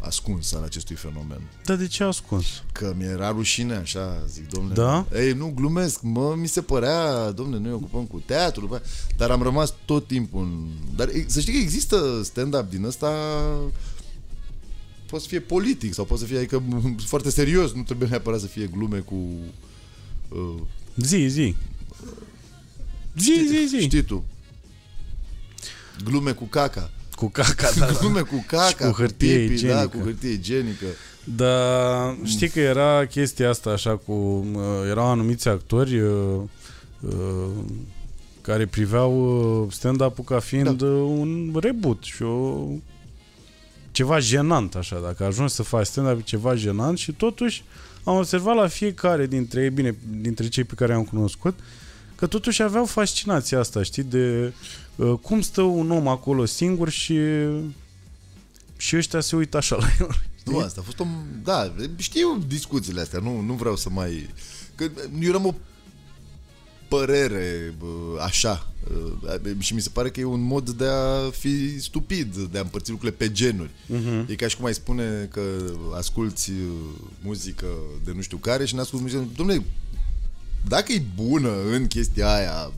[0.00, 1.40] ascuns al acestui fenomen.
[1.64, 2.46] Dar de ce ascuns?
[2.72, 4.74] Că mi-era rușine, așa, zic, domnule.
[4.74, 5.06] Da?
[5.14, 8.82] Ei, nu, glumesc, mă, mi se părea, domnule, noi ocupăm cu teatru, bă,
[9.16, 10.66] dar am rămas tot timpul în...
[10.96, 13.08] Dar e- să știi că există stand-up din ăsta
[15.06, 16.62] poate să fie politic sau poate să fie, adică
[17.06, 19.14] foarte serios, nu trebuie neapărat să fie glume cu...
[20.28, 20.60] Uh,
[20.96, 21.54] Zi, zi.
[23.18, 23.80] Zi, zi, zi.
[23.80, 24.24] Știi tu.
[26.04, 26.90] Glume cu caca.
[27.16, 27.92] Cu caca, da, da.
[28.00, 29.96] Glume cu caca, Și cu hârtie pipi, da, igienică.
[29.96, 30.84] cu hârtie igienică.
[31.24, 34.12] Dar știi că era chestia asta așa cu...
[34.12, 36.10] uh, Erau anumiți actori uh,
[37.00, 37.46] uh,
[38.40, 39.12] care priveau
[39.62, 40.86] uh, stand-up-ul ca fiind Da.
[40.86, 42.66] uh, un reboot și o...
[43.90, 45.00] ceva jenant așa.
[45.04, 47.64] Dacă ajungi să faci stand-up e ceva jenant și totuși
[48.04, 51.58] am observat la fiecare dintre ei, bine, dintre cei pe care am cunoscut,
[52.14, 54.52] că totuși aveau fascinația asta, știi, de uh,
[55.20, 57.18] cum stă un om acolo singur și
[58.76, 60.22] și ăștia se uită așa la el.
[60.44, 61.06] Nu, asta a fost o...
[61.42, 64.28] Da, știu discuțiile astea, nu, nu vreau să mai...
[64.74, 64.84] Că
[65.20, 65.54] eu eram o
[66.88, 68.72] părere bă, așa
[69.44, 72.60] uh, și mi se pare că e un mod de a fi stupid, de a
[72.60, 73.70] împărți lucrurile pe genuri.
[73.86, 74.26] Mhm.
[74.28, 75.42] E ca și cum ai spune că
[75.96, 77.66] asculti uh, muzică
[78.04, 79.28] de nu știu care și n-asculti muzică...
[79.42, 79.62] Dom'le,
[80.68, 82.72] dacă e bună în chestia aia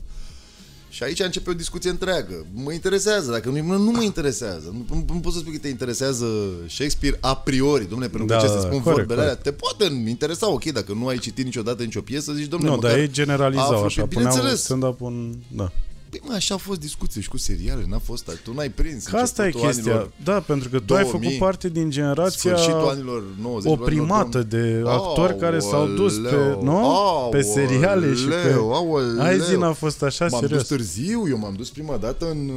[0.95, 2.45] și aici începe o discuție întreagă.
[2.53, 4.69] Mă interesează, dacă nu, nu mă interesează.
[4.73, 6.25] Nu, nu, nu poți să spui că te interesează
[6.67, 9.51] Shakespeare a priori, domnule, pentru că Da, ce da, să spun corect, vorbele alea, te
[9.51, 13.03] poate interesa, ok, dacă nu ai citit niciodată nicio piesă, zici, domnule, Nu, dar măcar
[13.03, 14.63] ei generalizau aflu, așa, păi, puneau bineînțeles.
[14.63, 15.33] stand-up un...
[15.47, 15.71] Da.
[16.19, 19.05] Păi, mă, așa au fost discuții și cu seriale, n-a fost, tu n-ai prins.
[19.05, 19.91] Că asta e începutul chestia.
[19.91, 23.71] Anilor, Da, pentru că tu ai 2000, făcut parte din generația sfârșitul anilor 90.
[23.71, 26.87] oprimată de actori care s-au dus pe, nu?
[27.31, 28.51] pe seriale și pe...
[28.53, 30.59] Aoleu, Hai zi, n-a fost așa, M-am serios.
[30.59, 32.49] dus târziu, eu m-am dus prima dată în...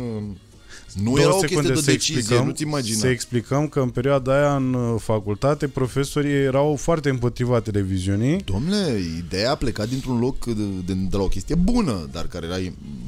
[0.94, 2.98] Nu Două era o secunde chestie de să decizie, explicăm, nu-ți imagina.
[2.98, 8.42] Să explicăm că în perioada aia în uh, facultate profesorii erau foarte împotriva televiziunii.
[8.44, 12.46] Domnule, ideea a plecat dintr-un loc de, de, de la o chestie bună, dar care
[12.46, 12.56] era...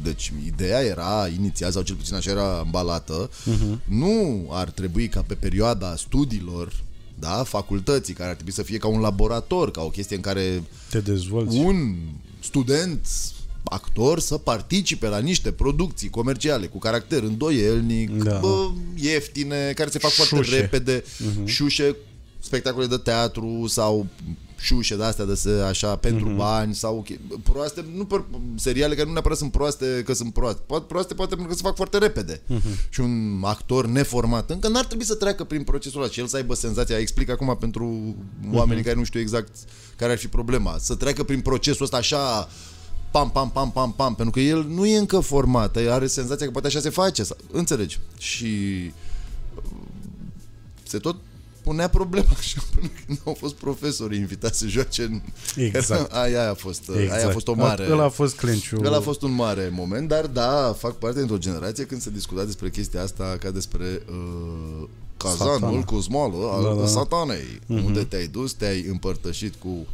[0.03, 3.79] Deci, ideea era inițial, sau cel puțin așa era ambalată, uh-huh.
[3.85, 6.73] nu ar trebui ca pe perioada studiilor,
[7.19, 10.63] da, facultății, care ar trebui să fie ca un laborator, ca o chestie în care
[10.91, 11.57] Te dezvolți.
[11.57, 11.97] un
[12.41, 13.07] student
[13.65, 18.39] actor să participe la niște producții comerciale cu caracter îndoielnic, Da.
[18.39, 20.61] bă, ieftine, care se fac foarte Șușe.
[20.61, 21.05] repede,
[21.45, 21.97] șușe,
[22.39, 24.07] spectacole de teatru sau
[24.63, 27.07] șușe de astea de se, așa pentru bani sau ok,
[27.43, 28.25] proaste, nu per,
[28.57, 31.67] seriale care nu neapărat sunt proaste că sunt proaste, poate proaste poate pentru că se
[31.67, 32.41] fac foarte repede.
[32.89, 36.37] Și un actor neformat încă n-ar trebui să treacă prin procesul ăla și el să
[36.37, 38.17] aibă senzația, explic acum pentru
[38.53, 39.49] oamenii care nu știu exact
[39.97, 42.49] care ar fi problema, să treacă prin procesul ăsta așa
[43.11, 46.47] pam, pam, pam, pam, pam, pentru că el nu e încă format, el are senzația
[46.47, 47.99] că poate așa se face, sau- înțelegi?
[48.19, 48.45] Și
[49.55, 49.63] uh,
[50.83, 51.17] se tot
[51.63, 55.21] punea problema așa până când au fost profesori invitați să joace în...
[55.57, 56.13] Exact.
[56.13, 57.13] Aia, aia a fost, exact.
[57.13, 57.87] aia a fost o mare...
[57.91, 58.85] Ăla a fost clenciul.
[58.87, 62.45] Ăla a fost un mare moment, dar da, fac parte dintr-o generație când se discuta
[62.45, 65.85] despre chestia asta ca despre uh, cazanul Satana.
[65.85, 66.87] cu smoală al Da, da.
[66.87, 67.61] satanei.
[67.67, 69.87] Unde te-ai dus, te-ai împărtășit cu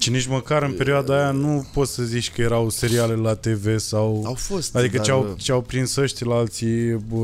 [0.00, 3.78] Și nici măcar în perioada aia nu poți să zici că erau seriale la TV
[3.78, 4.22] sau...
[4.26, 7.18] Au fost, Adică dar- ce-au, ce-au prins ăștia la alții bă,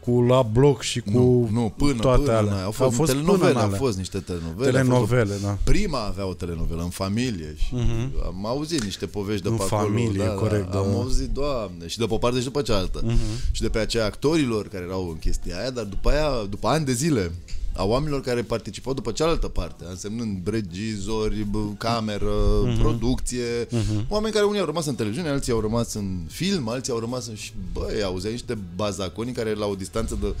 [0.00, 2.52] cu la bloc și cu Nu, nu până, toate până, alea.
[2.54, 3.78] na, au fost, fost telenovele, până în au alea.
[3.78, 4.68] fost niște telenovele.
[4.68, 5.58] a Telenovele, fost o, da.
[5.64, 8.24] Prima avea o telenovelă în familie și uh-huh.
[8.26, 9.80] am auzit niște povești de În pe acolo.
[9.82, 10.96] familie, da, corect, da, Am da.
[10.96, 13.02] auzit, doamne, și de pe o parte și după cealaltă.
[13.02, 13.50] Uh-huh.
[13.50, 16.84] Și de pe aceea actorilor care erau în chestia aia, dar după aia, după ani
[16.84, 17.32] de zile,
[17.76, 22.78] a oamenilor care participau după cealaltă parte, însemnând regizori, bă, cameră, uh-huh.
[22.78, 24.08] producție, uh-huh.
[24.08, 27.26] oameni care unii au rămas în televiziune, alții au rămas în film, alții au rămas
[27.26, 27.34] în...
[27.34, 30.34] Și, băi, auzeai niște bazaconi care la o distanță de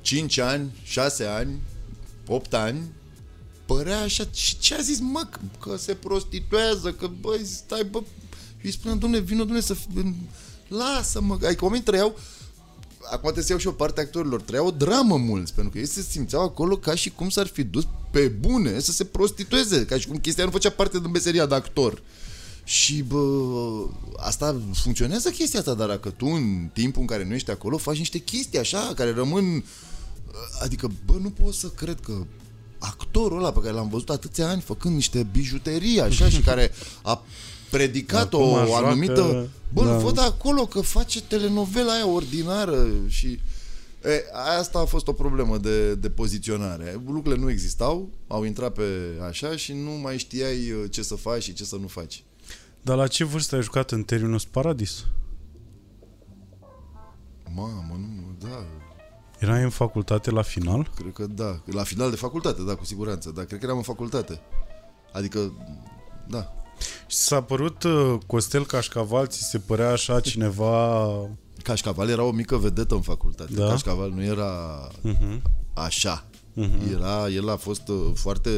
[0.00, 1.60] 5 ani, 6 ani,
[2.26, 2.80] 8 ani,
[3.66, 5.28] părea așa, și ce a zis, mă,
[5.60, 8.00] că se prostituează, că, băi, stai, bă,
[8.58, 9.86] și îi spuneam, domne, vină, domne, să fi...
[10.68, 12.16] lasă-mă, adică oamenii trăiau,
[13.04, 15.78] acum trebuie să iau și o parte a actorilor, trăiau o dramă mulți, pentru că
[15.78, 19.84] ei se simțeau acolo ca și cum s-ar fi dus pe bune să se prostitueze,
[19.84, 22.02] ca și cum chestia nu făcea parte din meseria de actor.
[22.64, 23.18] Și bă,
[24.16, 27.98] asta funcționează chestia asta, dar dacă tu în timpul în care nu ești acolo faci
[27.98, 29.64] niște chestii așa care rămân
[30.62, 32.12] Adică, bă, nu pot să cred că
[32.78, 37.22] actorul ăla pe care l-am văzut atâția ani făcând niște bijuterii așa și care a
[37.76, 39.48] predicat Acum o joacă- anumită...
[39.72, 39.90] Bă, da.
[39.90, 39.96] da.
[39.96, 43.40] văd acolo că face telenovela aia ordinară și...
[44.04, 44.24] E,
[44.58, 47.00] asta a fost o problemă de, de poziționare.
[47.06, 48.84] Lucrurile nu existau, au intrat pe
[49.26, 52.24] așa și nu mai știai uh, ce să faci și ce să nu faci.
[52.82, 55.04] Dar la ce vârstă ai jucat în Terminus Paradis?
[57.54, 58.64] Mamă, nu, da,
[59.38, 60.90] Erai în facultate la final?
[60.96, 61.60] cred că da.
[61.64, 63.30] La final de facultate, da, cu siguranță.
[63.30, 64.40] Dar cred că eram în facultate.
[65.12, 65.52] Adică,
[66.28, 66.63] da.
[67.06, 71.08] Și s-a părut uh, Costel Cașcaval, ți se părea așa cineva...
[71.62, 73.54] Cașcaval era o mică vedetă în facultate.
[73.54, 73.66] Da?
[73.68, 75.40] Cașcaval nu era Uh-huh.
[75.74, 76.24] așa.
[76.52, 76.92] Mhm.
[76.92, 78.50] Era, el a fost uh, foarte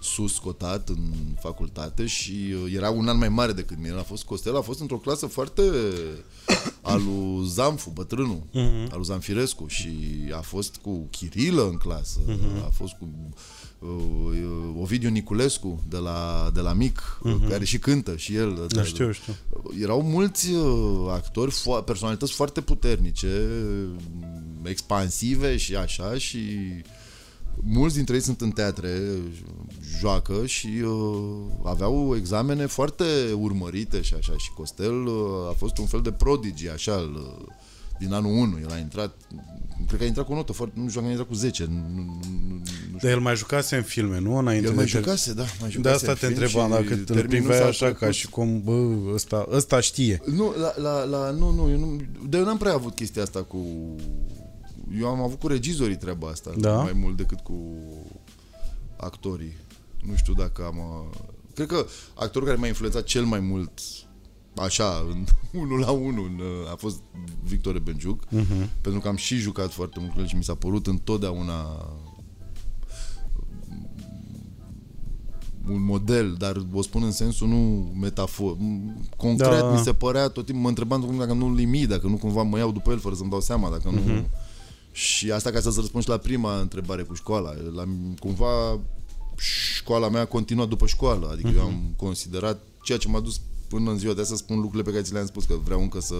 [0.00, 1.02] sus cotat în
[1.40, 3.88] facultate și uh, era un an mai mare decât mine.
[3.88, 5.62] El a fost Costel, a fost într-o clasă foarte
[6.82, 8.82] al lui Zamfu, bătrânul, Mhm.
[8.90, 9.88] al lui Zamfirescu și
[10.36, 12.18] a fost cu Chirilă în clasă,
[12.66, 13.30] a fost cu uh,
[14.80, 17.18] Ovidiu Niculescu de la, de la mic,
[17.48, 18.48] care și cântă și el.
[18.48, 18.66] Mhm.
[18.74, 19.34] Da, știu, știu.
[19.80, 23.48] Erau mulți uh, actori, fo- personalități foarte puternice,
[24.62, 26.38] expansive și așa și
[27.62, 29.00] mulți dintre ei sunt în teatre,
[29.98, 33.04] joacă și uh, aveau examene foarte
[33.38, 35.14] urmărite și așa și Costel uh,
[35.48, 37.46] a fost un fel de prodigi așa al, uh,
[37.98, 39.16] din anul 1, el a intrat
[39.86, 41.64] cred că a intrat cu o notă foarte, nu știu dacă a intrat cu 10
[41.64, 42.62] nu, nu,
[42.96, 44.36] nu, nu Dar el mai jucase în filme, nu?
[44.36, 46.70] Înainte el mai de ter- jucase, da, mai jucase De asta în te film întrebam,
[46.70, 48.14] și dacă îl terminul priveai s-a așa ca trecut.
[48.14, 50.20] și cum, bă, ăsta, ăsta știe.
[50.24, 53.42] Nu, la, la, la, nu, nu, eu nu, dar eu n-am prea avut chestia asta
[53.42, 53.58] cu...
[55.00, 56.82] Eu am avut cu regizorii treaba asta, Da?
[56.82, 57.62] mai mult decât cu
[58.96, 59.56] actorii.
[60.06, 60.76] Nu știu dacă am...
[60.78, 61.18] uh,
[61.54, 63.70] Cred că actorul care m-a influențat cel mai mult
[64.56, 65.24] așa, în
[65.60, 66.96] unul la unul, în, uh, a fost
[67.42, 68.68] Victor Benjuc, Uh-huh.
[68.80, 71.88] pentru că am și jucat foarte mult cu el și mi s-a părut întotdeauna
[75.70, 78.56] un model, dar o spun în sensul nu metafor.
[79.16, 79.58] Concret Da.
[79.60, 79.70] da.
[79.70, 82.72] mi se părea tot timpul, mă întrebam dacă nu-l limit, dacă nu cumva mă iau
[82.72, 84.00] după el fără să-mi dau seama, dacă nu...
[84.00, 84.26] Mhm.
[84.92, 87.50] Și asta ca să-ți răspund și la prima întrebare cu școala.
[87.74, 87.84] La,
[88.18, 88.78] cumva
[89.76, 93.90] școala mea a continuat după școală, adică eu am considerat ceea ce m-a dus până
[93.90, 96.00] în ziua de astăzi să spun lucrurile pe care ți le-am spus, că vreau încă
[96.00, 96.14] să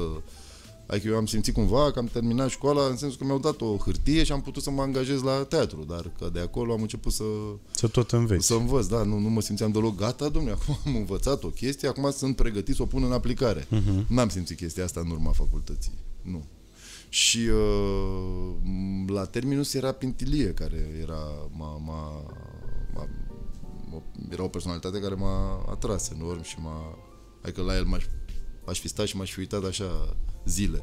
[0.87, 3.77] Adică eu am simțit cumva că am terminat școala în sensul că mi-au dat o
[3.77, 7.13] hârtie și am putut să mă angajez la teatru, dar că de acolo am început
[7.13, 7.25] să,
[7.71, 8.47] Să tot înveți.
[8.47, 11.89] să învăț, da, nu, nu mă simțeam deloc gata, domnule, acum am învățat o chestie,
[11.89, 13.61] acum sunt pregătit să o pun în aplicare.
[13.65, 14.07] Uh-huh.
[14.09, 16.45] N-am simțit chestia asta în urma facultății, nu.
[17.09, 18.51] Și uh,
[19.07, 22.23] la terminus era Pintilie, care era, m-a, m-a,
[22.95, 23.09] m-a,
[23.91, 26.99] m-a, era o personalitate care m-a atras enorm și m-a...
[27.43, 28.05] Adică la el m-aș,
[28.67, 30.17] aș fi stat și m-aș fi uitat așa
[30.47, 30.83] zile.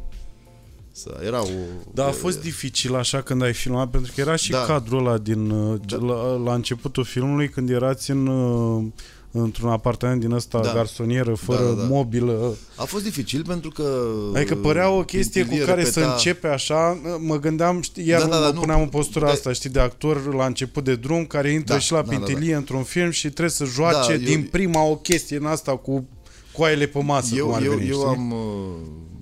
[0.91, 1.47] Să, era o...
[1.93, 4.63] Da, a fost dificil așa când ai filmat, pentru că era și Da.
[4.67, 5.97] cadrul ăla din, uh, Da.
[5.97, 8.83] la, la începutul filmului, când erați în, uh,
[9.31, 10.73] într-un apartament din ăsta Da.
[10.73, 11.83] garsonieră, fără Da, da, da.
[11.87, 12.55] mobilă.
[12.75, 14.03] A fost dificil pentru că...
[14.35, 18.21] Adică părea o chestie cu Pintilie care să repeta- începe așa, mă gândeam, știi, iar
[18.21, 20.83] Da, da, da, mă nu, puneam în postura de- asta, știi, de actor la început
[20.83, 22.23] de drum, care intră Da, și la da, da, da.
[22.25, 25.75] pintilie într-un film și trebuie să joace Da, eu- din prima o chestie în asta
[25.77, 26.07] cu
[26.51, 28.07] coaiele pe masă, cum eu, ar eu, veni, eu știi?
[28.07, 29.12] am uh, f-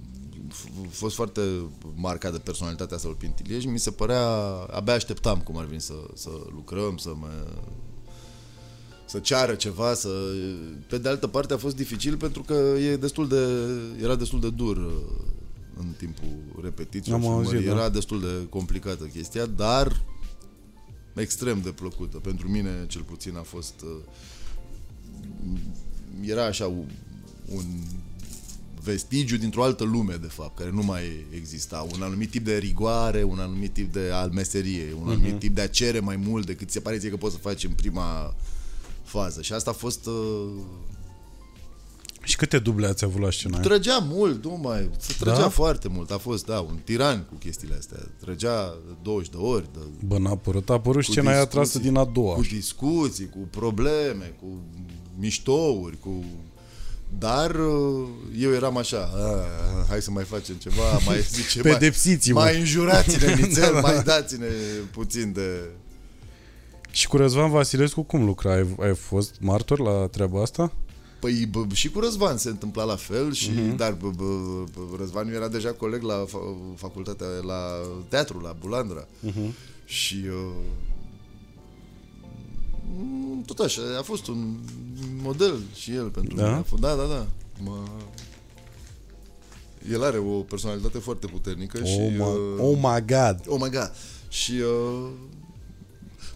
[1.02, 1.42] fost foarte
[1.96, 4.28] marcat de personalitatea asta lui Pintilie și mi se părea,
[4.72, 7.28] abia așteptam cum ar veni să, să lucrăm, să mă
[9.06, 10.10] să ceară ceva, să...
[10.88, 13.46] Pe de altă parte a fost dificil pentru că e destul de,
[14.04, 14.92] era destul de dur uh,
[15.78, 17.70] în timpul repetiției Am auzit, filmării.
[17.70, 17.76] da.
[17.76, 20.02] Era destul de complicată chestia, dar
[21.16, 22.18] extrem de plăcută.
[22.18, 23.74] Pentru mine, cel puțin, a fost...
[23.84, 23.90] uh,
[26.22, 26.86] Era așa un,
[27.56, 27.66] un
[28.84, 31.88] vestigiu dintr-o altă lume, de fapt, care nu mai exista.
[31.96, 35.62] Un anumit tip de rigoare, un anumit tip de al meseriei, un anumit tip de
[35.62, 38.36] a cere mai mult decât ți se pare ție că poți să faci în prima
[39.04, 39.42] fază.
[39.42, 40.06] Și asta a fost...
[40.06, 40.50] Uh,
[42.24, 43.64] Și câte duble ați avut la scena aia?
[43.66, 44.90] trăgea mult, nu mai...
[44.98, 45.50] Se trăgea Da?
[45.50, 46.12] foarte mult.
[46.12, 47.98] A fost, da, un tiran cu chestiile astea.
[48.20, 50.70] Trăgea 20 de ori, de, Bă, n-a apărut.
[50.70, 51.60] A apărut Cu scena aia discuții.
[51.70, 52.34] trasă din a doua.
[52.36, 54.48] cu discuții, cu probleme, cu
[55.20, 56.24] miștouri, cu...
[57.20, 58.08] Dar uh,
[58.38, 62.40] eu eram așa, "Ah, hai să mai facem ceva, mai zice, mai, Pedepsiți-mă.
[62.40, 63.88] mai înjurați-ne nițel, Da, da.
[63.88, 64.48] mai dați-ne
[64.92, 65.70] puțin de...
[66.92, 68.54] Și cu Răzvan Vasilescu cum lucra?
[68.54, 70.74] Ai, ai fost martor la treaba asta?
[71.20, 73.74] Păi bă, și cu Răzvan se întâmpla la fel, și, Mhm.
[73.74, 73.78] uh-huh.
[73.78, 74.24] dar bă, bă,
[74.76, 77.62] bă, Răzvan era deja coleg la fa- facultatea, la
[78.10, 79.06] teatru, la Bulandra.
[79.28, 79.50] Uh-huh.
[79.86, 80.64] Și uh, mm,
[83.46, 84.56] tot așa, a fost un
[85.22, 86.44] model și el pentru Da?
[86.44, 86.56] mine.
[86.58, 87.28] A fost, da, da, da.
[87.64, 87.78] Mă...
[89.92, 91.98] El are o personalitate foarte puternică și...
[92.00, 93.40] Oh, my, uh, oh my God!
[93.48, 93.92] oh my God!
[94.30, 95.10] Și uh,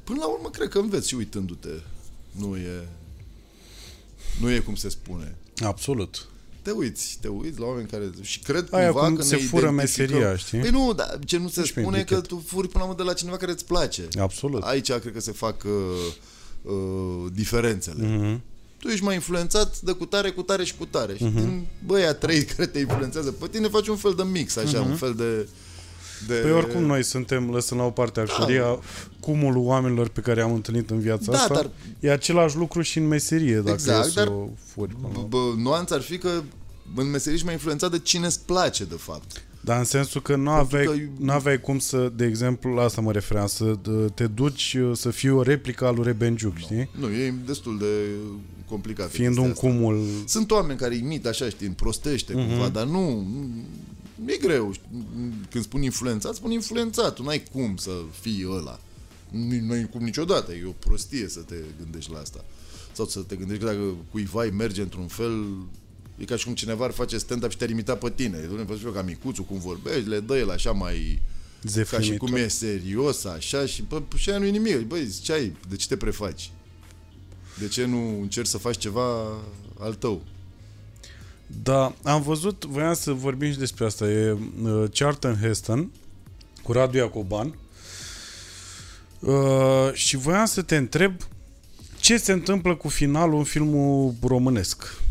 [0.03, 1.69] până la urmă cred că înveți și uitându-te.
[2.31, 2.87] Nu e...
[4.41, 5.35] Nu e cum se spune.
[5.63, 6.27] Absolut.
[6.61, 8.09] Te uiți, te uiți la oameni care...
[8.21, 10.09] Și cred Aia cumva cum că se ne fură identificăm.
[10.15, 10.59] meseria, știi?
[10.59, 12.27] Păi nu, dar ce nu se Nici pe spune că etichet.
[12.27, 14.07] tu furi până la urmă de la cineva care îți place.
[14.19, 14.63] Absolut.
[14.63, 15.71] Aici cred că se fac uh,
[16.65, 18.07] uh, diferențele.
[18.07, 18.41] Mhm.
[18.79, 21.15] Tu ești mai influențat de cutare, cutare și cutare.
[21.15, 24.81] Și din băia trei care te influențează pe tine faci un fel de mix, așa,
[24.81, 25.47] un fel de...
[26.27, 28.79] de Păi oricum noi suntem, lăsând la o parte actoria,
[29.19, 32.97] cumulul oamenilor pe care am întâlnit în viața Da, asta, dar- e același lucru și
[32.97, 34.93] în meserie, dacă Exact, e să dar- o furi.
[34.93, 35.53] până la B- urmă.
[35.55, 36.29] bă, nuanța ar fi că
[36.95, 39.41] în meserie ești mai influențat de cine îți place, de fapt.
[39.65, 42.81] Dar în sensul că nu Pentru aveai, că- nu aveai cum să, de exemplu, la
[42.83, 46.89] asta mă refeream, să d- te duci să fii o replică a lui Rebenjuc, știi?
[46.99, 47.85] Nu, e destul de
[48.67, 49.09] complicat.
[49.09, 49.67] Fiind chestia un asta.
[49.67, 50.05] cumul...
[50.25, 52.43] Sunt oameni care imită așa, știi, împrostește Mhm.
[52.45, 52.49] mm-hmm.
[52.49, 53.27] cumva, dar nu,
[54.15, 54.71] nu e greu.
[54.73, 54.87] știi.
[55.49, 57.13] Când spun influențat, spun influențat.
[57.13, 57.91] Tu n-ai cum să
[58.21, 58.79] fii ăla.
[59.29, 60.51] Nu nu ai cum niciodată.
[60.53, 62.45] E o prostie să te gândești la asta.
[62.91, 65.45] Sau să te gândești că dacă cuiva îi merge într-un fel,
[66.17, 68.37] e ca și cum cineva ar face stand-up și te-ar imita pe tine.
[68.37, 71.21] Dom'le, văd și eu ca micuțul cum vorbești, le dă el așa mai...
[71.61, 72.29] Ca și Zefrimitor.
[72.29, 74.79] cum e serios, așa, și bă, și aia nu e nimic.
[74.79, 75.55] Băi, ce ai?
[75.69, 76.51] De ce te prefaci?
[77.59, 79.25] De ce nu încerci să faci ceva
[79.79, 80.21] al tău?
[81.63, 85.91] Da, am văzut, voiam să vorbim și despre asta, e uh, Charlton Heston
[86.63, 87.55] cu Radu Iacoban
[89.19, 91.13] uh, și voiam să te întreb
[91.99, 95.03] ce se întâmplă cu finalul în filmul românesc.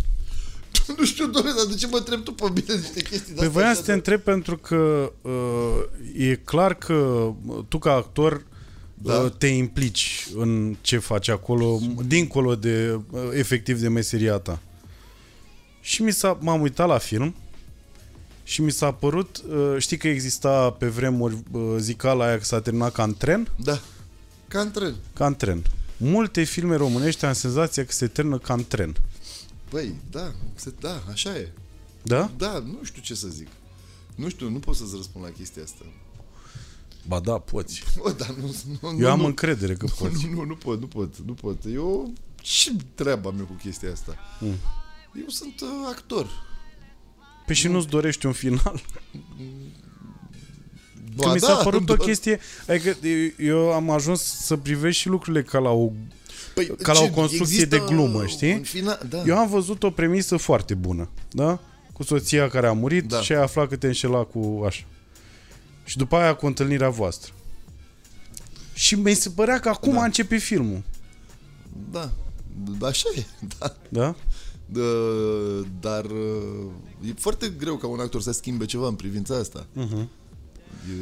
[0.98, 3.74] nu știu, doamne, dar de ce mă întreb tu pe mine niște chestii Păi voiam
[3.74, 5.82] să te întreb pentru că uh,
[6.16, 8.46] e clar că uh, tu ca actor
[8.94, 9.14] Da.
[9.14, 14.58] uh, te implici în ce faci acolo, dincolo de uh, efectiv de meseria ta.
[15.80, 17.34] Și mi s-a, m-am uitat la film
[18.44, 22.60] și mi s-a părut, uh, știi că exista pe vremuri uh, zicala aia că s-a
[22.60, 23.48] terminat ca în tren?
[23.64, 23.80] Da,
[24.48, 24.94] ca în tren.
[25.14, 25.62] Ca în tren.
[25.96, 28.94] Multe filme românești am senzația că se termină ca în tren.
[29.74, 31.52] Păi, da, se, da, așa e.
[32.02, 32.30] Da?
[32.36, 33.48] Da, nu știu ce să zic.
[34.14, 35.84] Nu știu, nu pot să-ți răspund la chestia asta.
[37.06, 37.82] Ba da, poți.
[38.02, 40.26] Bă, dar nu, nu, Eu am nu, încredere că poți.
[40.26, 41.56] nu, nu, nu pot, nu pot, nu pot.
[41.72, 44.16] Eu, ce treaba mea cu chestia asta?
[44.40, 44.54] Mm.
[45.20, 46.28] Eu sunt uh, actor.
[47.46, 48.82] Păi și nu-ți dorești un final?
[51.16, 52.40] Ba Că mi s-a da, părut o doar- chestie...
[52.68, 52.96] Adică
[53.38, 55.90] eu am ajuns să privești și lucrurile ca la o...
[56.54, 58.52] Păi, ca la o ce, construcție există de glumă, știi?
[58.52, 59.22] Un final, da.
[59.26, 61.60] Eu am văzut o premisă foarte bună, da?
[61.92, 63.20] Cu soția care a murit Da.
[63.20, 64.84] și ai aflat că te înșela cu așa.
[65.84, 67.32] Și după aia cu întâlnirea voastră.
[68.74, 70.04] Și mi se părea că acum Da.
[70.04, 70.82] începe filmul,
[71.90, 72.10] Da.
[72.82, 73.24] Așa e,
[73.58, 73.76] da.
[73.88, 74.14] da?
[74.66, 74.80] Da,
[75.80, 79.66] dar uh, e foarte greu ca un actor să schimbe ceva în privința asta.
[79.76, 80.06] Uh-huh.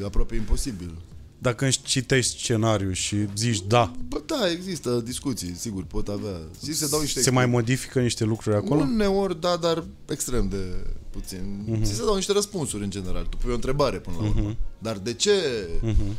[0.00, 0.94] E aproape imposibil.
[1.42, 6.36] Dacă își citești scenariul și zici da, Bă, da, există discuții, sigur, pot avea.
[6.60, 8.80] Zic, se dau niște se mai modifică niște lucruri acolo?
[8.80, 11.64] Uneori, da, dar extrem de puțin.
[11.66, 11.80] Mhm.
[11.80, 11.84] Uh-huh.
[11.84, 13.24] Ți se dau niște răspunsuri în general.
[13.24, 14.52] Tu pui o întrebare până la urmă.
[14.52, 14.56] Uh-huh.
[14.78, 15.32] Dar de ce?
[15.80, 16.16] Mhm.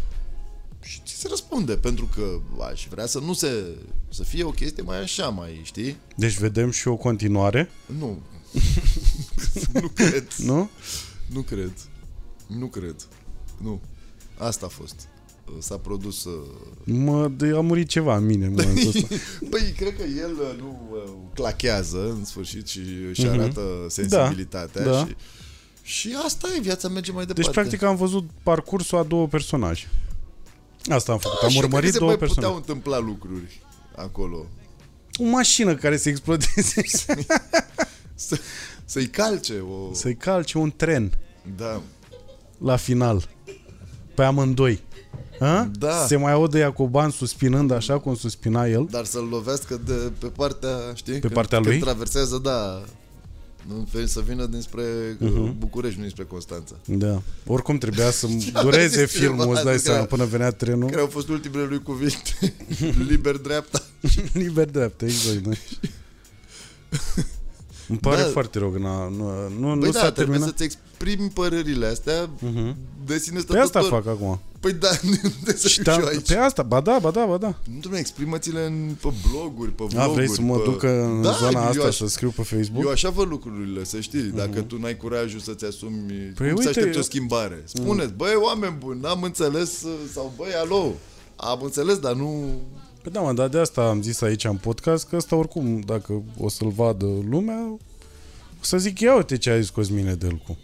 [0.81, 2.39] Și ți se răspunde, pentru că
[2.71, 3.77] aș vrea să nu se...
[4.09, 5.97] să fie o chestie mai așa, mai, știi?
[6.15, 7.69] Deci vedem și o continuare,
[7.99, 8.19] Nu.
[9.81, 10.27] nu cred.
[10.37, 10.69] nu?
[11.33, 11.73] Nu cred.
[12.47, 12.95] Nu cred.
[13.57, 13.81] Nu.
[14.37, 15.07] Asta a fost.
[15.59, 16.23] S-a produs...
[16.23, 16.31] uh,
[16.83, 19.07] Mă, de, a murit ceva în mine în momentul ăsta.
[19.49, 22.79] Păi, cred că el uh, nu uh, clachează în sfârșit și
[23.09, 23.29] își Mhm.
[23.39, 25.05] arată sensibilitatea da.
[25.05, 25.15] și,
[25.81, 27.41] și asta e, viața merge mai departe.
[27.41, 29.89] Deci, practic, am văzut parcursul a două personaje.
[30.89, 31.39] Asta am făcut.
[31.39, 32.53] Da, am și eu cred că urmărit se două mai personaje.
[32.53, 33.61] puteau întâmpla lucruri
[33.95, 34.45] acolo.
[35.17, 36.81] O mașină care se explodeze.
[38.15, 38.39] Să,
[38.85, 39.93] să-i calce o...
[39.93, 41.17] Să-i calce un tren
[41.57, 41.81] Da.
[42.57, 43.29] la final.
[44.15, 44.81] Pe amândoi.
[45.39, 45.69] Ha?
[45.79, 46.05] Da.
[46.07, 48.87] Se mai aude Iacoban suspinând așa cum suspina el.
[48.91, 51.19] Dar să-l lovească de pe partea, știi?
[51.19, 51.69] Pe partea lui?
[51.69, 52.83] Când traversează, da.
[53.67, 54.83] Nu fel să vină dinspre
[55.15, 55.53] uh-huh.
[55.57, 56.75] București, nu dinspre Constanța.
[56.85, 57.21] Da.
[57.47, 60.51] Oricum trebuia să Ce-a dureze zis filmul, cineva îți dai azi, seama, că- până venea
[60.51, 60.89] trenul.
[60.89, 62.53] Care au fost ultimele lui cuvinte?
[63.09, 63.81] Liber dreapta.
[64.33, 65.37] Liber dreaptă, exact.
[65.43, 65.51] Da.
[67.87, 68.27] Îmi pare Da.
[68.27, 70.47] foarte rău că n-a, nu, nu, Păi nu da, s-a trebuie terminat.
[70.47, 70.63] să-ți
[71.03, 72.75] exprimi părerile astea Mhm.
[73.05, 74.01] de sine Pe asta stătător.
[74.03, 74.39] fac acum.
[74.59, 74.87] Păi da,
[75.39, 76.27] unde să Și fiu te-am, eu aici?
[76.27, 77.55] pe asta, ba da, ba da, ba da.
[77.73, 80.13] Nu, dom'le, exprimă-ți-le în, pe bloguri, pe A, vloguri.
[80.13, 80.63] vrei să mă pe...
[80.69, 82.83] duc în da, zona eu asta aș- să scriu pe Facebook?
[82.83, 84.21] Eu așa văd lucrurile, să știi.
[84.21, 86.01] Dacă tu n-ai curajul să-ți asumi...
[86.11, 87.61] Păi cum uite, să aștepți eu- o schimbare?
[87.65, 90.93] Spuneți, băi, oameni buni, n-am înțeles, uh, sau băi, alo,
[91.35, 92.45] am înțeles, dar nu...
[93.01, 96.23] Păi da, mă, dar de asta am zis aici în podcast că ăsta oricum, dacă
[96.37, 100.57] o să-l vadă lumea, o să zic, ia uite ce a zis Cosmine Delcu.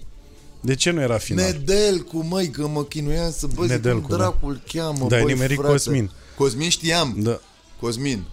[0.62, 1.46] De ce nu era final?
[1.52, 4.16] Nedelcu, măi, că mă chinuiam să bă, zic, Nedelcu, cum da.
[4.16, 5.72] dracul cheamă, Da, ai băi, nimerit frate.
[5.72, 6.12] Cosmin.
[6.38, 7.40] Cosmin știam, Da,
[7.80, 8.24] Cosmin,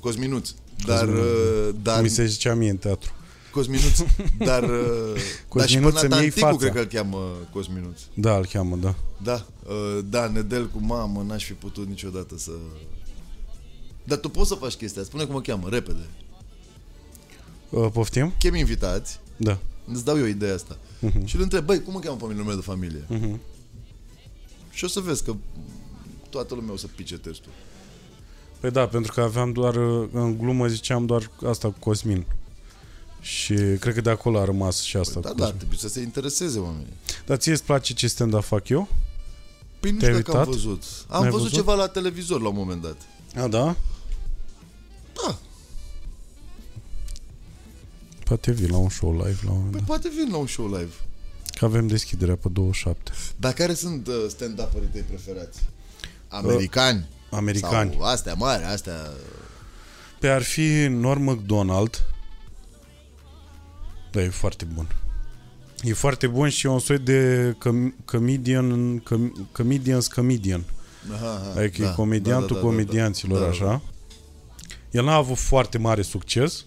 [0.00, 0.50] Cosminuț.
[0.86, 1.22] Dar, Cosmin.
[1.22, 3.12] uh, dar mi se zicea mie în teatru.
[3.50, 3.98] Cosminuț,
[4.38, 6.56] dar, uh, dar și Cosminuț până îmi iei Tanticu fața.
[6.58, 8.00] cred că îl cheamă Cosminuț.
[8.14, 8.94] Da, îl cheamă, da.
[9.22, 12.50] Da, uh, da, Nedel cu mamă, n-aș fi putut niciodată să...
[14.04, 16.06] Dar tu poți să faci chestia, spune cum o cheamă, repede.
[17.70, 18.32] Uh, poftim?
[18.38, 19.58] Chem invitați, Da.
[19.92, 20.76] Îți dau eu ideea asta.
[20.98, 21.24] Mhm.
[21.24, 23.04] Și îl întreb, băi, cum mă cheamă pe mine numele de familie?
[23.08, 23.40] Mhm.
[24.70, 25.34] Și o să vezi că
[26.30, 27.50] toată lumea o să pice testul.
[28.60, 32.26] Păi da, pentru că aveam doar, uh, în glumă ziceam doar asta cu Cosmin.
[33.20, 35.56] Și cred că de acolo a rămas și asta Da, cu da, Cosmin.
[35.58, 36.92] trebuie să se intereseze oamenii.
[37.26, 38.88] Dar ție îți place ce stand-up fac eu?
[39.80, 40.62] Păi nu Te-ai știu dacă am uitat?
[40.62, 40.82] văzut.
[41.08, 41.58] Am N-ai văzut, văzut?
[41.58, 42.96] ceva la televizor la un moment dat.
[43.44, 43.48] A, da?
[43.48, 43.76] Da,
[48.24, 49.88] Poate vii la un show live la un moment păi dat.
[49.88, 50.92] poate vin la un show live.
[51.58, 53.10] Că avem deschiderea pe 27.
[53.36, 55.60] Dar care sunt uh, stand-up-ării tăi preferați?
[56.28, 57.08] Americani?
[57.30, 57.90] Americani.
[57.92, 59.10] Sau astea mari, astea...
[60.20, 62.04] Pe ar fi Norm MacDonald.
[64.10, 64.88] Da, e foarte bun.
[65.82, 70.64] E foarte bun și e un soi de com- comedian, com- comedians comedian.
[71.12, 73.82] Aha, aha, Adică e comediantul comedianților, da, da, așa.
[74.90, 76.64] El n-a avut foarte mare succes,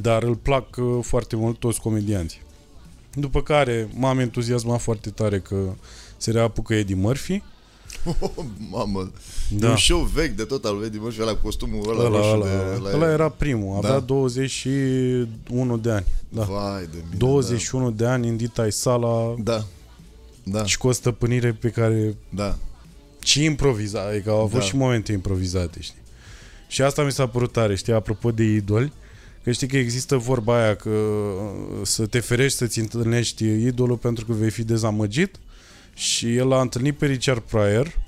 [0.00, 2.40] dar îl plac uh, foarte mult toți comedianții.
[3.14, 5.56] După care m-am entuziasmat foarte tare că
[6.16, 7.42] se reapucă Eddie Murphy.
[8.20, 8.30] Oh,
[8.70, 9.58] mamă, da.
[9.58, 9.66] Da.
[9.66, 12.16] e un show vechi de tot al lui Eddie Murphy, ăla cu costumul ăla, Ăla,
[12.16, 12.50] roșu ăla, de...
[12.76, 14.00] ăla, ăla era primul, avea Da.
[14.00, 16.04] 21 de ani.
[16.28, 16.42] Da.
[16.42, 19.64] Vai de mine, 21 de ani în Dita sala Da,
[20.42, 22.56] da, și cu o stăpânire pe care da.
[23.22, 24.64] și improviza, adică au avut Da.
[24.64, 26.02] și momente improvizate, știi?
[26.68, 28.92] Și asta mi s-a părut tare, știi, apropo de idoli,
[29.44, 34.24] că știi că există vorba aia că uh, să te ferești să-ți întâlnești idolul pentru
[34.24, 35.36] că vei fi dezamăgit
[35.94, 38.00] și el a întâlnit pe Richard Pryor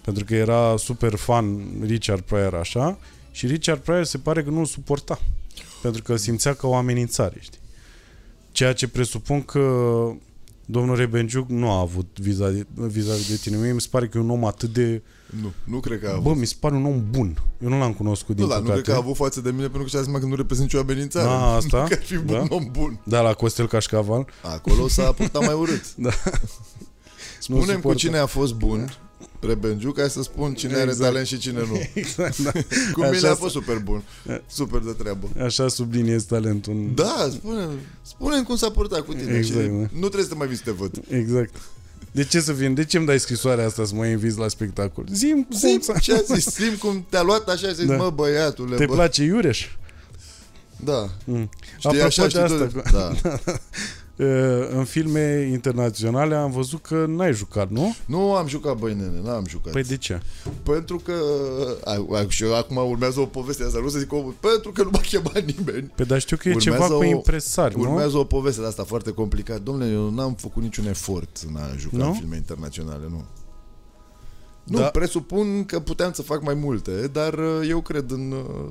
[0.00, 2.98] pentru că era super fan Richard Pryor așa
[3.30, 5.20] și Richard Pryor se pare că nu-l suporta
[5.82, 7.60] pentru că îl simțea ca o amenințare, știi?
[8.52, 9.60] Ceea ce presupun că
[10.64, 13.56] domnul Rebenciuc nu a avut vis-a-vis vis de tine.
[13.56, 15.02] Mie mi se pare că e un om atât de...
[15.42, 16.22] Nu, nu cred că a avut.
[16.22, 17.42] Bă, mi se pare un om bun.
[17.62, 18.74] Eu nu l-am cunoscut din nu, da, păcate.
[18.76, 20.72] nu cred că a avut față de mine pentru că și-a zis că nu reprezint
[20.72, 21.28] nicio amenințare.
[21.28, 21.80] A, asta?
[21.80, 22.54] Nu că ar fi bun, Da?
[22.54, 23.00] om bun.
[23.04, 24.26] Da, la Costel Cașcaval.
[24.42, 25.94] Acolo s-a purtat mai urât.
[26.06, 26.10] Da.
[27.40, 27.98] Spunem cu suportă.
[27.98, 28.94] cine a fost bun,
[29.40, 31.00] Rebenju, ca să spun cine are Exact.
[31.00, 31.80] talent și cine nu.
[31.94, 32.50] Exact, da.
[32.92, 34.02] Cu mine Așa a fost super bun.
[34.46, 35.28] Super de treabă.
[35.44, 36.72] Așa subliniez talentul.
[36.72, 37.68] în- Da, spune
[38.02, 39.36] spune cum s-a purtat cu tine.
[39.36, 39.72] Exact, și da.
[39.72, 41.02] nu trebuie să te mai vii să te văd.
[41.08, 41.54] Exact.
[42.12, 42.74] De ce să vin?
[42.74, 45.04] De ce îmi dai scrisoarea asta să mă inviți la spectacol?
[45.12, 45.94] Zim, Zim cum să...
[46.00, 47.96] ce a zis, sim cum te-a luat așa și zis, Da.
[47.96, 48.92] mă băiatule, Te bă.
[48.94, 49.66] place Iureș?
[50.84, 51.08] Da.
[51.24, 51.48] Mm.
[51.78, 52.82] Știi, Apropo așa, de știi asta, tu?
[52.92, 53.12] Da.
[54.20, 54.26] Uh,
[54.76, 57.94] în filme internaționale am văzut că n-ai jucat, nu?
[58.06, 59.72] Nu am jucat, băi, nene, n-am jucat.
[59.72, 60.20] Păi de ce?
[60.62, 61.12] Pentru că,
[61.84, 64.82] a, a, și eu acum urmează o poveste asta, nu să zic omul, pentru că
[64.82, 65.92] nu m-a chemat nimeni.
[65.94, 67.82] Păi dar știu că e Urmează ceva cu o- impresari, nu?
[67.82, 69.60] Urmează o poveste de asta foarte complicat.
[69.62, 72.06] Domnule, eu n-am făcut niciun efort în a juca Nu?
[72.06, 73.24] în filme internaționale, nu.
[74.64, 74.84] Nu, Da.
[74.86, 78.68] presupun că puteam să fac mai multe, dar uh, eu cred în uh,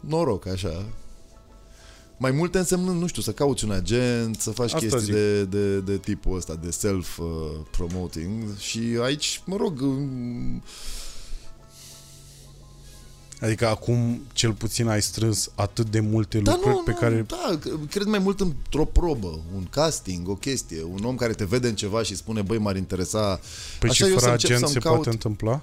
[0.00, 0.84] noroc, așa.
[2.16, 5.14] Mai multe însemnând, nu știu, să cauți un agent, să faci Asta chestii zic.
[5.14, 10.62] de, de, de tipul ăsta, de self-promoting și aici, mă rog, um,
[13.40, 17.26] Adică acum cel puțin ai strâns atât de multe Da, lucruri nu, pe nu, care...
[17.28, 17.58] da,
[17.90, 21.74] cred mai mult într-o probă, un casting, o chestie, un om care te vede în
[21.74, 23.40] ceva și spune, băi, m-ar interesa...
[23.78, 25.62] Păi Așa și eu fără să încep agent să-mi se caut- poate întâmpla?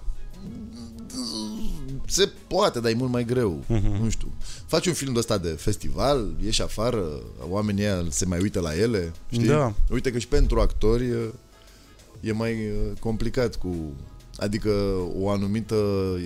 [2.12, 4.04] Se poate, dar e mult mai greu, Mhm.
[4.04, 4.32] nu știu.
[4.66, 7.06] Faci un film de ăsta de festival, ieși afară,
[7.50, 9.46] oamenii ăia se mai uită la ele, știi?
[9.48, 9.74] Da.
[9.92, 11.34] Uite că și pentru actori e-
[12.20, 13.76] e mai e, complicat cu...
[14.38, 14.70] Adică
[15.20, 15.76] o anumită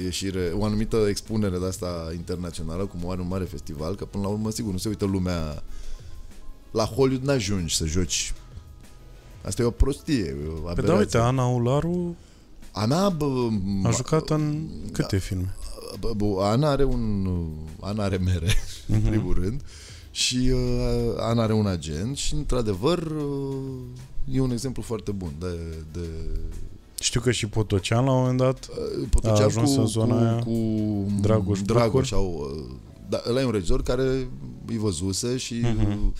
[0.03, 4.23] ieșire, o anumită expunere de asta internațională, cum o are un mare festival, că până
[4.23, 5.63] la urmă, sigur, nu se uită lumea...
[6.71, 8.33] La Hollywood n-ajungi să joci.
[9.41, 10.97] Asta e o prostie, e o Pe da, aberație.
[10.99, 12.15] uite, Ana Ularu
[12.71, 13.25] Ana, bă,
[13.83, 15.55] a ma- jucat în câte filme?
[15.99, 17.27] Bă, bă, Ana are un...
[17.79, 18.53] Ana are mere,
[18.87, 19.61] în primul rând.
[20.11, 25.55] Și uh, Ana are un agent și, într-adevăr, uh, e un exemplu foarte bun de...
[25.91, 26.07] de
[26.99, 30.15] Știu că și Potocean la un moment dat uh, Potocea A ajuns cu, în zona
[30.15, 30.39] cu, aia.
[30.43, 30.51] cu
[31.21, 31.75] Dragoș Bucur.
[31.75, 32.75] Dragoș au, uh,
[33.09, 34.27] da, ăla e un regizor care
[34.65, 35.91] îi văzuse și Mhm.
[35.91, 36.11] uh,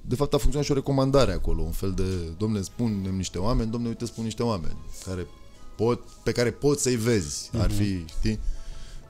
[0.00, 2.02] de fapt a funcționat și o recomandare acolo, un fel de,
[2.38, 5.26] domne, spunem niște oameni, domne, uite, spun niște oameni care
[5.76, 7.50] pot, pe care poți să-i vezi.
[7.58, 8.38] Ar fi, știi?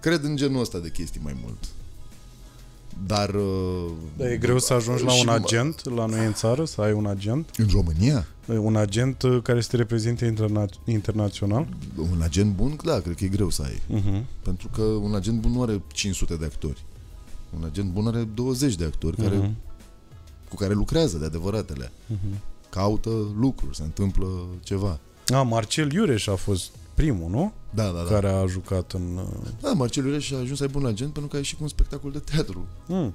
[0.01, 1.57] Cred în genul ăsta de chestii mai mult.
[3.07, 3.35] Dar...
[3.35, 6.65] uh, Dar e greu să ajungi la și un mă- agent la noi în țară,
[6.65, 7.51] să ai un agent?
[7.57, 8.27] În România?
[8.47, 11.67] Un agent uh, care să te reprezinte interna- internațional?
[11.97, 13.83] Un agent bun, da, cred că e greu să ai.
[14.01, 14.23] Uh-huh.
[14.43, 16.85] Pentru că un agent bun nu are 500 de actori.
[17.59, 19.55] Un agent bun are 20 de actori care, Mhm.
[20.49, 21.87] cu care lucrează de adevăratele.
[22.13, 22.39] Uh-huh.
[22.71, 24.27] Caută lucruri, se întâmplă
[24.63, 24.99] ceva.
[25.35, 26.71] A, Marcel Iureș a fost
[27.03, 27.53] primul, nu?
[27.75, 28.03] Da, da, da.
[28.11, 29.17] Care a jucat în...
[29.17, 31.63] uh, Da, Marcel Iureș a ajuns să aibă un agent pentru că a ieșit cu
[31.63, 32.67] un spectacol de teatru.
[32.87, 33.15] Mm,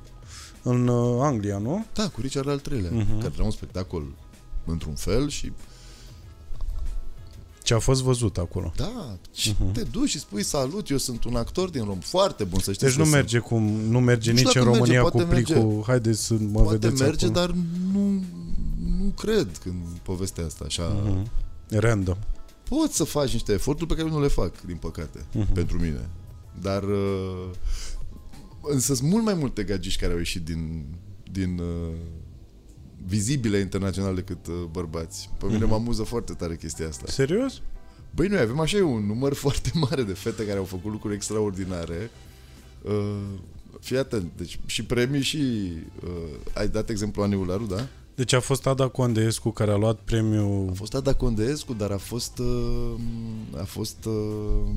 [0.62, 1.86] în uh, Anglia, nu?
[1.94, 3.20] Da, cu Richard al treilea, Mhm.
[3.20, 4.06] care era un spectacol
[4.66, 5.52] într-un fel și
[7.64, 8.72] Ce a fost văzut acolo.
[8.76, 9.72] da, și Mhm.
[9.72, 12.84] te duci și spui salut, eu sunt un actor din Rom, foarte bun, să știți
[12.86, 13.16] Deci că nu sunt.
[13.16, 15.64] merge cum nu merge Nu știu nici în dacă merge, România cu poate plicul.
[15.66, 15.82] merge.
[15.86, 17.40] Haideți să mă Poate vedeți merge, acolo.
[17.40, 17.56] dar
[17.94, 18.24] nu,
[18.98, 20.84] nu cred în povestea asta așa.
[21.06, 21.30] Mhm.
[21.70, 22.18] Random.
[22.70, 25.54] Poți să faci niște eforturi pe care nu le fac, din păcate, Mhm.
[25.54, 26.10] pentru mine.
[26.62, 27.50] Dar uh,
[28.62, 30.86] însă sunt mult mai multe gagici care au ieșit din,
[31.32, 31.94] din uh,
[33.06, 35.30] vizibile internaționale decât uh, bărbați.
[35.38, 35.68] Pe mine Mhm.
[35.70, 37.04] mă amuză foarte tare chestia asta.
[37.08, 37.62] Serios?
[38.16, 42.10] Băi, noi avem așa un număr foarte mare de fete care au făcut lucruri extraordinare.
[42.82, 43.20] Uh,
[43.80, 45.38] fii atent, deci și premii și...
[46.04, 46.10] Uh,
[46.54, 47.88] ai dat exemplu Ane Ularu, da?
[48.16, 50.68] Deci a fost Ada Condeescu care a luat premiul...
[50.70, 52.94] A fost Ada Condeescu, dar a fost uh,
[53.60, 54.70] a fost uh,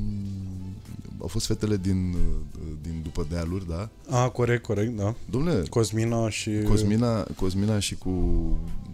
[1.19, 3.89] au fost fetele din uh, din după dealuri, da?
[4.09, 5.13] A, corect, corect, da.
[5.29, 6.51] Domnule, Cosmina și...
[6.67, 8.09] Cosmina, Cosmina și cu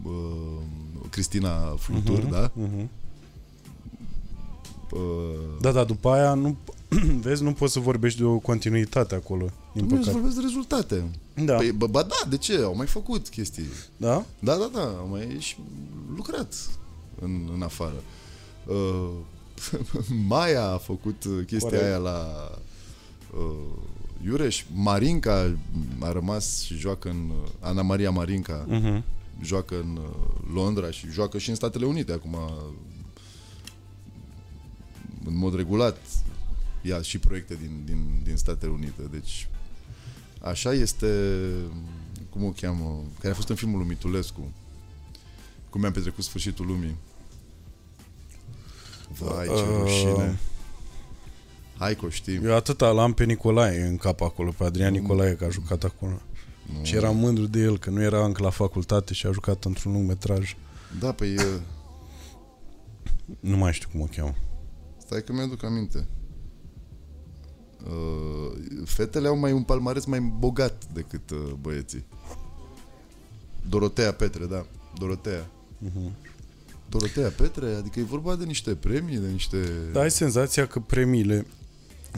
[0.03, 0.11] uh,
[1.09, 2.51] Cristina Flutur, Mhm, da?
[2.53, 2.89] mhm.
[4.91, 4.99] Uh,
[5.61, 6.55] Da, da, după aia nu...
[7.21, 10.11] Vezi, nu poți să vorbești de o continuitate acolo, din nu să păcate.
[10.11, 11.03] vorbesc de rezultate.
[11.35, 12.57] Da, Păi, bă, ba da, de ce?
[12.57, 13.65] Au mai făcut chestii.
[13.97, 14.25] da?
[14.39, 15.55] Da, da, da, au mai și
[16.15, 16.55] lucrat
[17.21, 18.03] în, în afară.
[18.67, 19.09] Uh,
[20.27, 21.83] Maia a făcut uh, chestia Corect.
[21.85, 22.49] aia la
[23.37, 23.77] uh,
[24.25, 24.63] Iureș.
[24.73, 25.55] Marinca
[25.99, 27.29] a rămas și joacă în...
[27.29, 29.03] uh, Ana Maria Marinca Mhm.
[29.41, 32.37] joacă în uh, Londra și joacă și în Statele Unite acum
[35.25, 35.97] în mod regulat
[36.81, 39.47] ia și proiecte din, din, din Statele Unite deci
[40.43, 41.07] așa este
[42.29, 44.51] cum o cheamă care a fost în filmul lui Mitulescu
[45.69, 46.95] Cum mi-am petrecut sfârșitul lumii.
[49.19, 50.39] Vai, ce Uh, rușine.
[51.77, 52.45] Hai că o știm.
[52.45, 56.21] Eu atâta l-am pe Nicolae în cap acolo, pe Adrian Nicolae, că a jucat acolo.
[56.77, 56.83] Nu.
[56.83, 59.91] Și eram mândru de el, că nu era încă la facultate și a jucat într-un
[59.91, 60.55] lung metraj.
[60.99, 61.35] Da, păi...
[61.35, 61.59] uh,
[63.39, 64.35] Nu mai știu cum o cheamă.
[64.97, 66.07] Stai că mi-aduc aminte.
[67.87, 72.03] Uh, fetele au mai un palmares mai bogat decât uh, băieții.
[73.69, 74.65] Dorotea Petre, da.
[74.97, 75.45] Dorotea.
[75.77, 76.11] Mhm.
[76.89, 79.57] Dorotea Petre, adică e vorba de niște premii, de niște...
[79.91, 81.45] Dar ai senzația că premiile,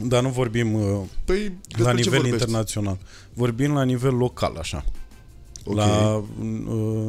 [0.02, 2.28] dar nu vorbim uh, Păi, despre la ce nivel vorbești?
[2.42, 2.98] internațional,
[3.34, 4.84] vorbim la nivel local, așa.
[5.64, 5.74] Ok.
[5.74, 6.24] La uh,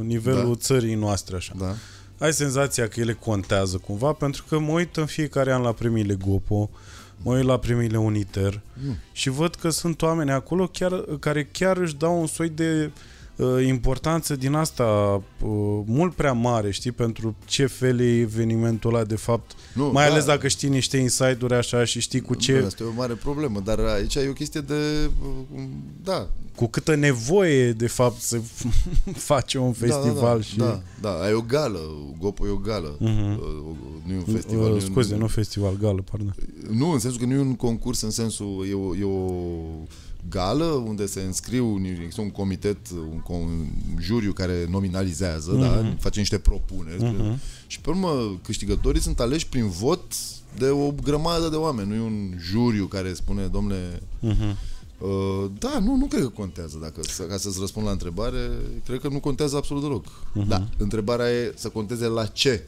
[0.01, 0.55] nivelul Da.
[0.59, 1.53] țării noastre, așa.
[1.57, 1.75] Da.
[2.17, 6.15] Ai senzația că ele contează cumva, pentru că mă uit în fiecare an la premiile
[6.15, 6.69] Gopo,
[7.23, 8.95] mă uit la premiile Uniter Nu.
[9.11, 12.91] și văd că sunt oameni acolo chiar, care chiar își dau un soi de uh,
[13.67, 15.21] importanță din asta uh,
[15.85, 20.11] mult prea mare, știi, pentru ce fel e evenimentul ăla de fapt, Nu, mai da.
[20.11, 23.13] ales dacă știi niște inside-uri așa și știi cu Bă, ce, Asta e o mare
[23.13, 25.09] problemă, dar aici e o chestie de...
[25.55, 25.61] uh,
[26.03, 28.39] Da, cu câtă nevoie de fapt să
[29.29, 30.57] face un festival da, da, și...
[30.57, 31.79] Da, da, ai o gală,
[32.19, 32.95] Gopo e o gală.
[32.99, 33.31] Mhm.
[33.31, 33.75] Uh,
[34.05, 34.63] Nu e un festival.
[34.63, 36.35] Uh, nu e un- scuze, nu festival, gală, pardon.
[36.69, 39.31] Nu, în sensul că nu e un concurs, în sensul, e o, e o
[40.29, 43.65] gală unde se înscriu, ni- există un comitet, un, com- un
[44.01, 45.59] juriu care nominalizează, mm-hmm.
[45.61, 47.39] da, face niște propuneri Mhm.
[47.67, 50.01] și pe urmă câștigătorii sunt aleși prin vot
[50.57, 54.57] de o grămadă de oameni, nu e un juriu care spune, domnule, Mhm.
[54.99, 56.77] Uh, da, nu, nu cred că contează.
[56.81, 58.49] Dacă, să, ca să-ți răspund la întrebare,
[58.85, 60.05] cred că nu contează absolut deloc.
[60.33, 60.47] Mhm.
[60.47, 62.63] Da, întrebarea e să conteze la ce?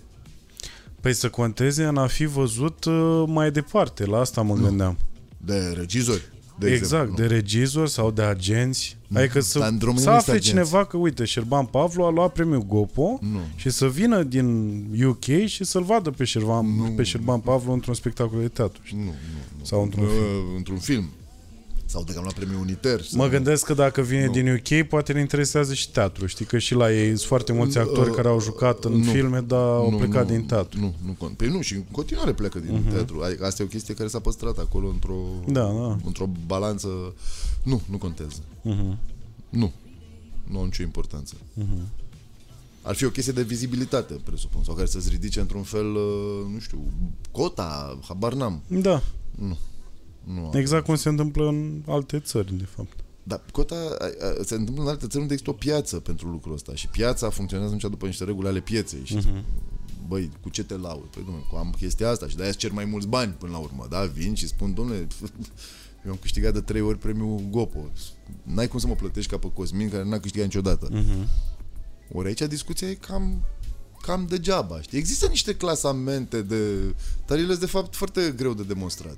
[1.02, 4.98] Păi să conteze în a fi văzut uh, mai departe, la asta mă gândeam.
[5.38, 6.22] De regizori,
[6.60, 7.16] de exact, exemplu.
[7.28, 8.98] de regizori sau de agenți.
[9.14, 12.10] Adică să, Dar în România să nu afle există cineva că, uite, Șerban Pavlu a
[12.10, 13.40] luat premiul Gopo Nu.
[13.56, 18.40] și să vină din UK și să-l vadă pe Șerban, pe Șerban Pavlu într-un spectacol
[18.40, 18.82] de teatru.
[18.84, 18.98] știi?
[18.98, 19.12] Nu, nu,
[19.58, 19.64] nu.
[19.66, 20.56] Sau într-un Uh, film.
[20.56, 21.10] Într-un film.
[21.90, 23.00] Sau de că am luat premiul Uniter.
[23.00, 24.32] Mă sau- gândesc că dacă vine Nu.
[24.32, 26.26] din UK, poate le interesează și teatru.
[26.26, 29.12] Știi că și la ei sunt foarte mulți actori Uh, care au jucat în nu.
[29.12, 30.80] filme, dar au Nu, plecat nu, din teatru.
[30.80, 31.38] Nu, nu cont.
[31.38, 32.92] Păi nu, și în continuare plecă din uh-huh.
[32.94, 33.22] teatru.
[33.22, 35.18] Adică asta e o chestie care s-a păstrat acolo într-o,
[35.48, 35.98] Da, da.
[36.06, 36.88] într-o balanță.
[37.64, 38.40] Nu, nu contează.
[38.62, 38.98] Mhm.
[39.50, 39.72] Nu.
[40.52, 41.34] Nu au nicio importanță.
[42.82, 46.60] Ar fi o chestie de vizibilitate, presupun, sau care să-ți ridice într-un fel, uh, nu
[46.60, 46.92] știu,
[47.32, 48.62] cota, habar n-am.
[48.68, 49.02] Da,
[49.36, 49.58] Nu.
[50.54, 52.98] Exact cum se întâmplă în alte țări, de fapt.
[53.24, 56.54] Dar cota a, a, se întâmplă în alte țări unde există o piață pentru lucrul
[56.54, 59.44] ăsta și piața funcționează atunci după niște reguli ale pieței și Mhm.
[60.08, 61.08] băi, cu ce te lauzi?
[61.10, 63.58] Păi, domnule, cu am chestia asta și de-aia îți cer mai mulți bani până la
[63.58, 64.06] urmă, da?
[64.06, 65.08] Vin și spun, domnule,
[66.06, 67.90] eu am câștigat de trei ori premiul Gopo.
[68.44, 70.88] N-ai cum să mă plătești ca pe Cosmin care n-a câștigat niciodată.
[70.92, 71.28] Mhm.
[72.14, 73.42] Ori aici discuția e cam
[74.02, 74.98] cam degeaba, știi?
[74.98, 76.74] Există niște clasamente de...
[77.26, 79.18] Dar ele sunt de fapt foarte greu de demonstrat.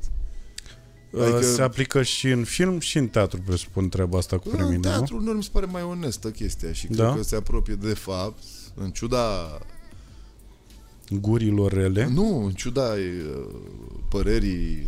[1.14, 1.26] Adică...
[1.36, 4.76] Adică- Se aplică și în film și în teatru, presupun treaba asta cu În premiile,
[4.78, 4.82] nu?
[4.96, 7.04] teatru uneori mi se pare mai onestă chestia și Da?
[7.06, 8.44] cred că se apropie de fapt,
[8.76, 9.60] în ciuda
[11.22, 12.08] Gurilor rele.
[12.14, 13.26] Nu, în ciuda e,
[14.10, 14.88] părerii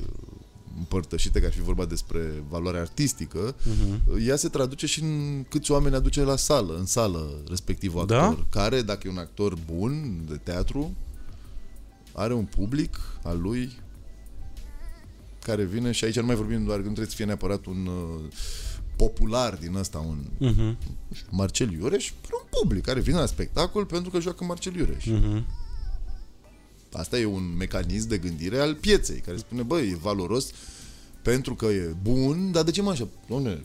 [0.78, 4.02] împărtășite că ar fi vorba despre valoare artistică, Mhm.
[4.28, 8.24] ea se traduce și în câți oameni aduce la sală, în sală, respectivul Da?
[8.28, 10.96] actor, care, dacă e un actor bun de teatru,
[12.14, 13.72] are un public al lui
[15.44, 17.86] care vine și aici nu mai vorbim doar că nu trebuie să fie neapărat un
[17.86, 18.32] uh,
[18.96, 20.62] popular din ăsta, un Mhm.
[21.08, 24.76] nu știu, Marcel Iureș, are un public care vine la spectacol pentru că joacă Marcel
[24.76, 25.06] Iureș.
[25.06, 25.46] Mhm.
[26.92, 30.52] Asta e un mecanism de gândire al pieței, care spune, băi, e valoros
[31.22, 33.08] pentru că e bun, dar de ce mă așa?
[33.28, 33.62] Doamne,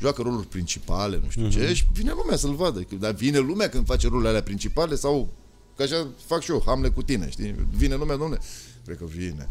[0.00, 2.86] joacă roluri principale, nu știu ce, și vine lumea să-l vadă.
[2.98, 5.28] Dar vine lumea când face rolurile alea principale sau
[5.76, 7.54] că așa fac și eu, Hamlet cu tine, știi?
[7.76, 8.38] Vine lumea, domne,
[8.84, 9.48] cred că vine.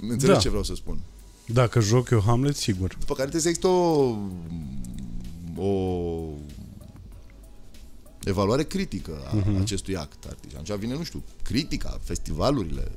[0.00, 0.38] Înțelegi Da.
[0.38, 1.00] ce vreau să spun?
[1.46, 2.96] Dacă joc eu Hamlet, sigur.
[2.98, 4.16] După care trebuie să există o,
[5.56, 6.28] o
[8.24, 9.60] evaluare critică a uh-huh.
[9.60, 10.58] acestui act artistic.
[10.58, 12.90] Atunci vine, nu știu, critica, festivalurile,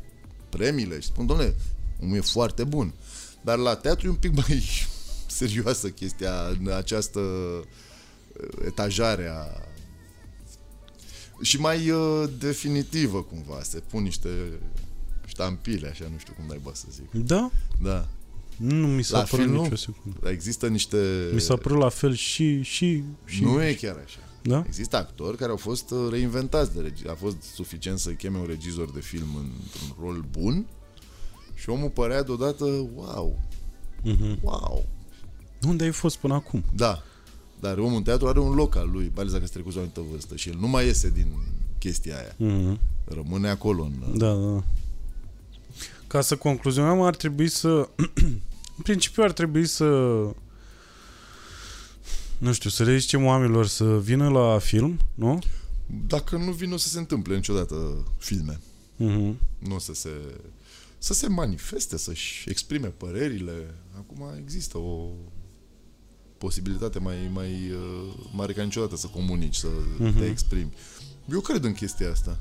[0.50, 1.56] premiile și spun, domnule,
[2.02, 2.94] omul e foarte bun.
[3.42, 4.64] Dar la teatru e un pic mai
[5.28, 6.34] serioasă chestia,
[6.76, 9.68] această uh, etajare a
[11.42, 14.30] și mai uh, definitivă cumva, se pun niște
[15.44, 17.26] ștampile, așa, nu știu cum naiba să zic.
[17.26, 17.52] Da?
[17.82, 18.08] Da.
[18.58, 19.62] Nu mi s-a La părut film, nu?
[19.64, 20.30] nicio secundă.
[20.30, 21.30] Există niște...
[21.34, 22.62] Mi s-a părut la fel și...
[22.62, 24.20] și, și Nu e chiar așa.
[24.42, 24.64] Da?
[24.68, 27.08] Există actori care au fost uh, reinventați de regi.
[27.08, 30.66] A fost suficient să cheme un regizor de film într-un rol bun
[31.56, 32.64] și omul părea deodată
[32.96, 33.40] wow,
[34.04, 34.38] Mhm.
[34.42, 34.86] wow.
[35.68, 36.64] Unde ai fost până acum?
[36.76, 37.04] Da.
[37.60, 39.78] Dar omul în teatru are un loc al lui, mai ales dacă se trecut o
[39.78, 41.28] anumită vârstă și el nu mai iese din
[41.78, 42.36] chestia aia.
[42.38, 42.80] Mhm.
[43.06, 44.18] Rămâne acolo în...
[44.18, 44.64] Da, da, da.
[46.10, 47.68] Ca să concluzionăm, ar trebui să...
[48.78, 49.86] în principiu ar trebui să...
[52.38, 55.40] Nu știu, să le zicem oamenilor să vină la film, nu?
[56.08, 58.60] Dacă nu vin, nu o să se întâmple niciodată filme.
[58.96, 59.38] Mhm.
[59.60, 60.10] Nu o să se...
[60.98, 63.74] Să se manifeste, să-și exprime părerile.
[63.98, 65.10] Acum există o
[66.38, 69.68] posibilitate mai, mai uh, mare ca niciodată să comunici, să
[69.98, 70.18] Mhm.
[70.18, 70.74] te exprimi.
[71.32, 72.40] Eu cred în chestia asta.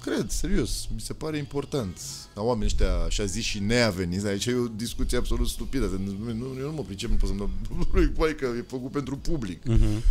[0.00, 0.88] Cred, serios.
[0.94, 2.00] Mi se pare important.
[2.34, 5.86] Ca oamenii ăștia, așa zis și neaveniți, aici e o discuție absolut stupidă.
[5.86, 7.50] Nu, nu, eu nu mă pricep, nu pot să-mi dau...
[8.18, 9.64] Păi că e făcut pentru public.
[9.64, 10.02] Mhm.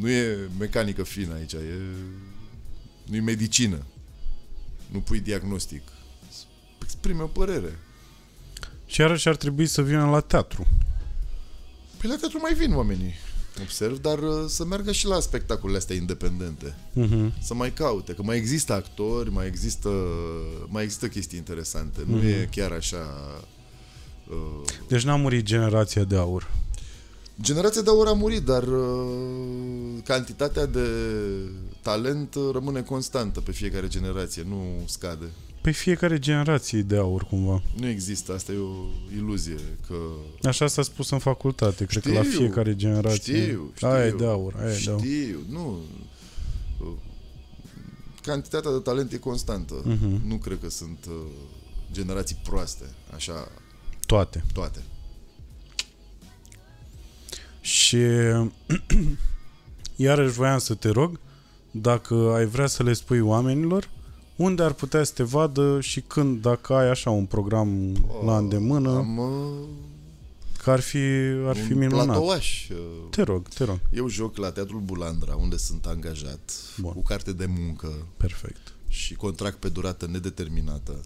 [0.00, 1.78] Nu e mecanică fină aici, e...
[3.04, 3.86] nu e medicină.
[4.90, 5.82] Nu pui diagnostic.
[6.82, 7.78] Exprime o părere.
[8.86, 10.66] Și iarăși ar trebui să vină la teatru.
[11.96, 13.14] Păi la teatru mai vin oamenii,
[13.60, 16.76] observ, dar uh, să meargă și la spectacolele astea independente.
[16.92, 17.32] Mhm.
[17.42, 19.88] Să mai caute, că mai există actori, mai există,
[20.68, 22.00] mai există chestii interesante.
[22.06, 22.26] Nu Mhm.
[22.26, 23.06] e chiar așa...
[24.30, 26.50] Uh, Deci n-a murit generația de aur.
[27.40, 30.86] generația de aur a murit, dar uh, cantitatea de
[31.82, 35.24] talent uh, rămâne constantă pe fiecare generație, nu scade.
[35.62, 37.62] Pe fiecare generație e de aur, cumva.
[37.76, 38.84] Nu există, asta e o
[39.16, 39.56] iluzie,
[39.86, 39.94] că
[40.48, 41.84] Așa s-a spus în facultate.
[41.84, 43.42] Cred că la Știu, fiecare generație.
[43.42, 43.88] știu, știu.
[43.88, 45.00] Aia e de aur, aia e de aur.
[45.00, 45.78] știu, nu.
[46.80, 46.86] Uh,
[48.22, 49.74] Cantitatea de talent e constantă.
[49.84, 50.22] Mhm.
[50.26, 51.14] Nu cred că sunt uh,
[51.92, 52.84] generații proaste,
[53.14, 53.48] așa,
[54.06, 54.44] Toate.
[54.52, 54.82] toate.
[57.60, 57.96] Și
[59.96, 61.20] iarăși voiam să te rog
[61.70, 63.90] dacă ai vrea să le spui oamenilor
[64.42, 67.92] unde ar putea să te vadă și când, dacă ai așa un program
[68.24, 69.68] la îndemână, Am uh,
[70.62, 70.98] că ar fi,
[71.46, 72.04] ar fi un minunat.
[72.06, 72.68] platouaș.
[72.68, 72.76] uh,
[73.10, 73.78] Te rog, te rog.
[73.92, 76.92] Eu joc la Teatrul Bulandra, unde sunt angajat, Bun.
[76.92, 78.72] cu carte de muncă Perfect.
[78.88, 81.00] și contract pe durată nedeterminată.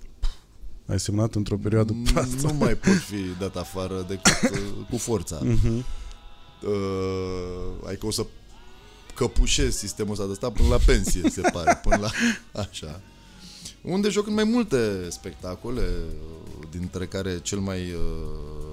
[0.86, 2.46] Ai semnat într-o perioadă proastă.
[2.46, 4.58] Nu mai pot fi dat afară decât uh,
[4.90, 5.38] cu forța.
[5.42, 5.84] Mhm.
[6.62, 8.26] uh, adică o să
[9.14, 12.10] căpușez sistemul ăsta de ăsta până la pensie, se pare, până la
[12.60, 13.00] așa.
[13.82, 18.00] Unde joc în mai multe spectacole, uh, dintre care cel mai uh,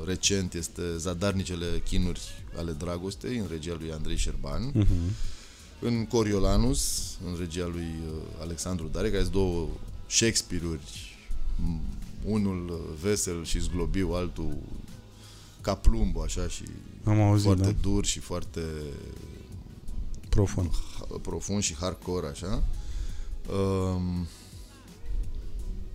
[0.06, 2.22] recent este Zadarnicele chinuri
[2.57, 4.95] ale dragostei, în regia lui Andrei Șerban, Mhm.
[5.80, 9.68] în Coriolanus, în regia lui uh, Alexandru Dare, care sunt două
[10.07, 11.15] Shakespeare-uri,
[11.64, 11.80] m,
[12.26, 14.53] unul uh, vesel și zglobiu, altul
[15.61, 16.64] ca plumb, așa, și
[17.03, 17.76] Am auzit, foarte da?
[17.82, 18.61] dur și foarte
[20.30, 20.70] Profund.
[20.72, 22.64] ha- profund și hardcore, așa.
[23.53, 24.28] Um,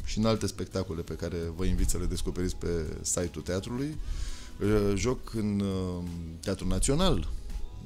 [0.08, 3.96] și în alte spectacole pe care vă invit să le descoperiți pe site-ul teatrului.
[4.60, 6.02] Uh, Joc în uh,
[6.40, 7.28] Teatrul Național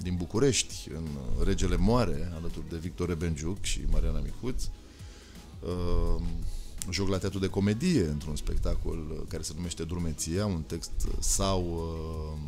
[0.02, 4.64] din București, în uh, Regele Moare, alături de Victor Ebenjuc și Mariana Micuț.
[5.60, 6.22] Uh,
[6.90, 11.12] Joc la Teatrul de Comedie, într-un spectacol uh, care se numește Drumeția, un text uh,
[11.18, 12.38] sau uh,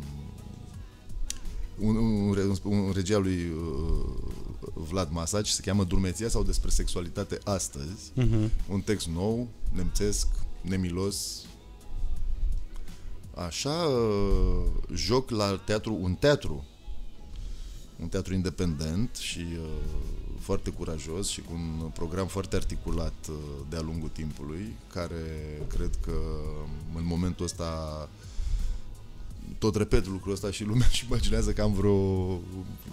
[1.79, 4.25] un, un, un, un regia lui uh,
[4.73, 8.11] Vlad Masaci se cheamă Drumeția sau despre sexualitate astăzi.
[8.13, 8.51] Mhm.
[8.69, 10.27] Un text nou, nemțesc,
[10.61, 11.45] nemilos.
[13.35, 16.65] Așa, uh, joc la teatru, un teatru,
[18.01, 19.67] un teatru independent și uh,
[20.39, 23.35] foarte curajos și cu un program foarte articulat uh,
[23.69, 25.23] de-a lungul timpului, care
[25.67, 26.19] cred că
[26.95, 28.09] în momentul ăsta
[29.57, 31.91] tot repet lucrul ăsta și lumea își imaginează că am vreo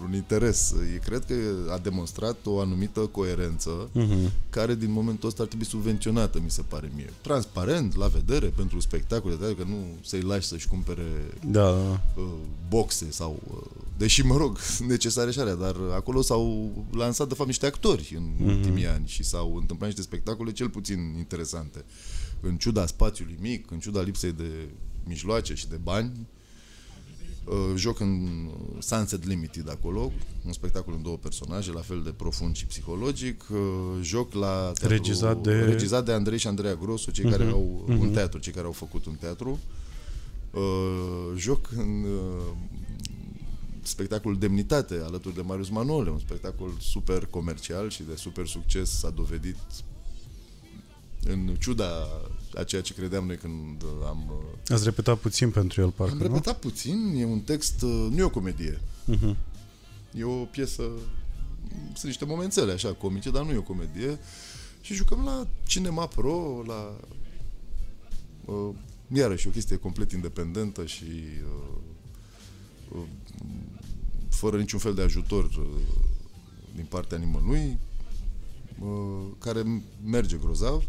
[0.03, 0.75] un interes.
[0.95, 1.35] E, cred că
[1.73, 4.33] a demonstrat o anumită coerență Mhm.
[4.51, 7.13] care din momentul ăsta ar trebui subvenționată, mi se pare mie.
[7.21, 11.07] Transparent, la vedere, pentru spectacole, de că nu să-i lași să-și cumpere
[11.47, 12.01] Da, da, da.
[12.23, 12.29] uh,
[12.69, 13.41] boxe sau...
[13.51, 13.61] Uh,
[13.97, 18.15] deși, mă rog, sunt necesare și alea, dar acolo s-au lansat, de fapt, niște actori
[18.17, 18.49] în Mhm.
[18.49, 21.85] ultimii ani și s-au întâmplat niște spectacole cel puțin interesante.
[22.41, 24.69] În ciuda spațiului mic, în ciuda lipsei de
[25.05, 26.41] mijloace și de bani, Uh,
[27.77, 28.29] joc în
[28.79, 30.13] Sunset Limited acolo,
[30.47, 33.45] un spectacol în două personaje, la fel de profund și psihologic.
[33.51, 33.59] Uh,
[34.03, 37.85] Joc la teatru, Regizat de- regizat de Andrei și Andreea Grosu, cei care Mhm, au
[37.87, 38.01] mhm.
[38.01, 39.59] un teatru, cei care au făcut un teatru.
[40.51, 42.53] Uh, Joc în uh,
[43.83, 49.11] spectacolul Demnitate, alături de Marius Manole, un spectacol super comercial și de super succes s-a
[49.11, 49.57] dovedit
[51.25, 51.91] în ciuda
[52.57, 56.19] a ceea ce credeam noi când am uh, Ați repetat puțin pentru el, parcă, am
[56.19, 56.25] nu?
[56.27, 59.37] repetat puțin, e un text, uh, nu e o comedie, Mhm.
[60.15, 60.83] e o piesă,
[61.85, 64.19] sunt niște momențele așa comice, dar nu e o comedie.
[64.81, 66.97] Și jucăm la Cinema Pro, la
[68.45, 68.75] uh,
[69.13, 71.05] iarăși o chestie complet independentă și
[71.45, 71.77] uh,
[72.95, 73.03] uh,
[74.29, 75.65] fără niciun fel de ajutor uh,
[76.75, 77.79] din partea nimănui,
[78.79, 80.75] uh, care merge grozav.
[80.77, 80.85] Uh,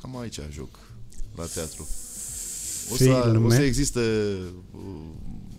[0.00, 0.78] cam aici joc,
[1.36, 1.88] la teatru.
[2.92, 3.46] O să, Filme.
[3.46, 4.00] o să existe
[4.74, 4.80] uh,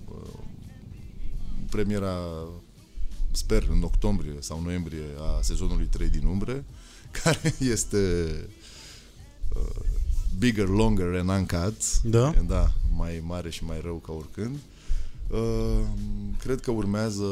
[0.06, 0.40] uh,
[1.70, 2.18] premiera,
[3.32, 6.66] sper, în octombrie sau noiembrie a sezonului 3 din Umbre,
[7.24, 8.30] care este
[9.56, 9.86] uh,
[10.38, 12.02] bigger, longer and uncut.
[12.02, 12.34] Da?
[12.48, 14.56] Da, mai mare și mai rău ca oricând.
[15.30, 15.80] Uh,
[16.40, 17.24] cred că urmează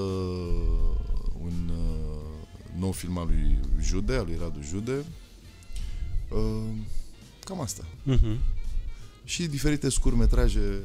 [1.42, 2.29] un uh,
[2.80, 5.06] nou film al lui Jude, al lui Radu Jude.
[6.30, 6.40] Uh,
[7.44, 7.84] cam asta.
[8.04, 8.38] Mhm.
[9.24, 10.82] Și diferite scurmetraje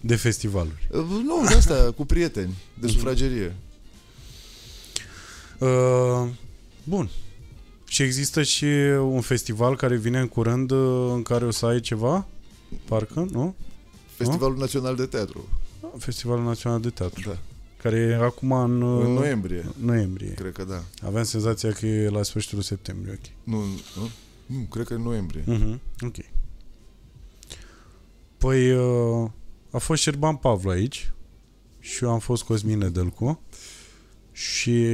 [0.00, 0.88] De festivaluri.
[0.90, 3.56] Uh, Nu, de astea, cu prieteni, de sufragerie.
[5.58, 6.28] Uh,
[6.84, 7.08] bun.
[7.88, 8.64] Și există și
[9.00, 12.26] un festival care vine în curând uh, în care o să ai ceva?
[12.84, 13.54] Parcă, nu?
[14.16, 15.48] Festivalul Național de Teatru.
[15.98, 17.28] Festivalul Național de Teatru.
[17.28, 17.38] Da.
[17.84, 20.30] Care e acum în, uh, În noiembrie, noiembrie.
[20.32, 20.82] cred că da.
[21.06, 23.30] Aveam senzația că e la sfârșitul septembrie, ok.
[23.54, 23.58] Nu,
[23.96, 24.08] nu,
[24.46, 25.42] nu cred că în noiembrie.
[25.46, 26.14] Mhm, ok.
[28.38, 29.30] Păi uh,
[29.70, 31.12] a fost Șerban Pavlu aici
[31.80, 33.40] și eu am fost Cosmin Nedelcu
[34.32, 34.86] și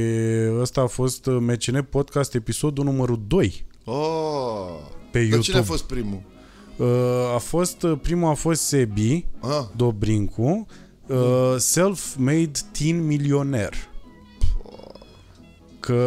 [0.59, 4.77] ăsta a fost uh, MCN Podcast episodul numărul 2 Oh!
[5.11, 5.41] pe Dar YouTube.
[5.41, 6.21] cine a fost primul?
[6.77, 6.87] Uh,
[7.35, 10.65] a fost, uh, primul a fost Sebi Ah, Dobrincu,
[11.11, 13.73] uh, self-made teen milioner.
[15.79, 16.03] Că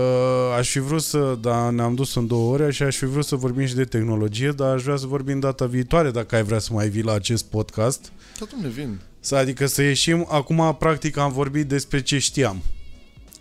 [0.58, 3.36] aș fi vrut să, da, ne-am dus în două ore și aș fi vrut să
[3.36, 6.72] vorbim și de tehnologie, dar aș vrea să vorbim data viitoare dacă ai vrea să
[6.72, 8.12] mai vii la acest podcast.
[8.38, 9.00] da, domne, vin.
[9.20, 12.62] Să, adică să ieșim, acum practic am vorbit despre ce știam.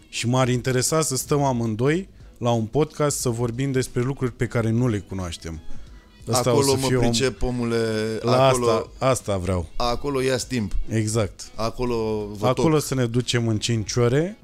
[0.10, 4.70] Și m-ar interesa să stăm amândoi la un podcast să vorbim despre lucruri pe care
[4.70, 5.62] nu le cunoaștem.
[6.28, 7.78] Ăsta o acolo să mă fie o- pricep, omule,
[8.22, 9.70] La acolo, asta, asta vreau.
[9.76, 10.72] acolo ia timp.
[10.88, 11.42] Exact.
[11.56, 12.84] Acolo vă Acolo toc.
[12.86, 14.38] să ne ducem în 5 ore.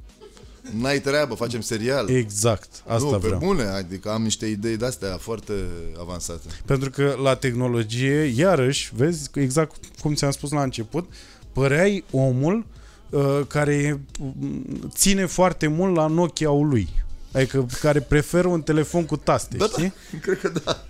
[0.80, 2.10] N-ai treabă, facem serial.
[2.10, 2.70] Exact.
[2.88, 3.40] Asta nu, vreau.
[3.40, 5.54] pe bune, adică am niște idei de-astea foarte
[6.00, 6.48] avansate.
[6.66, 11.10] Pentru că la tehnologie, iarăși, vezi, exact cum ți-am spus la început,
[11.54, 12.66] păreai omul
[13.10, 16.90] uh, care mm, ține foarte mult la Nokia-ul lui.
[17.32, 19.94] Adică care preferă un telefon cu taste, Da, știi?
[20.12, 20.84] da, cred că da.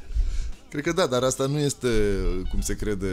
[0.70, 1.88] Cred că da, dar asta nu este,
[2.50, 3.08] cum se crede,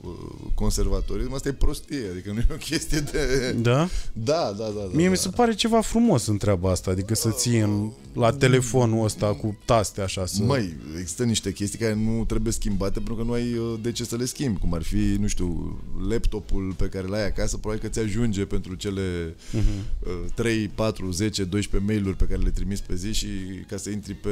[0.00, 0.10] uh,
[0.54, 3.52] conservatorism, asta e prostie, adică nu e o chestie de...
[3.60, 3.88] Da?
[4.12, 4.70] Da, da, da.
[4.74, 5.10] da Mie da.
[5.10, 9.26] mi se pare ceva frumos în treaba asta, adică să ții în, la telefonul ăsta
[9.26, 10.42] cu taste așa să...
[10.42, 14.04] Măi, există niște chestii care nu trebuie schimbate pentru că nu ai uh, de ce
[14.04, 15.78] să le schimbi, cum ar fi, nu știu,
[16.08, 20.34] laptopul pe care l-ai acasă, probabil că ți ajunge pentru cele uh-huh.
[20.34, 23.26] 3, 4, 10, 12 mail-uri pe care le trimiți pe zi și
[23.68, 24.30] ca să intri pe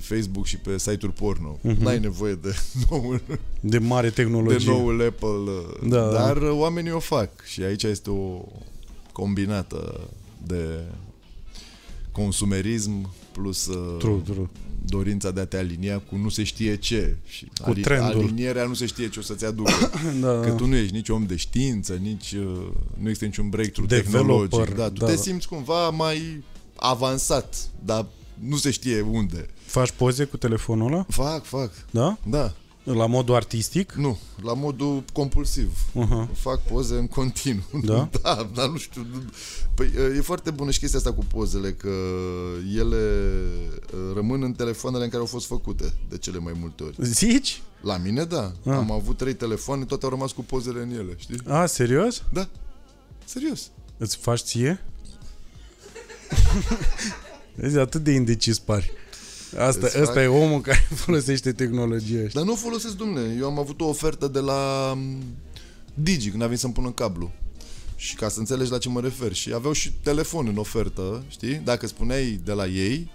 [0.00, 1.58] Facebook și pe site-uri porno.
[1.58, 1.76] Uh-huh.
[1.92, 2.54] N-ai nevoie de
[2.90, 3.20] noul,
[3.60, 4.66] de mare de tehnologie.
[4.70, 6.12] noul Apple, uh, Da, da.
[6.12, 8.44] dar uh, oamenii o fac și aici este o
[9.12, 10.08] combinată
[10.46, 10.80] de
[12.12, 14.48] consumerism plus uh, True, true.
[14.86, 17.16] dorința de a te alinia cu nu se știe ce.
[17.26, 18.20] Și Cu trendul.
[18.22, 19.72] Alinierea nu se știe ce o să-ți aducă.
[20.20, 20.54] Da, Că da.
[20.54, 22.66] tu nu ești nici om de știință, nici uh,
[22.98, 24.76] nu există niciun breakthrough Developer, tehnologic.
[24.76, 25.20] Da, tu da, te da.
[25.20, 26.42] simți cumva mai
[26.76, 28.06] avansat, dar
[28.48, 29.46] nu se știe unde.
[29.66, 31.06] Faci poze cu telefonul ăla?
[31.08, 31.70] Fac, fac.
[31.90, 32.18] Da?
[32.28, 32.52] Da,
[32.84, 33.92] La modul artistic?
[33.92, 35.78] nu, la modul compulsiv.
[35.90, 36.28] Uh-huh.
[36.34, 37.62] Fac poze în continuu.
[37.84, 38.08] Da?
[38.22, 39.06] da, dar nu știu.
[39.12, 39.22] nu-
[39.74, 41.90] Păi e foarte bună și chestia asta cu pozele, că
[42.76, 42.96] ele
[43.94, 46.96] uh, rămân în telefoanele în care au fost făcute de cele mai multe ori.
[47.00, 47.62] Zici?
[47.80, 48.52] La mine, da.
[48.66, 48.72] Ah.
[48.72, 51.38] Am avut trei telefoane, toate au rămas cu pozele în ele, știi?
[51.48, 52.22] A, serios?
[52.32, 52.48] Da.
[53.24, 53.70] Serios.
[53.96, 54.80] Îți faci ție?
[57.54, 58.92] Vezi, atât de indecis pari.
[59.58, 62.38] Asta, Îți ăsta fac- e omul care folosește tehnologia asta.
[62.38, 63.36] Dar nu o folosesc, dumne.
[63.38, 65.22] Eu am avut o ofertă de la m,
[65.94, 67.30] Digi, când a venit să-mi pună cablu.
[67.96, 69.32] Și ca să înțelegi la ce mă refer.
[69.32, 71.54] Și aveau și telefon în ofertă, știi?
[71.54, 73.10] Dacă spuneai de la ei,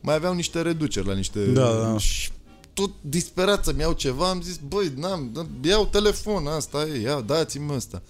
[0.00, 1.44] mai aveau niște reduceri la niște...
[1.44, 1.98] Da, da.
[1.98, 2.30] Și
[2.74, 7.20] tot disperat să-mi iau ceva, am zis, băi, n-am, da, iau telefon, asta e, ia,
[7.20, 8.02] dați-mi ăsta.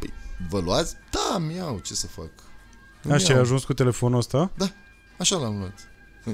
[0.00, 0.12] Păi,
[0.50, 0.94] vă luați?
[1.10, 2.30] Da, mi iau, ce să fac?
[3.06, 3.40] Îmi Așa ai iau.
[3.42, 4.50] ajuns cu telefonul ăsta?
[4.56, 4.66] Da,
[5.18, 5.74] așa l-am luat.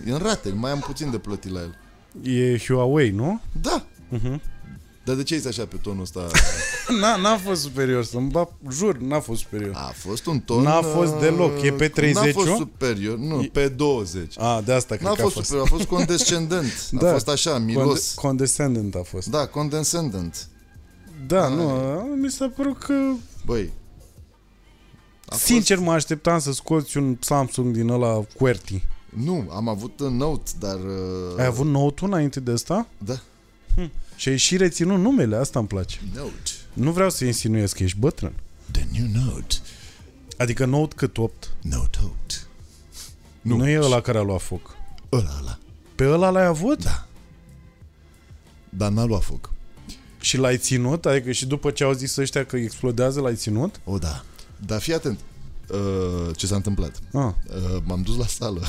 [0.06, 1.76] E în rate, mai am puțin de plătit la el.
[2.32, 3.40] E Huawei, nu?
[3.60, 3.84] Da,
[4.18, 4.40] Uh-huh.
[5.04, 6.26] dar de ce ești așa pe tonul ăsta?
[7.00, 9.72] N-a, n-a fost superior, să-mi bag, jur, n-a fost superior.
[9.74, 10.62] A fost un ton...
[10.62, 11.62] N-a fost deloc.
[11.62, 12.54] E pe uh, 30 N-a fost -o?
[12.56, 14.38] superior, nu, E- pe 20.
[14.38, 15.46] A, de asta cred N-a că a fost fost.
[15.46, 16.90] superior, a fost condescendent.
[17.00, 17.08] Da.
[17.08, 17.84] A fost așa, milos.
[17.84, 19.28] Conde- condescendent a fost.
[19.28, 20.48] Da, condescendent.
[21.26, 21.64] Da, nu,
[22.20, 22.94] mi s-a părut că...
[23.46, 23.70] Băi,
[25.32, 28.72] a Sincer, mă așteptam să scoți un Samsung din ăla QWERTY.
[28.72, 30.74] Fost, nu, am avut un Note, dar...
[30.74, 32.86] uh, Ai avut Note-ul înainte de asta?
[32.98, 33.14] Da.
[33.74, 33.90] Hm.
[34.16, 35.98] Și ai și reținut numele, asta îmi place.
[36.14, 36.30] Note.
[36.72, 38.32] Nu vreau să insinuez că ești bătrân.
[38.70, 39.54] The new note.
[40.38, 41.50] Adică Note cât 8.
[41.62, 42.46] Note 8.
[43.40, 44.76] Nu, nu e ăla care a luat foc.
[45.12, 45.58] Ăla, ăla.
[45.94, 46.82] Pe ăla l-ai avut?
[46.82, 47.06] Da.
[48.68, 49.50] Dar n-a luat foc.
[50.20, 51.06] Și l-ai ținut?
[51.06, 53.80] Adică și după ce au zis ăștia că explodează, l-ai ținut?
[53.84, 54.24] O, da.
[54.66, 55.18] Dar fii atent.
[55.70, 56.98] Uh, ce s-a întâmplat?
[57.12, 57.22] Ah.
[57.22, 58.62] Uh, m-am dus la sală.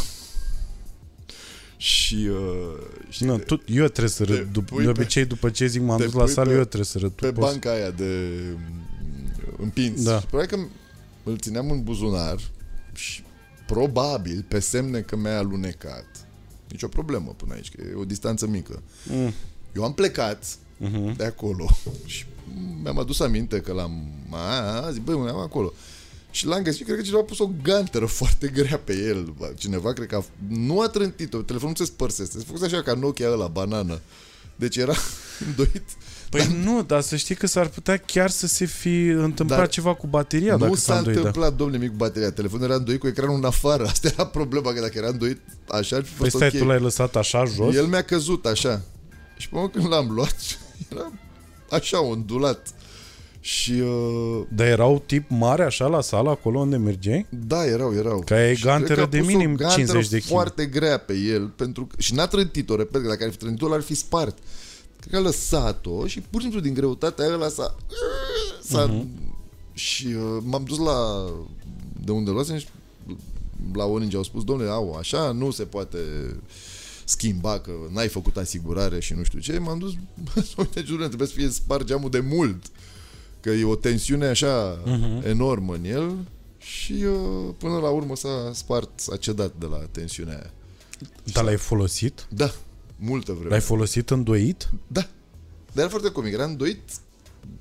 [1.78, 2.16] și...
[2.16, 2.80] Uh,
[3.10, 4.48] știi, Nu, tu, eu trebuie să te râd.
[4.62, 6.56] Dup- pui de pe- obicei, după ce zic m-am te dus la pui sală, pe-
[6.56, 7.12] eu trebuie să râd.
[7.12, 10.04] Tu pe poți- banca aia de mm, împins.
[10.04, 10.20] Da.
[10.20, 10.66] Și probabil că
[11.30, 12.40] îl țineam în buzunar
[12.94, 13.24] și
[13.68, 16.06] probabil pe semne că mi-a alunecat.
[16.70, 18.82] Nici o problemă până aici, că e o distanță mică.
[19.10, 19.34] Mm.
[19.76, 21.16] Eu am plecat Mhm.
[21.16, 21.70] de acolo
[22.06, 22.26] și
[22.84, 24.08] mi-am adus aminte că l-am...
[24.30, 25.74] A, zic, băi, am acolo.
[26.32, 29.34] Și l-am găsit, cred că cineva a pus o ganteră foarte grea pe el.
[29.38, 32.38] Bă, Cineva, cred că a, nu a trântit-o, telefonul nu se spărsese.
[32.38, 34.00] Se făcuse așa ca Nokia ăla, banană.
[34.56, 34.94] Deci era
[35.48, 35.84] îndoit.
[36.30, 39.94] Păi nu, dar să știi că s-ar putea chiar să se fi întâmplat Dar ceva
[39.94, 41.22] cu bateria nu dacă s-a s-a îndoit, da.
[41.22, 42.32] întâmplat, domnule, nimic cu bateria.
[42.32, 43.84] Telefonul era îndoit cu ecranul în afară.
[43.92, 46.58] Asta era problema, că dacă era îndoit așa ar fi Păi fost stai, ok.
[46.58, 47.76] tu l-ai lăsat așa jos?
[47.76, 48.82] El mi-a căzut așa.
[49.38, 50.36] Și pe când l-am luat,
[50.92, 51.12] era
[51.74, 52.74] așa ondulat.
[53.40, 57.26] Și uh, Dar erau tip mare așa la sală, acolo unde mergeai?
[57.30, 58.22] da, erau, erau.
[58.26, 60.24] Că ai Și cred ganteră că a de pus o minim ganteră 50 de kg.
[60.24, 63.68] foarte grea pe el pentru că, și n-a trântit-o, repet, că dacă ar fi trântit-o,
[63.68, 64.38] l-ar fi spart.
[65.00, 67.76] Cred că a lăsat-o și pur și simplu din greutatea ăla s-a...
[68.64, 69.08] s-a Mhm.
[69.74, 71.26] Și uh, m-am dus la...
[72.04, 72.68] De unde luasem și
[73.74, 75.98] la Orange au spus, domnule, au, așa nu se poate
[77.14, 79.58] schimba, că n-ai făcut asigurare și nu știu ce.
[79.58, 79.94] M-am dus,
[80.58, 82.66] uite, jură, trebuie să fie spart geamul de mult.
[83.40, 85.28] Că e o tensiune așa Mhm.
[85.28, 86.28] enormă în el
[86.58, 90.52] și uh, până la urmă s-a spart, s-a cedat de la tensiunea aia.
[91.24, 92.28] Dar l-ai folosit?
[92.30, 92.54] Da,
[92.96, 93.50] multă vreme.
[93.50, 94.70] L-ai folosit îndoit?
[94.88, 95.02] Da.
[95.72, 96.80] Dar era foarte comic, era îndoit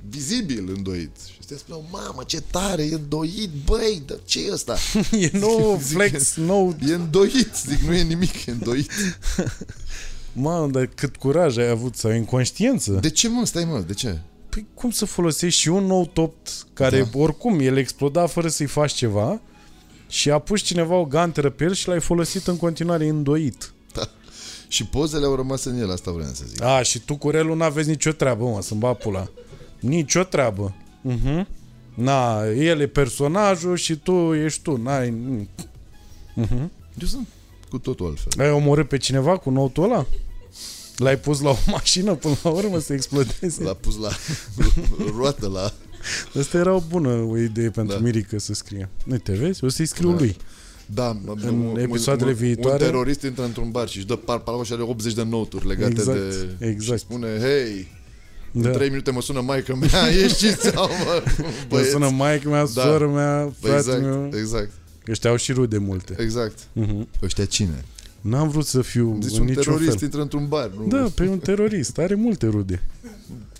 [0.08, 1.16] vizibil îndoit.
[1.32, 4.76] Și ăstea spuneau, mamă, ce tare, e îndoit, băi, dar ce e ăsta?
[5.18, 6.76] e nou Zic, flex, nou...
[6.88, 8.90] E îndoit, zic, nu e nimic, e îndoit.
[10.32, 12.92] Mă, dar cât curaj ai avut sau inconștiență?
[12.92, 14.18] De ce, mă, stai, mă, de ce?
[14.48, 16.34] Păi cum să folosești și un nou top
[16.72, 17.18] care Da.
[17.18, 19.40] oricum el exploda fără să-i faci ceva
[20.08, 23.72] și a pus cineva o ganteră pe el și l-ai folosit în continuare îndoit.
[24.68, 26.62] Și pozele au rămas în el, asta vreau să zic.
[26.62, 29.28] A, și tu cu relul n-aveți nicio treabă, mă, să-mi bat pula.
[29.80, 30.74] Nicio treabă.
[31.10, 31.46] Uh-huh.
[31.94, 34.76] Na, el e personajul și tu ești tu.
[34.76, 35.10] N-ai...
[36.40, 36.68] Uh-huh.
[37.00, 37.26] Eu sunt
[37.70, 38.44] cu totul altfel.
[38.46, 40.06] Ai omorât pe cineva cu notul ăla?
[40.96, 43.62] L-ai pus la o mașină până la urmă să explodeze?
[43.62, 44.08] L-a pus la
[45.16, 45.72] roată la...
[46.38, 48.02] Asta era o bună o idee pentru Da.
[48.02, 48.88] Mirica să scrie.
[49.10, 49.64] Uite, vezi?
[49.64, 50.16] O să-i scriu Da.
[50.18, 50.36] lui.
[50.86, 54.64] Da, În episoadele un, viitoare- Un terorist intră într-un bar și își dă par par
[54.64, 56.18] și are 80 de noturi legate Exact,
[56.58, 56.66] de...
[56.66, 56.98] exact.
[56.98, 57.88] Și spune, hei,
[58.52, 58.68] Da.
[58.68, 61.90] în 3 minute mă sună maica mea, ieșiți sau mă, Mă băieți.
[61.90, 62.82] sună maică mea, Da.
[62.82, 64.30] sora mea, Păi fratele exact, meu.
[64.40, 64.70] exact,
[65.04, 66.14] Că ăștia au și rude multe.
[66.18, 66.58] exact.
[66.58, 67.06] Uh-huh.
[67.22, 67.84] Ăștia cine?
[68.20, 70.02] N-am vrut să fiu Zici în un niciun terorist fel.
[70.02, 70.70] intră într-un bar.
[70.78, 70.86] Nu?
[70.86, 71.98] Da, pe un terorist.
[71.98, 72.82] Are multe rude.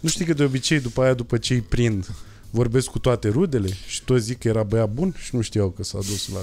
[0.01, 2.11] Nu știi că de obicei, după aia, după ce îi prind,
[2.51, 5.85] vorbesc cu toate rudele și toți zic că era băiat bun și nu știau că
[5.85, 6.41] s-a dus la...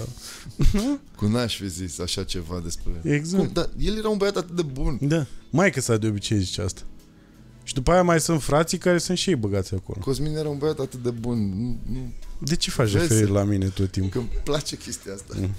[1.18, 2.92] Cu n-aș fi zis așa ceva despre...
[3.14, 3.44] Exact.
[3.44, 3.50] Cum?
[3.54, 4.98] Da, el era un băiat atât de bun.
[5.02, 5.26] Da.
[5.50, 6.82] Maica sa de obicei zice asta.
[7.70, 10.00] Și după aia mai sunt frații care sunt și ei băgați acolo.
[10.00, 11.38] Cosmin era un băiat atât de bun.
[11.62, 12.98] Nu, nu, De ce faci Vezi?
[13.08, 14.12] referire la mine tot timpul?
[14.12, 15.34] că îmi place chestia asta.
[15.38, 15.50] Mm.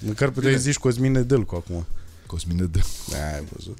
[0.00, 0.64] Măcar puteai Bine.
[0.64, 1.86] zici Cosmin Nedelcu acum.
[2.26, 2.80] Cosmin de...
[3.10, 3.78] Da, ai văzut.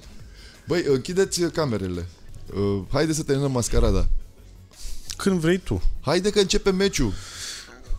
[0.66, 2.06] Băi, închideți camerele.
[2.54, 4.08] Uh, haide să terminăm mascarada.
[5.16, 5.82] Când vrei tu.
[6.00, 7.12] Haide că începe meciul.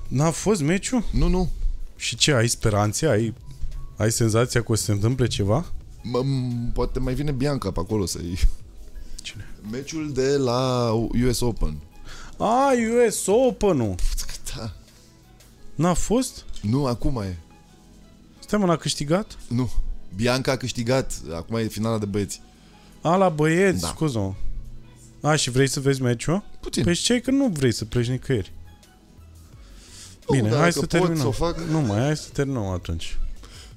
[0.07, 1.03] N-a fost meciul?
[1.11, 1.51] Nu, nu.
[1.95, 3.07] Și ce, ai speranțe?
[3.07, 3.33] Ai,
[3.97, 5.65] ai senzația că o să se întâmple ceva?
[6.01, 8.39] M- m- poate mai vine Bianca pe acolo să-i...
[9.21, 9.49] Cine?
[9.71, 10.91] Meciul de la
[11.27, 11.77] US Open.
[12.37, 12.71] A,
[13.07, 13.95] US Open-ul.
[14.55, 14.71] Da.
[15.75, 16.45] N-a fost?
[16.61, 17.37] Nu, acum e.
[18.39, 19.37] Stai mă, n-a câștigat?
[19.47, 19.71] Nu.
[20.15, 21.13] Bianca a câștigat.
[21.35, 22.41] Acum e finala de băieți.
[23.01, 23.87] A, la băieți, Da.
[23.87, 23.93] da.
[23.93, 24.33] scuză-mă.
[25.29, 26.43] A, și vrei să vezi meciul?
[26.59, 26.83] Puțin.
[26.83, 28.51] Păi și ce că nu vrei să pleci nicăieri?
[30.29, 31.17] Nu, Bine, dar hai dacă să pot terminăm.
[31.17, 31.57] să o fac.
[31.59, 33.17] Nu mai, hai să terminăm atunci.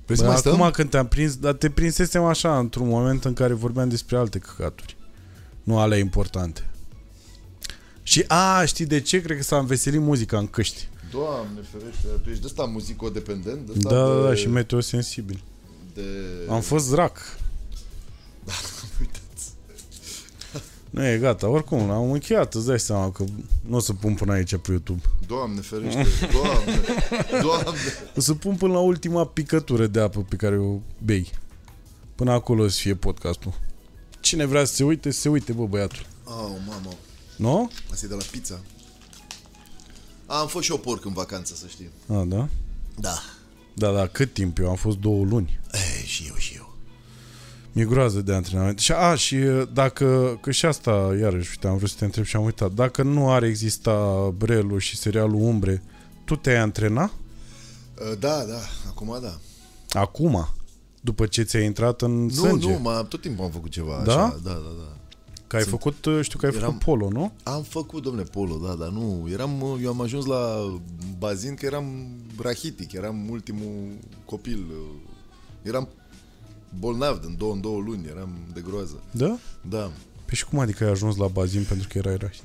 [0.05, 0.70] Vrei să Bă, mai acum stăm?
[0.70, 4.97] când te-am prins, dar te prinsesem așa într-un moment în care vorbeam despre alte căcaturi.
[5.69, 6.66] Nu ale importante.
[8.03, 9.23] Și, a, știi de ce?
[9.23, 10.89] Cred că s-a înveselit muzica în căști.
[11.11, 13.66] Doamne ferește, tu ești de ăsta muzicodependent?
[13.66, 15.43] De Da, da, da, și meteosensibil.
[15.95, 16.03] De...
[16.49, 17.19] Am fost zrac.
[19.01, 19.53] Uitați.
[20.90, 23.24] Nu e gata, oricum, am încheiat, îți dai seama că
[23.66, 25.03] nu o să pun până aici pe YouTube.
[25.27, 26.81] Doamne ferește, Doamne,
[27.43, 27.81] Doamne.
[28.16, 31.31] O să pun până la ultima picătură de apă pe care o bei.
[32.15, 33.66] Până acolo o să fie podcastul.
[34.28, 36.06] Cine vrea să se uite, să se uite, bă, băiatul.
[36.24, 36.90] Oh, mamă.
[37.36, 37.70] Nu?
[37.90, 38.60] Asta e de la pizza.
[40.26, 41.88] A, am fost și eu porc în vacanță, să știi.
[42.06, 42.48] A, da?
[42.94, 43.22] Da.
[43.74, 44.59] Da, da, cât timp?
[44.59, 45.60] Eu am fost două luni.
[45.72, 46.74] Ei, și eu, și eu.
[47.72, 48.78] Mi-e groază de antrenament.
[48.78, 49.36] Și, a, și
[49.72, 50.90] dacă, că și asta,
[51.20, 54.78] iarăși, uite, am vrut să te întreb și am uitat, dacă nu ar exista Brelu
[54.78, 55.82] și serialul Umbre,
[56.24, 57.12] tu te-ai antrena?
[57.94, 59.38] Uh, Da, da, acum da.
[60.00, 60.48] Acum?
[61.00, 62.70] După ce ți-ai intrat în Nu, sânge?
[62.70, 64.12] nu, m tot timpul am făcut ceva Da?
[64.24, 64.38] așa.
[64.44, 64.92] Da, da, da.
[65.46, 67.32] Că ai Sunt- făcut, știu că ai Eram- făcut polo, nu?
[67.42, 70.56] Am făcut, domnule, polo, da, dar nu, eram, eu am ajuns la
[71.18, 72.06] bazin că eram
[72.40, 73.88] rahitic, eram ultimul
[74.24, 74.66] copil,
[75.62, 75.88] eram
[76.78, 79.02] bolnav în două, în două luni, eram de groază.
[79.10, 79.38] Da?
[79.68, 79.90] Da.
[80.24, 82.44] Păi și cum adică ai ajuns la bazin pentru că erai rașit?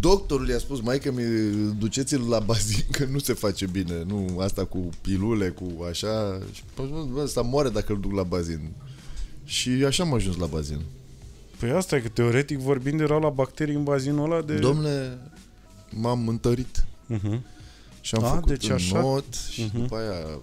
[0.00, 1.22] Doctorul i-a spus, mai că mi
[1.78, 6.62] duceți-l la bazin că nu se face bine, nu asta cu pilule, cu așa, și
[6.78, 8.70] am spus, bă, ăsta moare dacă îl duc la bazin.
[9.44, 10.80] Și așa am ajuns la bazin.
[11.58, 14.54] Păi asta e că teoretic vorbind erau la bacterii în bazinul ăla de...
[14.54, 15.18] Domnule,
[15.90, 16.84] m-am întărit
[17.14, 17.38] Uh-huh.
[18.00, 19.00] și am A, făcut deci un așa?
[19.00, 19.78] not și Mhm.
[19.80, 20.38] după aia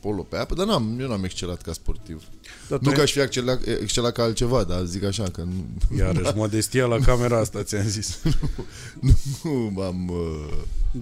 [0.00, 2.22] polo pe apă, dar n-am, eu n-am excelat ca sportiv.
[2.68, 5.42] Dar tu Nu ai- că aș fi excelat, excelat ca altceva, dar zic așa că
[5.42, 8.18] nu, Iarăși, modestia la camera asta, ți-am zis.
[9.42, 10.08] nu m-am...
[10.08, 10.52] Uh,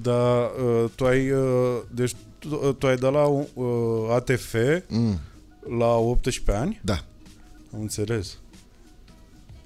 [0.02, 1.30] Dar uh, tu ai...
[1.30, 4.54] Uh, deci tu, uh, tu ai dat la uh, ATF
[4.88, 5.18] mm,
[5.78, 6.80] la 18 ani?
[6.84, 7.04] da.
[7.74, 8.36] Am înțeles.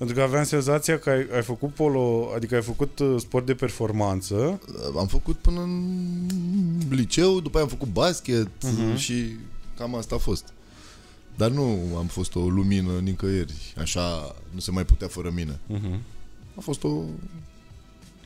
[0.02, 3.54] Pentru că aveam senzația că ai, ai făcut polo, adică ai făcut uh, sport de
[3.54, 4.60] performanță.
[4.98, 5.84] Am făcut până în
[6.90, 8.96] liceu, după aia am făcut basket Mhm.
[8.96, 9.36] și
[9.76, 10.44] cam asta a fost.
[11.36, 15.58] Dar nu am fost o lumină nicăieri, așa nu se mai putea fără mine.
[15.74, 15.98] Uh-huh.
[16.56, 16.88] A fost o...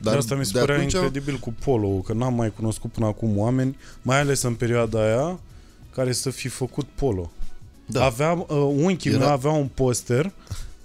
[0.01, 2.93] Dar de asta mi se de părea atunci- incredibil cu polo, că n-am mai cunoscut
[2.93, 5.40] până acum oameni, mai ales în perioada aia,
[5.94, 7.31] care să fi făcut polo.
[7.86, 8.05] Da.
[8.05, 10.32] Aveam, uh, unchiul Era- meu avea un poster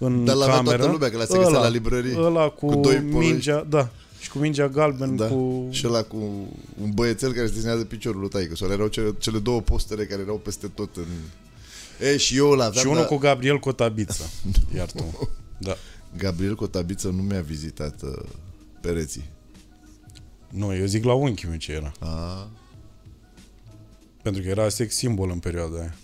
[0.05, 0.75] în Dar l-avea cameră.
[0.77, 2.15] toată lumea, că la se găsea ăla, la librării.
[2.17, 3.31] Ăla cu, cu doi poloiști.
[3.31, 5.27] mingea, da, și cu mingea galben Da.
[5.27, 5.67] cu...
[5.69, 6.17] Și ăla cu
[6.81, 8.55] un băiețel care se desenează piciorul lui taică.
[8.55, 11.05] Sau erau cele, cele două postere care erau peste tot în...
[12.07, 14.29] E, și eu îl aveam, și unul dar cu Gabriel Cotabiță.
[14.75, 15.29] Iar tu.
[15.57, 15.75] Da.
[16.17, 18.23] Gabriel Cotabiță nu mi-a vizitat uh,
[18.81, 19.29] pereții.
[20.49, 21.91] Nu, eu zic la unchiul meu ce era.
[21.99, 22.47] A,
[24.21, 25.95] Pentru că era sex simbol în perioada aia.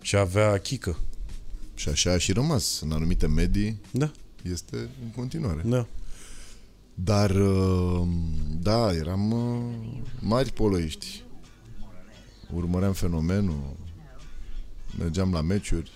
[0.00, 0.98] Și avea chică.
[1.82, 2.80] Și așa a și rămas.
[2.80, 4.10] În anumite medii Da,
[4.42, 5.62] este în continuare.
[5.64, 5.86] da.
[6.94, 8.08] Dar, uh,
[8.60, 9.74] da, eram uh,
[10.20, 11.22] mari poloiști.
[12.54, 13.76] Urmăream fenomenul.
[14.98, 15.90] Mergeam la meciuri.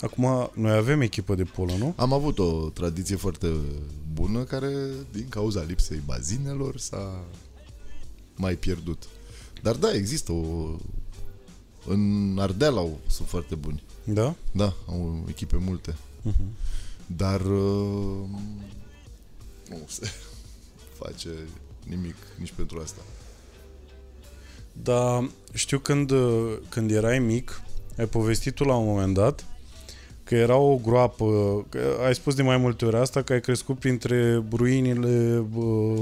[0.00, 1.94] Acum, noi avem echipă de polo, nu?
[1.96, 3.52] Am avut o tradiție foarte
[4.12, 4.72] bună care,
[5.12, 7.24] din cauza lipsei bazinelor, s-a
[8.36, 9.02] mai pierdut.
[9.62, 10.70] Dar da, există o...
[11.86, 13.82] În Ardeal au, sunt foarte buni.
[14.06, 14.34] Da?
[14.52, 15.94] Da, au echipe multe.
[16.28, 16.46] Uh-huh.
[17.06, 18.28] Dar uh,
[19.68, 20.10] nu se
[21.00, 21.28] face
[21.88, 23.00] nimic nici pentru asta.
[24.82, 26.12] Dar știu când,
[26.68, 27.60] când erai mic,
[27.98, 29.44] ai povestit tu la un moment dat
[30.24, 31.24] că era o groapă,
[31.68, 35.44] că ai spus de mai multe ori asta, că ai crescut printre ruinile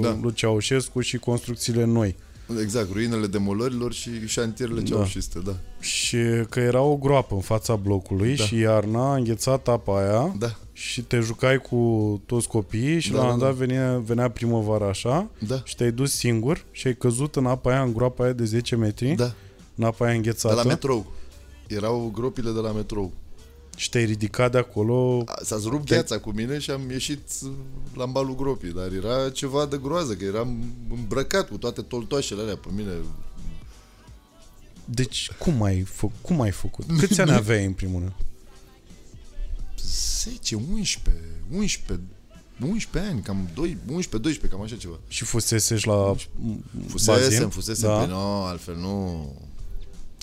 [0.01, 0.09] Da.
[0.09, 0.19] da.
[0.23, 2.17] lui Ceaușescu și construcțiile noi.
[2.61, 4.87] Exact, ruinele demolărilor și șantierele Da.
[4.87, 5.57] ceaușiste, da.
[5.81, 6.19] Și
[6.49, 8.45] că era o groapă în fața blocului Da.
[8.45, 11.77] și iarna a înghețat apa aia Da, și te jucai cu
[12.27, 15.77] toți copiii și Da, la un da, moment dat venea, venea primăvara așa da, și
[15.77, 19.15] te-ai dus singur și ai căzut în apa aia, în groapa aia de 10 metri,
[19.15, 19.33] da.
[19.75, 21.07] în apa aia De înghețată la metrou.
[21.69, 23.13] Erau gropile de la metrou.
[23.77, 27.21] Și te-ai ridicat de acolo A- S-a rupt Te- gheața cu mine și am ieșit
[27.95, 32.57] la balul gropii, dar era ceva de groază, că eram îmbrăcat cu toate toltoașele alea
[32.57, 32.91] pe mine.
[34.85, 36.85] Deci, cum ai, fă, cum ai făcut?
[36.99, 38.13] Câți ani aveai în primul rând?
[40.23, 42.07] 10, 11, 11,
[42.61, 44.99] 11 ani, cam 2, 11, 12, cam așa ceva.
[45.09, 46.15] Și fusesești la
[46.89, 47.49] Fusesem, bazin?
[47.49, 47.99] fusesem, da.
[47.99, 49.33] pe nu, altfel nu.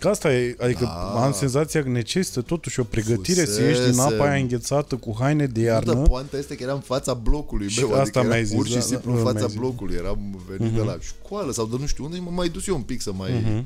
[0.01, 1.23] Că asta e, adică Da.
[1.25, 4.13] am senzația că necesită totuși o pregătire să ieși din Fusesem.
[4.13, 5.93] apa aia înghețată cu haine de Nu, iarnă.
[5.93, 8.55] dar poanta este că eram în fața blocului Și meu, asta adică mi-ai eram zis,
[8.55, 9.57] pur și da, simplu da, în fața mi-ai zis.
[9.59, 9.95] blocului.
[9.95, 12.75] Eram venit de la școală sau de nu știu unde și mă mai dus eu
[12.75, 13.31] un pic să mai...
[13.43, 13.65] Mhm.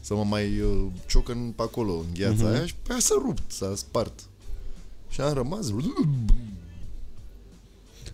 [0.00, 2.46] să mă mai uh, ciocă în, pe acolo, în gheața Mhm.
[2.46, 4.12] aia și pe aia s-a rupt, s-a spart.
[5.08, 5.66] Și am rămas...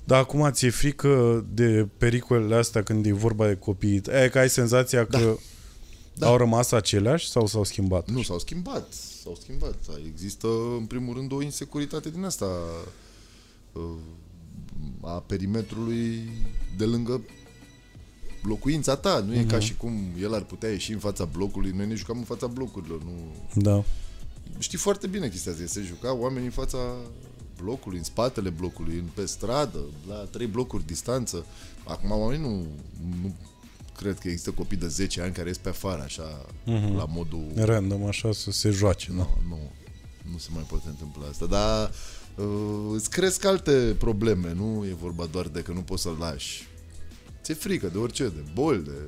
[0.05, 4.01] Dar acum ți-e frică de pericolele astea când e vorba de copii?
[4.25, 5.19] E că ai senzația Da.
[5.19, 5.33] că Da.
[6.21, 8.11] Au rămas aceleași sau s-au schimbat?
[8.11, 8.93] Nu, s-au schimbat.
[9.23, 9.75] S-au schimbat.
[10.07, 10.47] Există,
[10.79, 12.47] în primul rând, o insecuritate din asta
[13.73, 13.83] uh,
[15.01, 16.29] a perimetrului
[16.77, 17.21] de lângă
[18.43, 19.19] locuința ta.
[19.27, 19.49] Nu e Mhm.
[19.49, 21.71] ca și cum el ar putea ieși în fața blocului.
[21.71, 23.03] Noi ne jucam în fața blocurilor.
[23.03, 23.13] Nu...
[23.63, 23.85] Da.
[24.59, 25.65] știi foarte bine chestia asta.
[25.67, 26.79] Se juca oamenii în fața
[27.63, 29.79] blocului, în spatele blocului, pe stradă,
[30.09, 31.45] la trei blocuri distanță.
[31.85, 32.57] Acum oamenii nu,
[33.23, 33.35] nu
[34.03, 36.97] cred că există copii de 10 ani care ies pe afară, așa, mm-hmm.
[36.97, 37.47] la modul...
[37.55, 39.29] Random, așa, să se joace, nu?
[39.49, 39.71] Nu,
[40.33, 41.91] nu se mai poate întâmpla asta, dar
[42.37, 46.69] uh, îți cresc alte probleme, nu e vorba doar de că nu poți să-l lași.
[47.43, 48.99] Ți-e frică de orice, de boli, de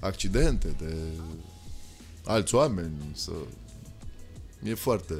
[0.00, 0.94] accidente, de
[2.24, 3.32] alți oameni, să...
[4.62, 5.14] E foarte...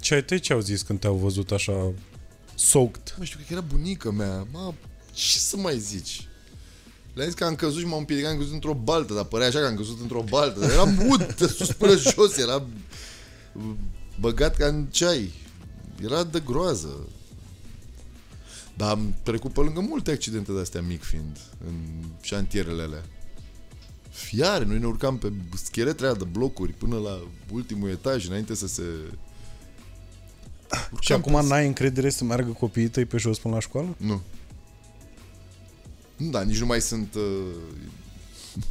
[0.00, 1.92] Ce ai tăi ce au zis când te-au văzut așa
[2.54, 3.14] soaked?
[3.18, 4.46] Nu știu, că era bunica mea.
[4.52, 4.74] Ma,
[5.12, 6.28] ce să mai zici?
[7.14, 9.58] Le-am zis că am căzut și m-am împiedicat, am căzut într-o baltă, dar părea așa
[9.58, 10.64] că am căzut într-o baltă.
[10.64, 12.66] Era mut de sus până jos, era
[14.20, 15.32] băgat ca în ceai.
[16.02, 17.08] Era de groază.
[18.76, 21.74] Dar am trecut pe lângă multe accidente de-astea mic fiind, în
[22.20, 23.04] șantierele alea.
[24.10, 25.32] Fiare, noi ne urcam pe
[25.64, 27.20] scheletele de blocuri până la
[27.52, 28.82] ultimul etaj, înainte să se...
[30.72, 31.46] Urcam și acum pe...
[31.46, 33.94] n-ai încredere să meargă copiii tăi pe jos până la școală?
[33.96, 34.20] Nu.
[36.20, 37.54] Da, nici nu mai sunt uh,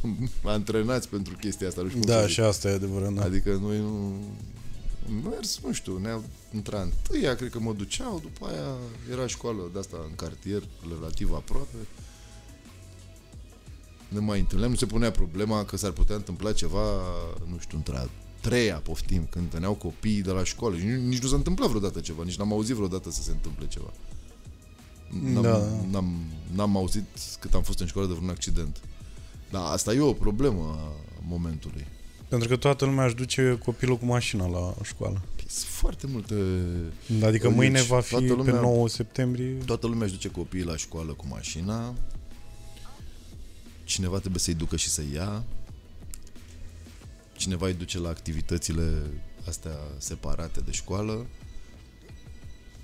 [0.42, 1.82] antrenați pentru chestia asta.
[1.82, 3.12] Nu știu da, și asta e adevărat.
[3.12, 3.22] Da.
[3.22, 4.14] Adică noi nu...
[5.30, 6.24] Mers, nu știu, ne-au
[6.54, 8.76] intrat întâia, cred că mă duceau, după aia
[9.12, 10.62] era școală de asta în cartier,
[10.98, 11.76] relativ aproape.
[14.08, 17.00] Ne mai întâlneam, nu se punea problema că s-ar putea întâmpla ceva,
[17.46, 18.06] nu știu, între a
[18.40, 20.76] treia, poftim, când veneau copiii de la școală.
[20.76, 23.66] Și nici, nici nu s-a întâmplat vreodată ceva, nici n-am auzit vreodată să se întâmple
[23.66, 23.92] ceva.
[25.22, 25.68] N-am, da.
[25.90, 26.14] n-am,
[26.54, 27.04] n-am auzit
[27.40, 28.80] cât am fost în școală de vreun accident.
[29.50, 30.92] Dar asta e o problemă a
[31.28, 31.86] momentului.
[32.28, 35.22] Pentru că toată lumea își duce copilul cu mașina la școală.
[35.34, 36.34] Păi, sunt foarte multe...
[37.22, 39.52] Adică deci, mâine va fi lumea, pe 9 septembrie...
[39.52, 41.94] Toată lumea își duce copiii la școală cu mașina.
[43.84, 45.44] Cineva trebuie să-i ducă și să ia.
[47.32, 49.02] Cineva îi duce la activitățile
[49.48, 51.26] astea separate de școală.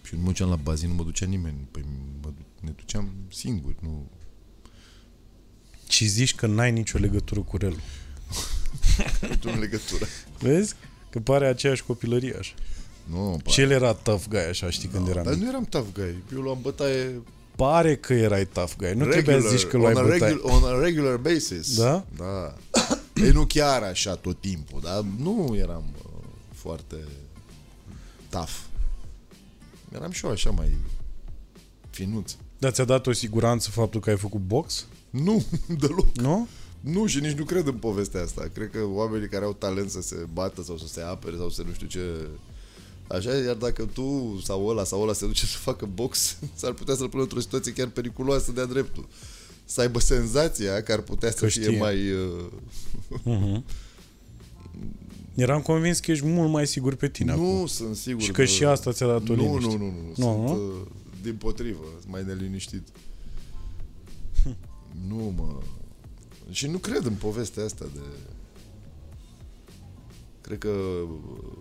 [0.06, 1.68] Și nu mă duceam la bazin, nu mă ducea nimeni.
[1.70, 1.84] Păi
[2.22, 2.28] mă,
[2.60, 4.10] ne duceam singuri, nu...
[5.88, 7.80] Și zici că n-ai nicio legătură cu relul.
[9.42, 10.06] nu legătură.
[10.38, 10.74] Vezi?
[11.10, 12.54] Că pare aceeași copilărie așa.
[13.04, 13.50] Nu, pare.
[13.50, 15.24] Și el era tough guy, așa, știi, no, când eram...
[15.24, 16.22] Dar nu eram tough guy.
[16.32, 17.22] Eu luam bătaie...
[17.56, 18.92] Pare că erai tough guy.
[18.92, 20.18] Nu regular, trebuia să zici că luai bătaie.
[20.18, 21.76] Regular, on a regular basis.
[21.76, 22.04] Da?
[22.16, 22.56] Da.
[23.14, 26.96] Ei nu chiar așa tot timpul, dar nu eram uh, foarte
[28.28, 28.52] tough.
[29.92, 30.76] Eram și eu așa mai
[31.90, 32.32] finuț.
[32.58, 34.86] Dar ți-a dat o siguranță faptul că ai făcut box?
[35.10, 35.44] Nu,
[35.80, 36.16] deloc.
[36.16, 36.48] Nu?
[36.80, 38.50] Nu, și nici nu cred în povestea asta.
[38.54, 41.62] Cred că oamenii care au talent să se bată sau să se apere sau să
[41.62, 42.00] nu știu ce...
[43.08, 46.94] Așa, iar dacă tu sau ăla sau ăla se duce să facă box, s-ar putea
[46.94, 49.08] să-l pună într-o situație chiar periculoasă de-a dreptul.
[49.64, 51.68] Să aibă senzația că ar putea să știe.
[51.68, 52.10] fie mai...
[52.10, 52.44] Uh...
[53.18, 53.62] Uh-huh.
[55.36, 57.66] Eram convins că ești mult mai sigur pe tine Nu acum.
[57.66, 58.22] sunt sigur.
[58.22, 59.76] Și că și asta ți-a dat o nu, liniște.
[59.76, 60.08] Nu, nu, nu.
[60.08, 60.14] nu.
[60.14, 60.52] Sunt, nu?
[60.52, 60.86] Uh,
[61.22, 62.88] din potrivă, mai neliniștit.
[64.42, 64.56] Hm.
[65.08, 65.58] nu, mă...
[66.50, 68.00] Și nu cred în povestea asta de...
[70.40, 71.58] Cred că uh,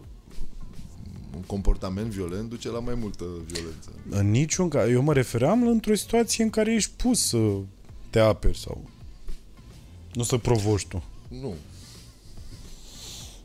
[1.35, 3.89] un comportament violent duce la mai multă violență.
[4.09, 4.89] În niciun caz.
[4.89, 7.57] Eu mă refeream într-o situație în care ești pus să
[8.09, 8.89] te aperi sau...
[10.13, 11.03] Nu să provoci tu.
[11.27, 11.53] Nu.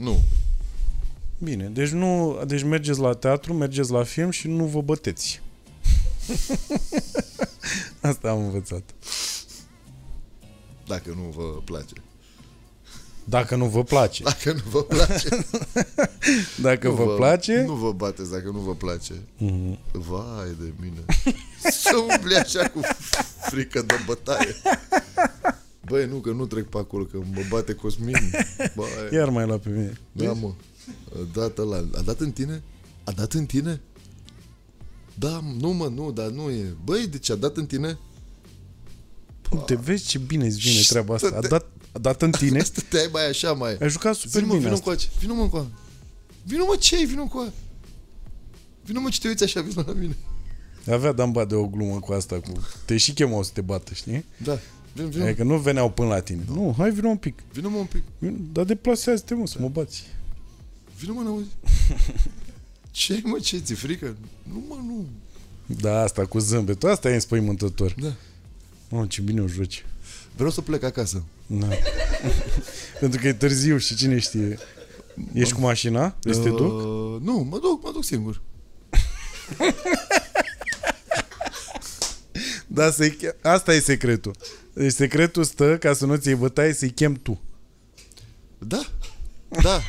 [0.01, 0.23] Nu.
[1.39, 5.43] Bine, deci nu, deci mergeți la teatru, mergeți la film și nu vă băteți.
[8.01, 8.83] Asta am învățat.
[10.87, 11.93] Dacă nu vă place.
[13.25, 14.23] Dacă nu vă place.
[14.23, 15.29] Dacă nu vă place.
[16.69, 17.63] dacă nu vă, vă place.
[17.63, 19.15] Nu vă bateți dacă nu vă place.
[19.15, 19.79] Mm-hmm.
[19.93, 21.05] Vai de mine.
[21.83, 22.81] Să umbli așa cu
[23.41, 24.57] frică de bătaie.
[25.91, 28.15] Băi, nu, că nu trec pe acolo, că mă bate Cosmin.
[28.77, 28.87] Băi.
[29.13, 30.01] Iar mai la pe mine.
[30.13, 30.53] Da, mă.
[31.15, 31.85] A dat ăla.
[31.95, 32.63] A dat în tine?
[33.05, 33.81] A dat în tine?
[35.15, 36.77] Da, nu mă, nu, dar nu e.
[36.85, 37.99] Băi, deci a dat în tine?
[39.67, 41.37] Te vezi ce bine îți vine treaba asta.
[41.37, 42.63] A dat, a dat în tine?
[42.73, 43.77] Stăteai mai așa, mai.
[43.81, 45.71] Ai jucat super vino, bine Vino cu Vino mă cu
[46.45, 47.53] Vino mă ce Vino cu
[48.85, 50.17] Vino mă ce te uiți așa, vino la mine.
[50.91, 52.53] Avea Damba de o glumă cu asta, cu...
[52.85, 54.25] Te și chemau să te bată, știi?
[54.37, 54.59] Da.
[54.93, 55.23] Vin, vin.
[55.23, 56.43] Adică nu veneau până la tine.
[56.47, 56.53] Da.
[56.55, 57.39] Nu, hai vină un pic.
[57.53, 58.03] Vină mă un pic.
[58.19, 60.07] Vino, dar deplasează-te mă, să mă bați.
[60.99, 61.49] Vină mă, n-auzi.
[62.91, 64.17] ce mă, ce, ți frică?
[64.43, 65.07] Nu mă, nu.
[65.67, 67.95] Da, asta cu zâmbetul, asta e înspăimântător.
[67.99, 68.15] Da.
[68.97, 69.85] Oh, ce bine o joci.
[70.35, 71.23] Vreau să plec acasă.
[71.47, 71.69] Da.
[73.01, 74.59] Pentru că e târziu și cine știe.
[75.33, 76.17] Ești cu mașina?
[76.21, 76.73] Vrei să te duc?
[76.73, 78.43] Uh, nu, mă duc, mă duc singur.
[82.67, 82.91] da,
[83.43, 84.37] asta e secretul.
[84.73, 87.41] Deci secretul stă ca să nu ți-i bătaie să-i chem tu.
[88.59, 88.87] Da,
[89.49, 89.81] da.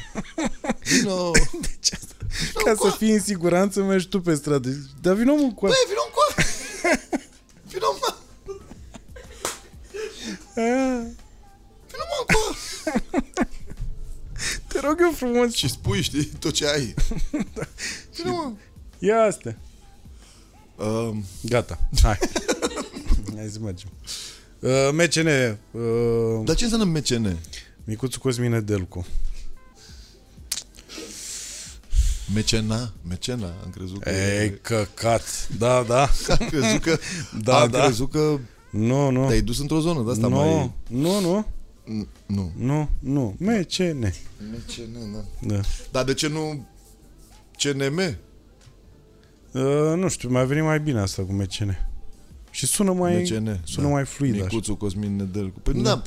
[0.80, 1.32] Vino!
[1.68, 2.16] Deci asta,
[2.64, 4.70] ca să fii în siguranță, mergi tu pe stradă.
[5.02, 6.42] Dar vină mă cu Băi, vino cu
[7.68, 8.16] Vino mă!
[10.62, 10.98] aia.
[11.90, 12.56] Vino mă cu
[14.68, 15.54] Te rog eu frumos.
[15.54, 16.94] Și spui, știi, tot ce ai.
[18.16, 18.52] Vino mă!
[19.00, 19.58] Ia astea.
[20.76, 22.18] Um, Gata, hai.
[23.36, 23.90] hai să mergem.
[24.62, 25.28] Uh, MCN,
[25.72, 27.38] uh, dar ce înseamnă MCN?
[27.84, 29.06] Micuțu Cosmine Delcu.
[32.34, 32.94] Mecena?
[33.08, 33.54] Mecena?
[33.64, 34.10] Am crezut că...
[34.10, 35.48] Ei, căcat.
[35.58, 36.02] Da, da.
[36.40, 36.98] Am crezut că...
[37.44, 37.84] Da, am da.
[37.84, 38.38] crezut că
[38.72, 39.28] Nu, nu.
[39.28, 40.72] te-ai dus într-o zonă de asta nu, mai...
[40.88, 41.46] nu, nu,
[41.86, 42.52] N- Nu.
[42.58, 43.36] nu, nu.
[43.40, 44.14] MCN.
[44.52, 45.26] MCN, da.
[45.56, 45.60] Da.
[45.92, 46.68] Dar de ce nu
[47.58, 47.98] CNM?
[49.52, 51.78] Uh, nu știu, mi-a venit mai bine asta cu MCN.
[52.52, 53.92] Și sună mai, MCN, sună da.
[53.94, 54.44] mai fluid așa.
[54.44, 55.60] Micuțu Cosmin Nedelcu.
[55.60, 55.90] Păi nu, Da.
[55.90, 56.02] da.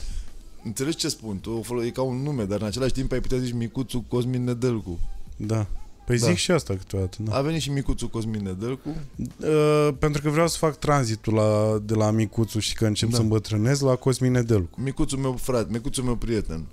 [0.65, 1.39] Înțelegi ce spun?
[1.39, 4.05] Tu o folo- e ca un nume, dar în același timp ai putea zici Micuțu
[4.09, 4.99] Cosmin Nedelcu.
[5.37, 5.67] Da.
[6.07, 6.27] Păi Da.
[6.27, 7.17] zic și asta câteodată.
[7.21, 7.37] Da.
[7.37, 8.89] A venit și Micuțu Cosmin Nedelcu.
[9.19, 13.17] Uh, pentru că vreau să fac tranzitul la, de la Micuțu și că încep Da.
[13.17, 14.81] să îmbătrânez la Cosmin Nedelcu.
[14.81, 16.65] Micuțul meu frate, Micuțul meu prieten.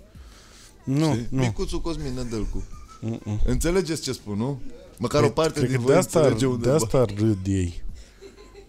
[0.84, 1.28] Nu, știi?
[1.30, 1.42] nu.
[1.42, 2.64] Micuțu Cosmin Nedelcu.
[3.02, 3.40] Mm-mm.
[3.46, 4.62] Înțelegeți ce spun, nu?
[4.98, 6.76] Măcar Păi, o parte cred din că voi de asta, înțelege de undeva.
[6.76, 7.84] asta râd ei.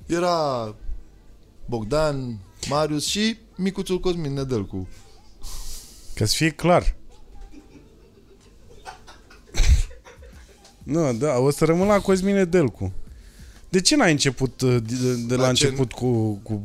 [0.06, 0.74] Era
[1.66, 4.88] Bogdan, Marius și Micuțul Cosmin Nedelcu.
[6.14, 6.96] Ca să fie clar.
[10.82, 12.92] nu, da, o să rămân la Cosmin Nedelcu.
[13.68, 16.60] De ce n-ai început uh, de, de la, La ce- început cu, cu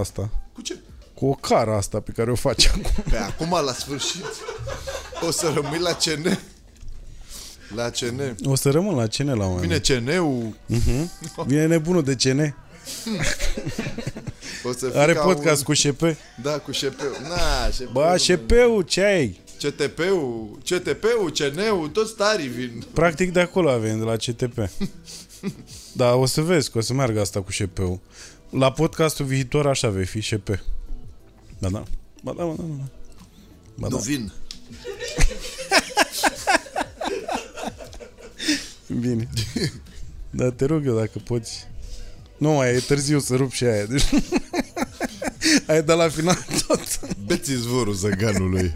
[0.00, 0.30] asta?
[0.52, 0.78] Cu ce?
[1.14, 2.82] Cu o cara asta pe care o faci acum.
[3.10, 4.24] Pe acum, la sfârșit,
[5.26, 6.38] o să rămâi la CN.
[7.74, 8.36] La CN.
[8.44, 11.10] O să rămân la CN la un moment Vine CN-ul, Mhm.
[11.46, 12.54] Vine nebunul de CN.
[14.64, 15.64] o să fii Are ca podcast un...
[15.64, 16.00] cu șep.
[16.42, 17.10] Da, cu șepeu.
[17.28, 17.92] Na, șepeu.
[17.92, 19.40] Bă, șepeu, ce ai?
[19.58, 22.84] CTP-ul, CTP-ul, CN-ul, toți starii vin.
[22.92, 24.58] Practic de acolo avem, de la CTP.
[25.92, 28.00] Da, o să vezi că o să meargă asta cu șepeu.
[28.50, 30.46] La podcastul viitor așa vei fi șep.
[31.58, 31.82] Da, da.
[32.22, 32.84] Ba da, ba da, ba da.
[33.74, 34.02] Ba Nu da.
[34.02, 34.32] vin.
[39.00, 39.28] Bine.
[40.30, 41.66] Da, te rog eu dacă poți.
[42.38, 43.84] Nu mai e târziu să rup și aia.
[43.84, 44.04] Deci...
[45.66, 47.16] Ai dat la final tot.
[47.26, 48.74] Beți zvorul zăganului.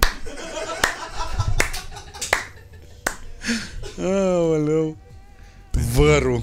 [3.99, 4.97] Aoleu.
[5.95, 6.43] Vărul.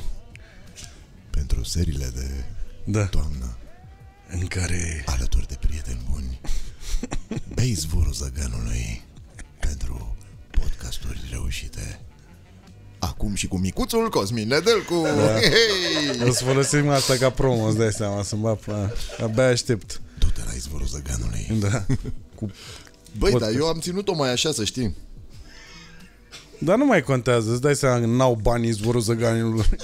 [1.29, 2.43] Pentru serile de
[2.85, 3.05] Da.
[3.05, 3.57] toamnă,
[4.29, 5.03] În care...
[5.05, 6.39] alături de prieteni buni,
[7.53, 9.01] beți zvorul zăganului
[9.59, 10.15] pentru
[10.51, 11.99] podcasturi reușite.
[13.19, 15.01] Acum și cu micuțul Cosmin Nedelcu.
[15.01, 15.33] Da.
[15.33, 16.27] Hei!
[16.27, 18.91] O să folosim asta ca promo, îți dai seama, să-mi bag până...
[19.23, 20.01] Abia aștept.
[20.19, 21.47] Du-te la izvorul zăganului.
[21.59, 21.85] Da.
[22.35, 22.51] Cu...
[23.17, 23.51] Băi, Podcast.
[23.51, 24.95] dar eu am ținut-o mai așa, să știi.
[26.59, 29.69] Dar nu mai contează, îți dai seama că n-au banii zborul zăganilor.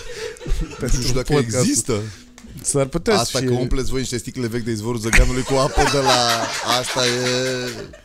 [0.81, 2.01] Nu știu dacă există.
[2.61, 3.59] S-ar putea Asta să că fie...
[3.59, 6.47] umpleți voi niște sticle vechi de izvorul zăganului cu apă de la...
[6.79, 8.04] Asta e...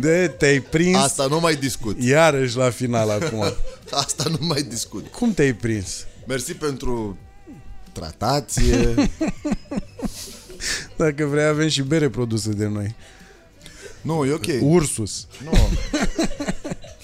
[0.00, 2.02] De, te-ai prins Asta nu mai discut.
[2.02, 3.42] iarăși la final acum.
[3.90, 5.06] Asta nu mai discut.
[5.06, 6.06] Cum te-ai prins?
[6.26, 7.18] Mersi pentru
[7.92, 8.94] tratație.
[10.96, 12.94] Dacă vrei avem și bere produse de noi.
[14.00, 14.46] Nu, e ok.
[14.60, 15.26] Ursus.
[15.44, 15.50] Nu.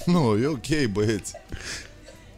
[0.07, 1.33] Nu, e ok, băieți.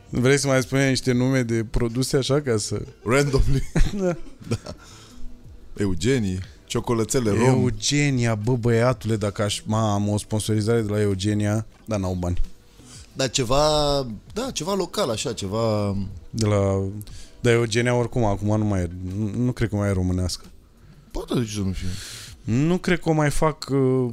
[0.09, 2.83] Vrei să mai spunem niște nume de produse așa ca să...
[3.05, 3.71] Randomly.
[3.99, 4.17] Da.
[5.77, 6.39] Eugenii,
[6.77, 7.41] ciocolățele rom.
[7.41, 12.41] Eugenia, bă băiatule, dacă aș ma, am o sponsorizare de la Eugenia, dar n-au bani.
[13.13, 15.97] Dar ceva, da, ceva local, așa, ceva...
[16.31, 16.83] De la...
[17.41, 20.45] Dar Eugenia oricum acum nu mai e, nu, nu cred că mai e românească.
[21.11, 21.89] Poate de ce să nu fie.
[22.45, 24.11] Nu cred că o mai fac uh,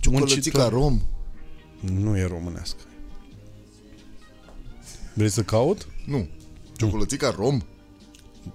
[0.00, 0.72] Ciocolățica muncitor.
[0.72, 1.00] rom.
[1.80, 2.80] Nu e românească.
[5.14, 5.86] Vrei să caut?
[6.06, 6.28] Nu.
[6.76, 7.60] Ciocolățica rom.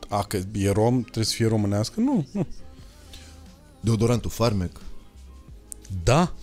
[0.08, 2.00] A, că e rom, trebuie să fie românească?
[2.00, 2.48] Nu, nu.
[3.88, 4.72] Deodorantul Farmec.
[6.04, 6.34] Da.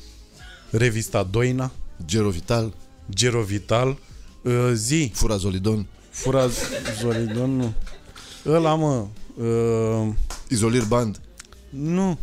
[0.70, 1.70] Revista Doina,
[2.06, 2.74] Gerovital.
[3.14, 3.98] Gerovital,
[4.42, 5.86] uh, zi, Furazolidon.
[6.10, 6.48] Fura
[7.00, 7.72] Zoridon, nu.
[8.46, 9.06] Ăla, mă,
[9.36, 10.14] uh,
[10.48, 11.20] Izolir Band.
[11.70, 12.18] nu,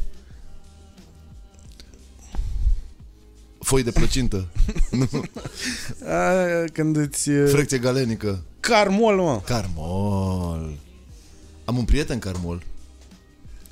[3.60, 4.48] Foi de plăcintă.
[6.08, 7.30] a, când îți...
[7.30, 8.44] Uh, Frecție galenică.
[8.60, 9.42] Carmol, mă.
[9.46, 10.78] Carmol.
[11.66, 12.64] Am un prieten Carmol.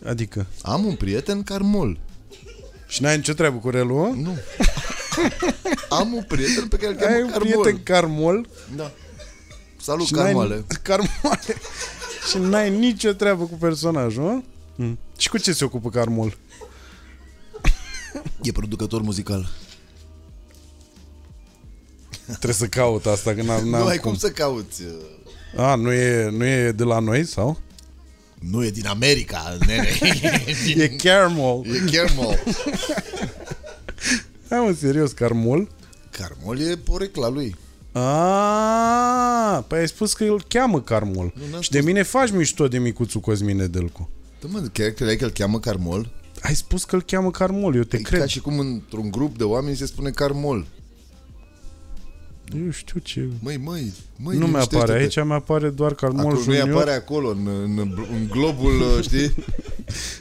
[0.06, 2.00] Adică, Am un prieten Carmol.
[2.88, 4.08] și n-ai nicio treabă cu relul, mă?
[4.22, 4.38] Nu.
[6.00, 7.62] Am un prieten pe care îl Ai cheamă un Carmol.
[7.62, 8.92] prieten Carmol Da.
[9.82, 10.54] Salut, și Carmoale.
[10.56, 11.56] N-ai, Carmoale.
[12.30, 14.42] și n-ai nicio treabă cu personajul, mă?
[14.76, 15.00] Mm.
[15.18, 16.38] Și cu ce se ocupă Carmol?
[18.42, 19.50] E producător muzical.
[22.26, 24.84] Trebuie să caut asta, că n-am, Nu n-am ai cum să cauți.
[25.58, 27.60] A, nu e, nu e de la noi, sau?
[28.40, 29.88] Nu e din America, nene.
[30.76, 31.62] E caramel.
[31.66, 32.40] e Caramel.
[34.50, 35.68] Hai mă, serios, carmol?
[36.12, 37.56] Carmol e porecla lui.
[37.92, 41.34] Ah, păi ai spus că îl cheamă Carmol.
[41.36, 44.10] Nu, n-am și de mine faci mișto de micuțul Cosmin Nedelcu.
[44.42, 46.12] Da, mă, chiar credeai că îl cheamă Carmol?
[46.42, 48.20] Ai spus că îl cheamă Carmol, eu te E cred.
[48.20, 50.68] ca și cum într-un grup de oameni se spune Carmol.
[52.56, 53.28] Eu știu ce...
[53.40, 55.20] Măi, măi, măi, nu mi-apare, liniștește-te.
[55.20, 56.70] aici mi-apare doar Carmol Acolo nu Junior.
[56.70, 57.78] apare acolo, în, în,
[58.12, 59.34] în globul, uh, știi?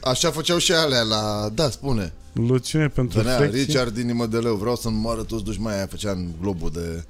[0.03, 1.49] Așa făceau și alea la...
[1.55, 2.13] Da, spune.
[2.33, 3.61] Loțiune pentru Venea flecție.
[3.63, 7.05] Richard din Imădeleu, vreau să-mi moară toți dușmanii aia, făcea în globul de...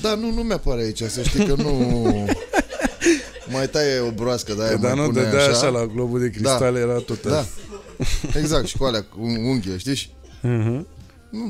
[0.00, 1.70] Da, nu, nu mi-apare aici, să știi că nu...
[3.52, 5.50] mai taie o broască de aia, Că, dar mai nu pune dădea așa.
[5.50, 6.78] așa la globul de cristal, Da.
[6.78, 7.44] era tot Da,
[8.40, 10.14] exact, și cu alea, cu unghie, știi?
[10.42, 10.86] Mhm.
[11.30, 11.44] Nu,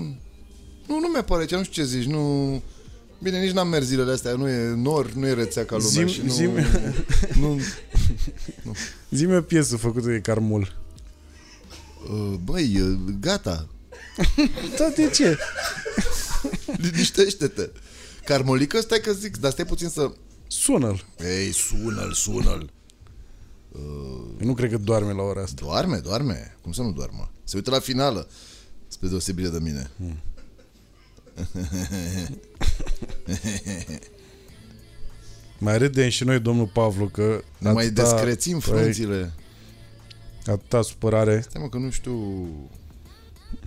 [0.87, 2.63] nu, nu mi-apare aici, nu știu ce zici, nu...
[3.27, 6.13] Bine, nici n-am mers zilele astea, nu e nor, nu e rețea ca lumea Zim-
[6.13, 6.33] și nu...
[6.33, 6.67] zim-
[7.41, 7.61] nu
[9.11, 10.77] Zi-mi o piesă făcută de Carmol.
[12.13, 13.69] uh, băi, uh, gata,
[14.79, 15.39] Da, de ce?
[16.77, 17.71] liniștește-te.
[18.25, 20.13] Carmolică, stai că zic, dar stai puțin să...
[20.47, 21.05] Sună-l.
[21.25, 22.71] Ei, sună-l, sună-l.
[24.41, 25.63] Eu nu cred că doarme la ora asta.
[25.65, 26.57] Doarme, doarme.
[26.63, 27.31] Cum să nu doarmă?
[27.45, 28.29] Se uită la finală.
[28.89, 29.91] Spre deosebire de mine.
[35.59, 39.33] Mai râdem și noi, domnul Pavlu, că Ne mai atâta- descrețim păi, frunțile.
[40.47, 41.41] Atâta supărare.
[41.41, 42.15] Stai mă că nu știu...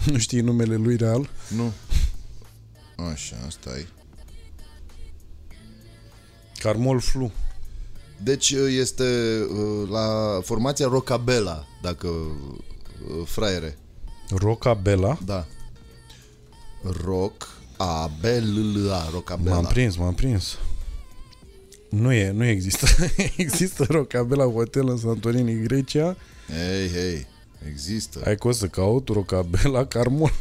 [0.06, 1.30] Nu știi numele lui real.
[1.48, 1.72] Nu.
[3.12, 3.88] Așa, stai.
[6.58, 7.32] Carmol Flu.
[8.24, 9.04] Deci este
[9.50, 13.78] uh, la formația Rocabella, dacă uh, fraiere.
[14.30, 15.18] Rocabella.
[15.26, 15.46] Da.
[17.04, 19.56] Rock A B L L A Rocabella.
[19.56, 20.58] M-am prins, m-am prins.
[21.90, 22.86] Nu e, nu există.
[23.38, 26.16] există Rocabella Hotel în Santorini, Grecia.
[26.48, 27.28] Hei, hei.
[27.68, 28.20] Există.
[28.24, 30.32] Hai că o să caut Rocabella Carmol.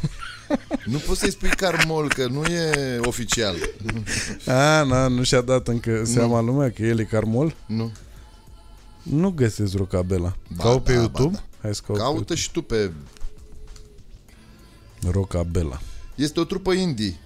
[0.85, 3.55] Nu poți să-i spui Carmol, că nu e oficial.
[4.45, 7.55] A, na, nu și-a dat încă seama lumea că el e Carmol.
[7.65, 7.91] Nu.
[9.03, 10.35] Nu găsesc Rocabella.
[10.55, 11.35] Ba Caut pe da, ba YouTube.
[11.35, 11.43] da.
[11.61, 12.91] Hai să caut Caută și tu pe...
[14.99, 15.81] pe Rocabella.
[16.15, 17.19] Este o trupă indie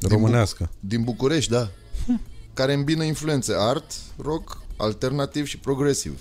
[0.00, 0.70] Românească.
[0.80, 1.70] din București, da.
[2.54, 6.20] Care îmbină influențe art, rock, alternativ și progresiv.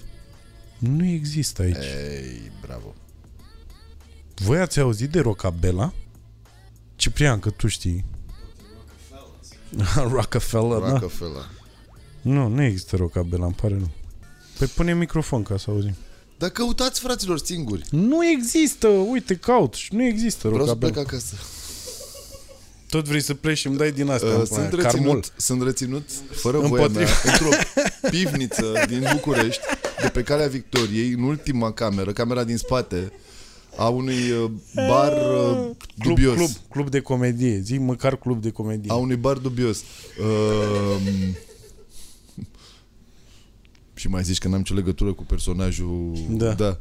[0.78, 1.76] Nu există aici.
[1.76, 2.94] Ei, bravo.
[4.36, 5.94] Voi ați auzit de Rocabella?
[6.96, 8.06] Ciprian, că tu știi.
[10.16, 10.90] Rockefeller, da?
[10.90, 11.50] Rockefeller.
[12.22, 13.90] Nu, nu există Rocabella, îmi pare nu.
[14.58, 15.96] Păi pune microfon ca să auzim.
[16.38, 17.86] Dar căutați, fraților, singuri.
[17.92, 20.94] Nu există, uite, caut și nu există Vreau să Rocabella.
[20.94, 21.36] plec acasă.
[22.94, 24.26] Tot vrei să pleci și îmi dai din asta.
[24.28, 25.04] Uh, îmi sunt, pune Carmol.
[25.16, 27.00] reținut, sunt reținut fără voia Împotriva.
[27.00, 27.50] mea într-o
[28.10, 29.62] pivniță din București,
[30.02, 33.12] de pe calea Victoriei, în ultima cameră, camera din spate,
[33.78, 36.36] a unui uh, bar uh, Club, dubios.
[36.36, 37.60] club, club de comedie.
[37.64, 38.92] Zic măcar club de comedie.
[38.92, 39.78] A unui bar dubios.
[40.20, 40.98] Uh,
[43.94, 46.12] și mai zici că n-am nicio legătură cu personajul...
[46.30, 46.54] Da.
[46.54, 46.78] da.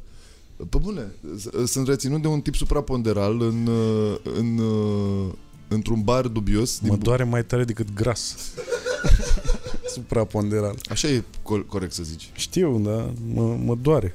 [0.68, 5.32] Pe bune, s- sunt reținut de un tip supraponderal în, uh, în, uh,
[5.73, 6.81] într-un bar dubios.
[6.81, 8.36] Mă din doare mai tare decât gras.
[9.94, 10.78] Supraponderal.
[10.90, 11.23] Așa e
[11.66, 12.31] corect să zici.
[12.35, 14.15] Știu, da, mă, mă doare.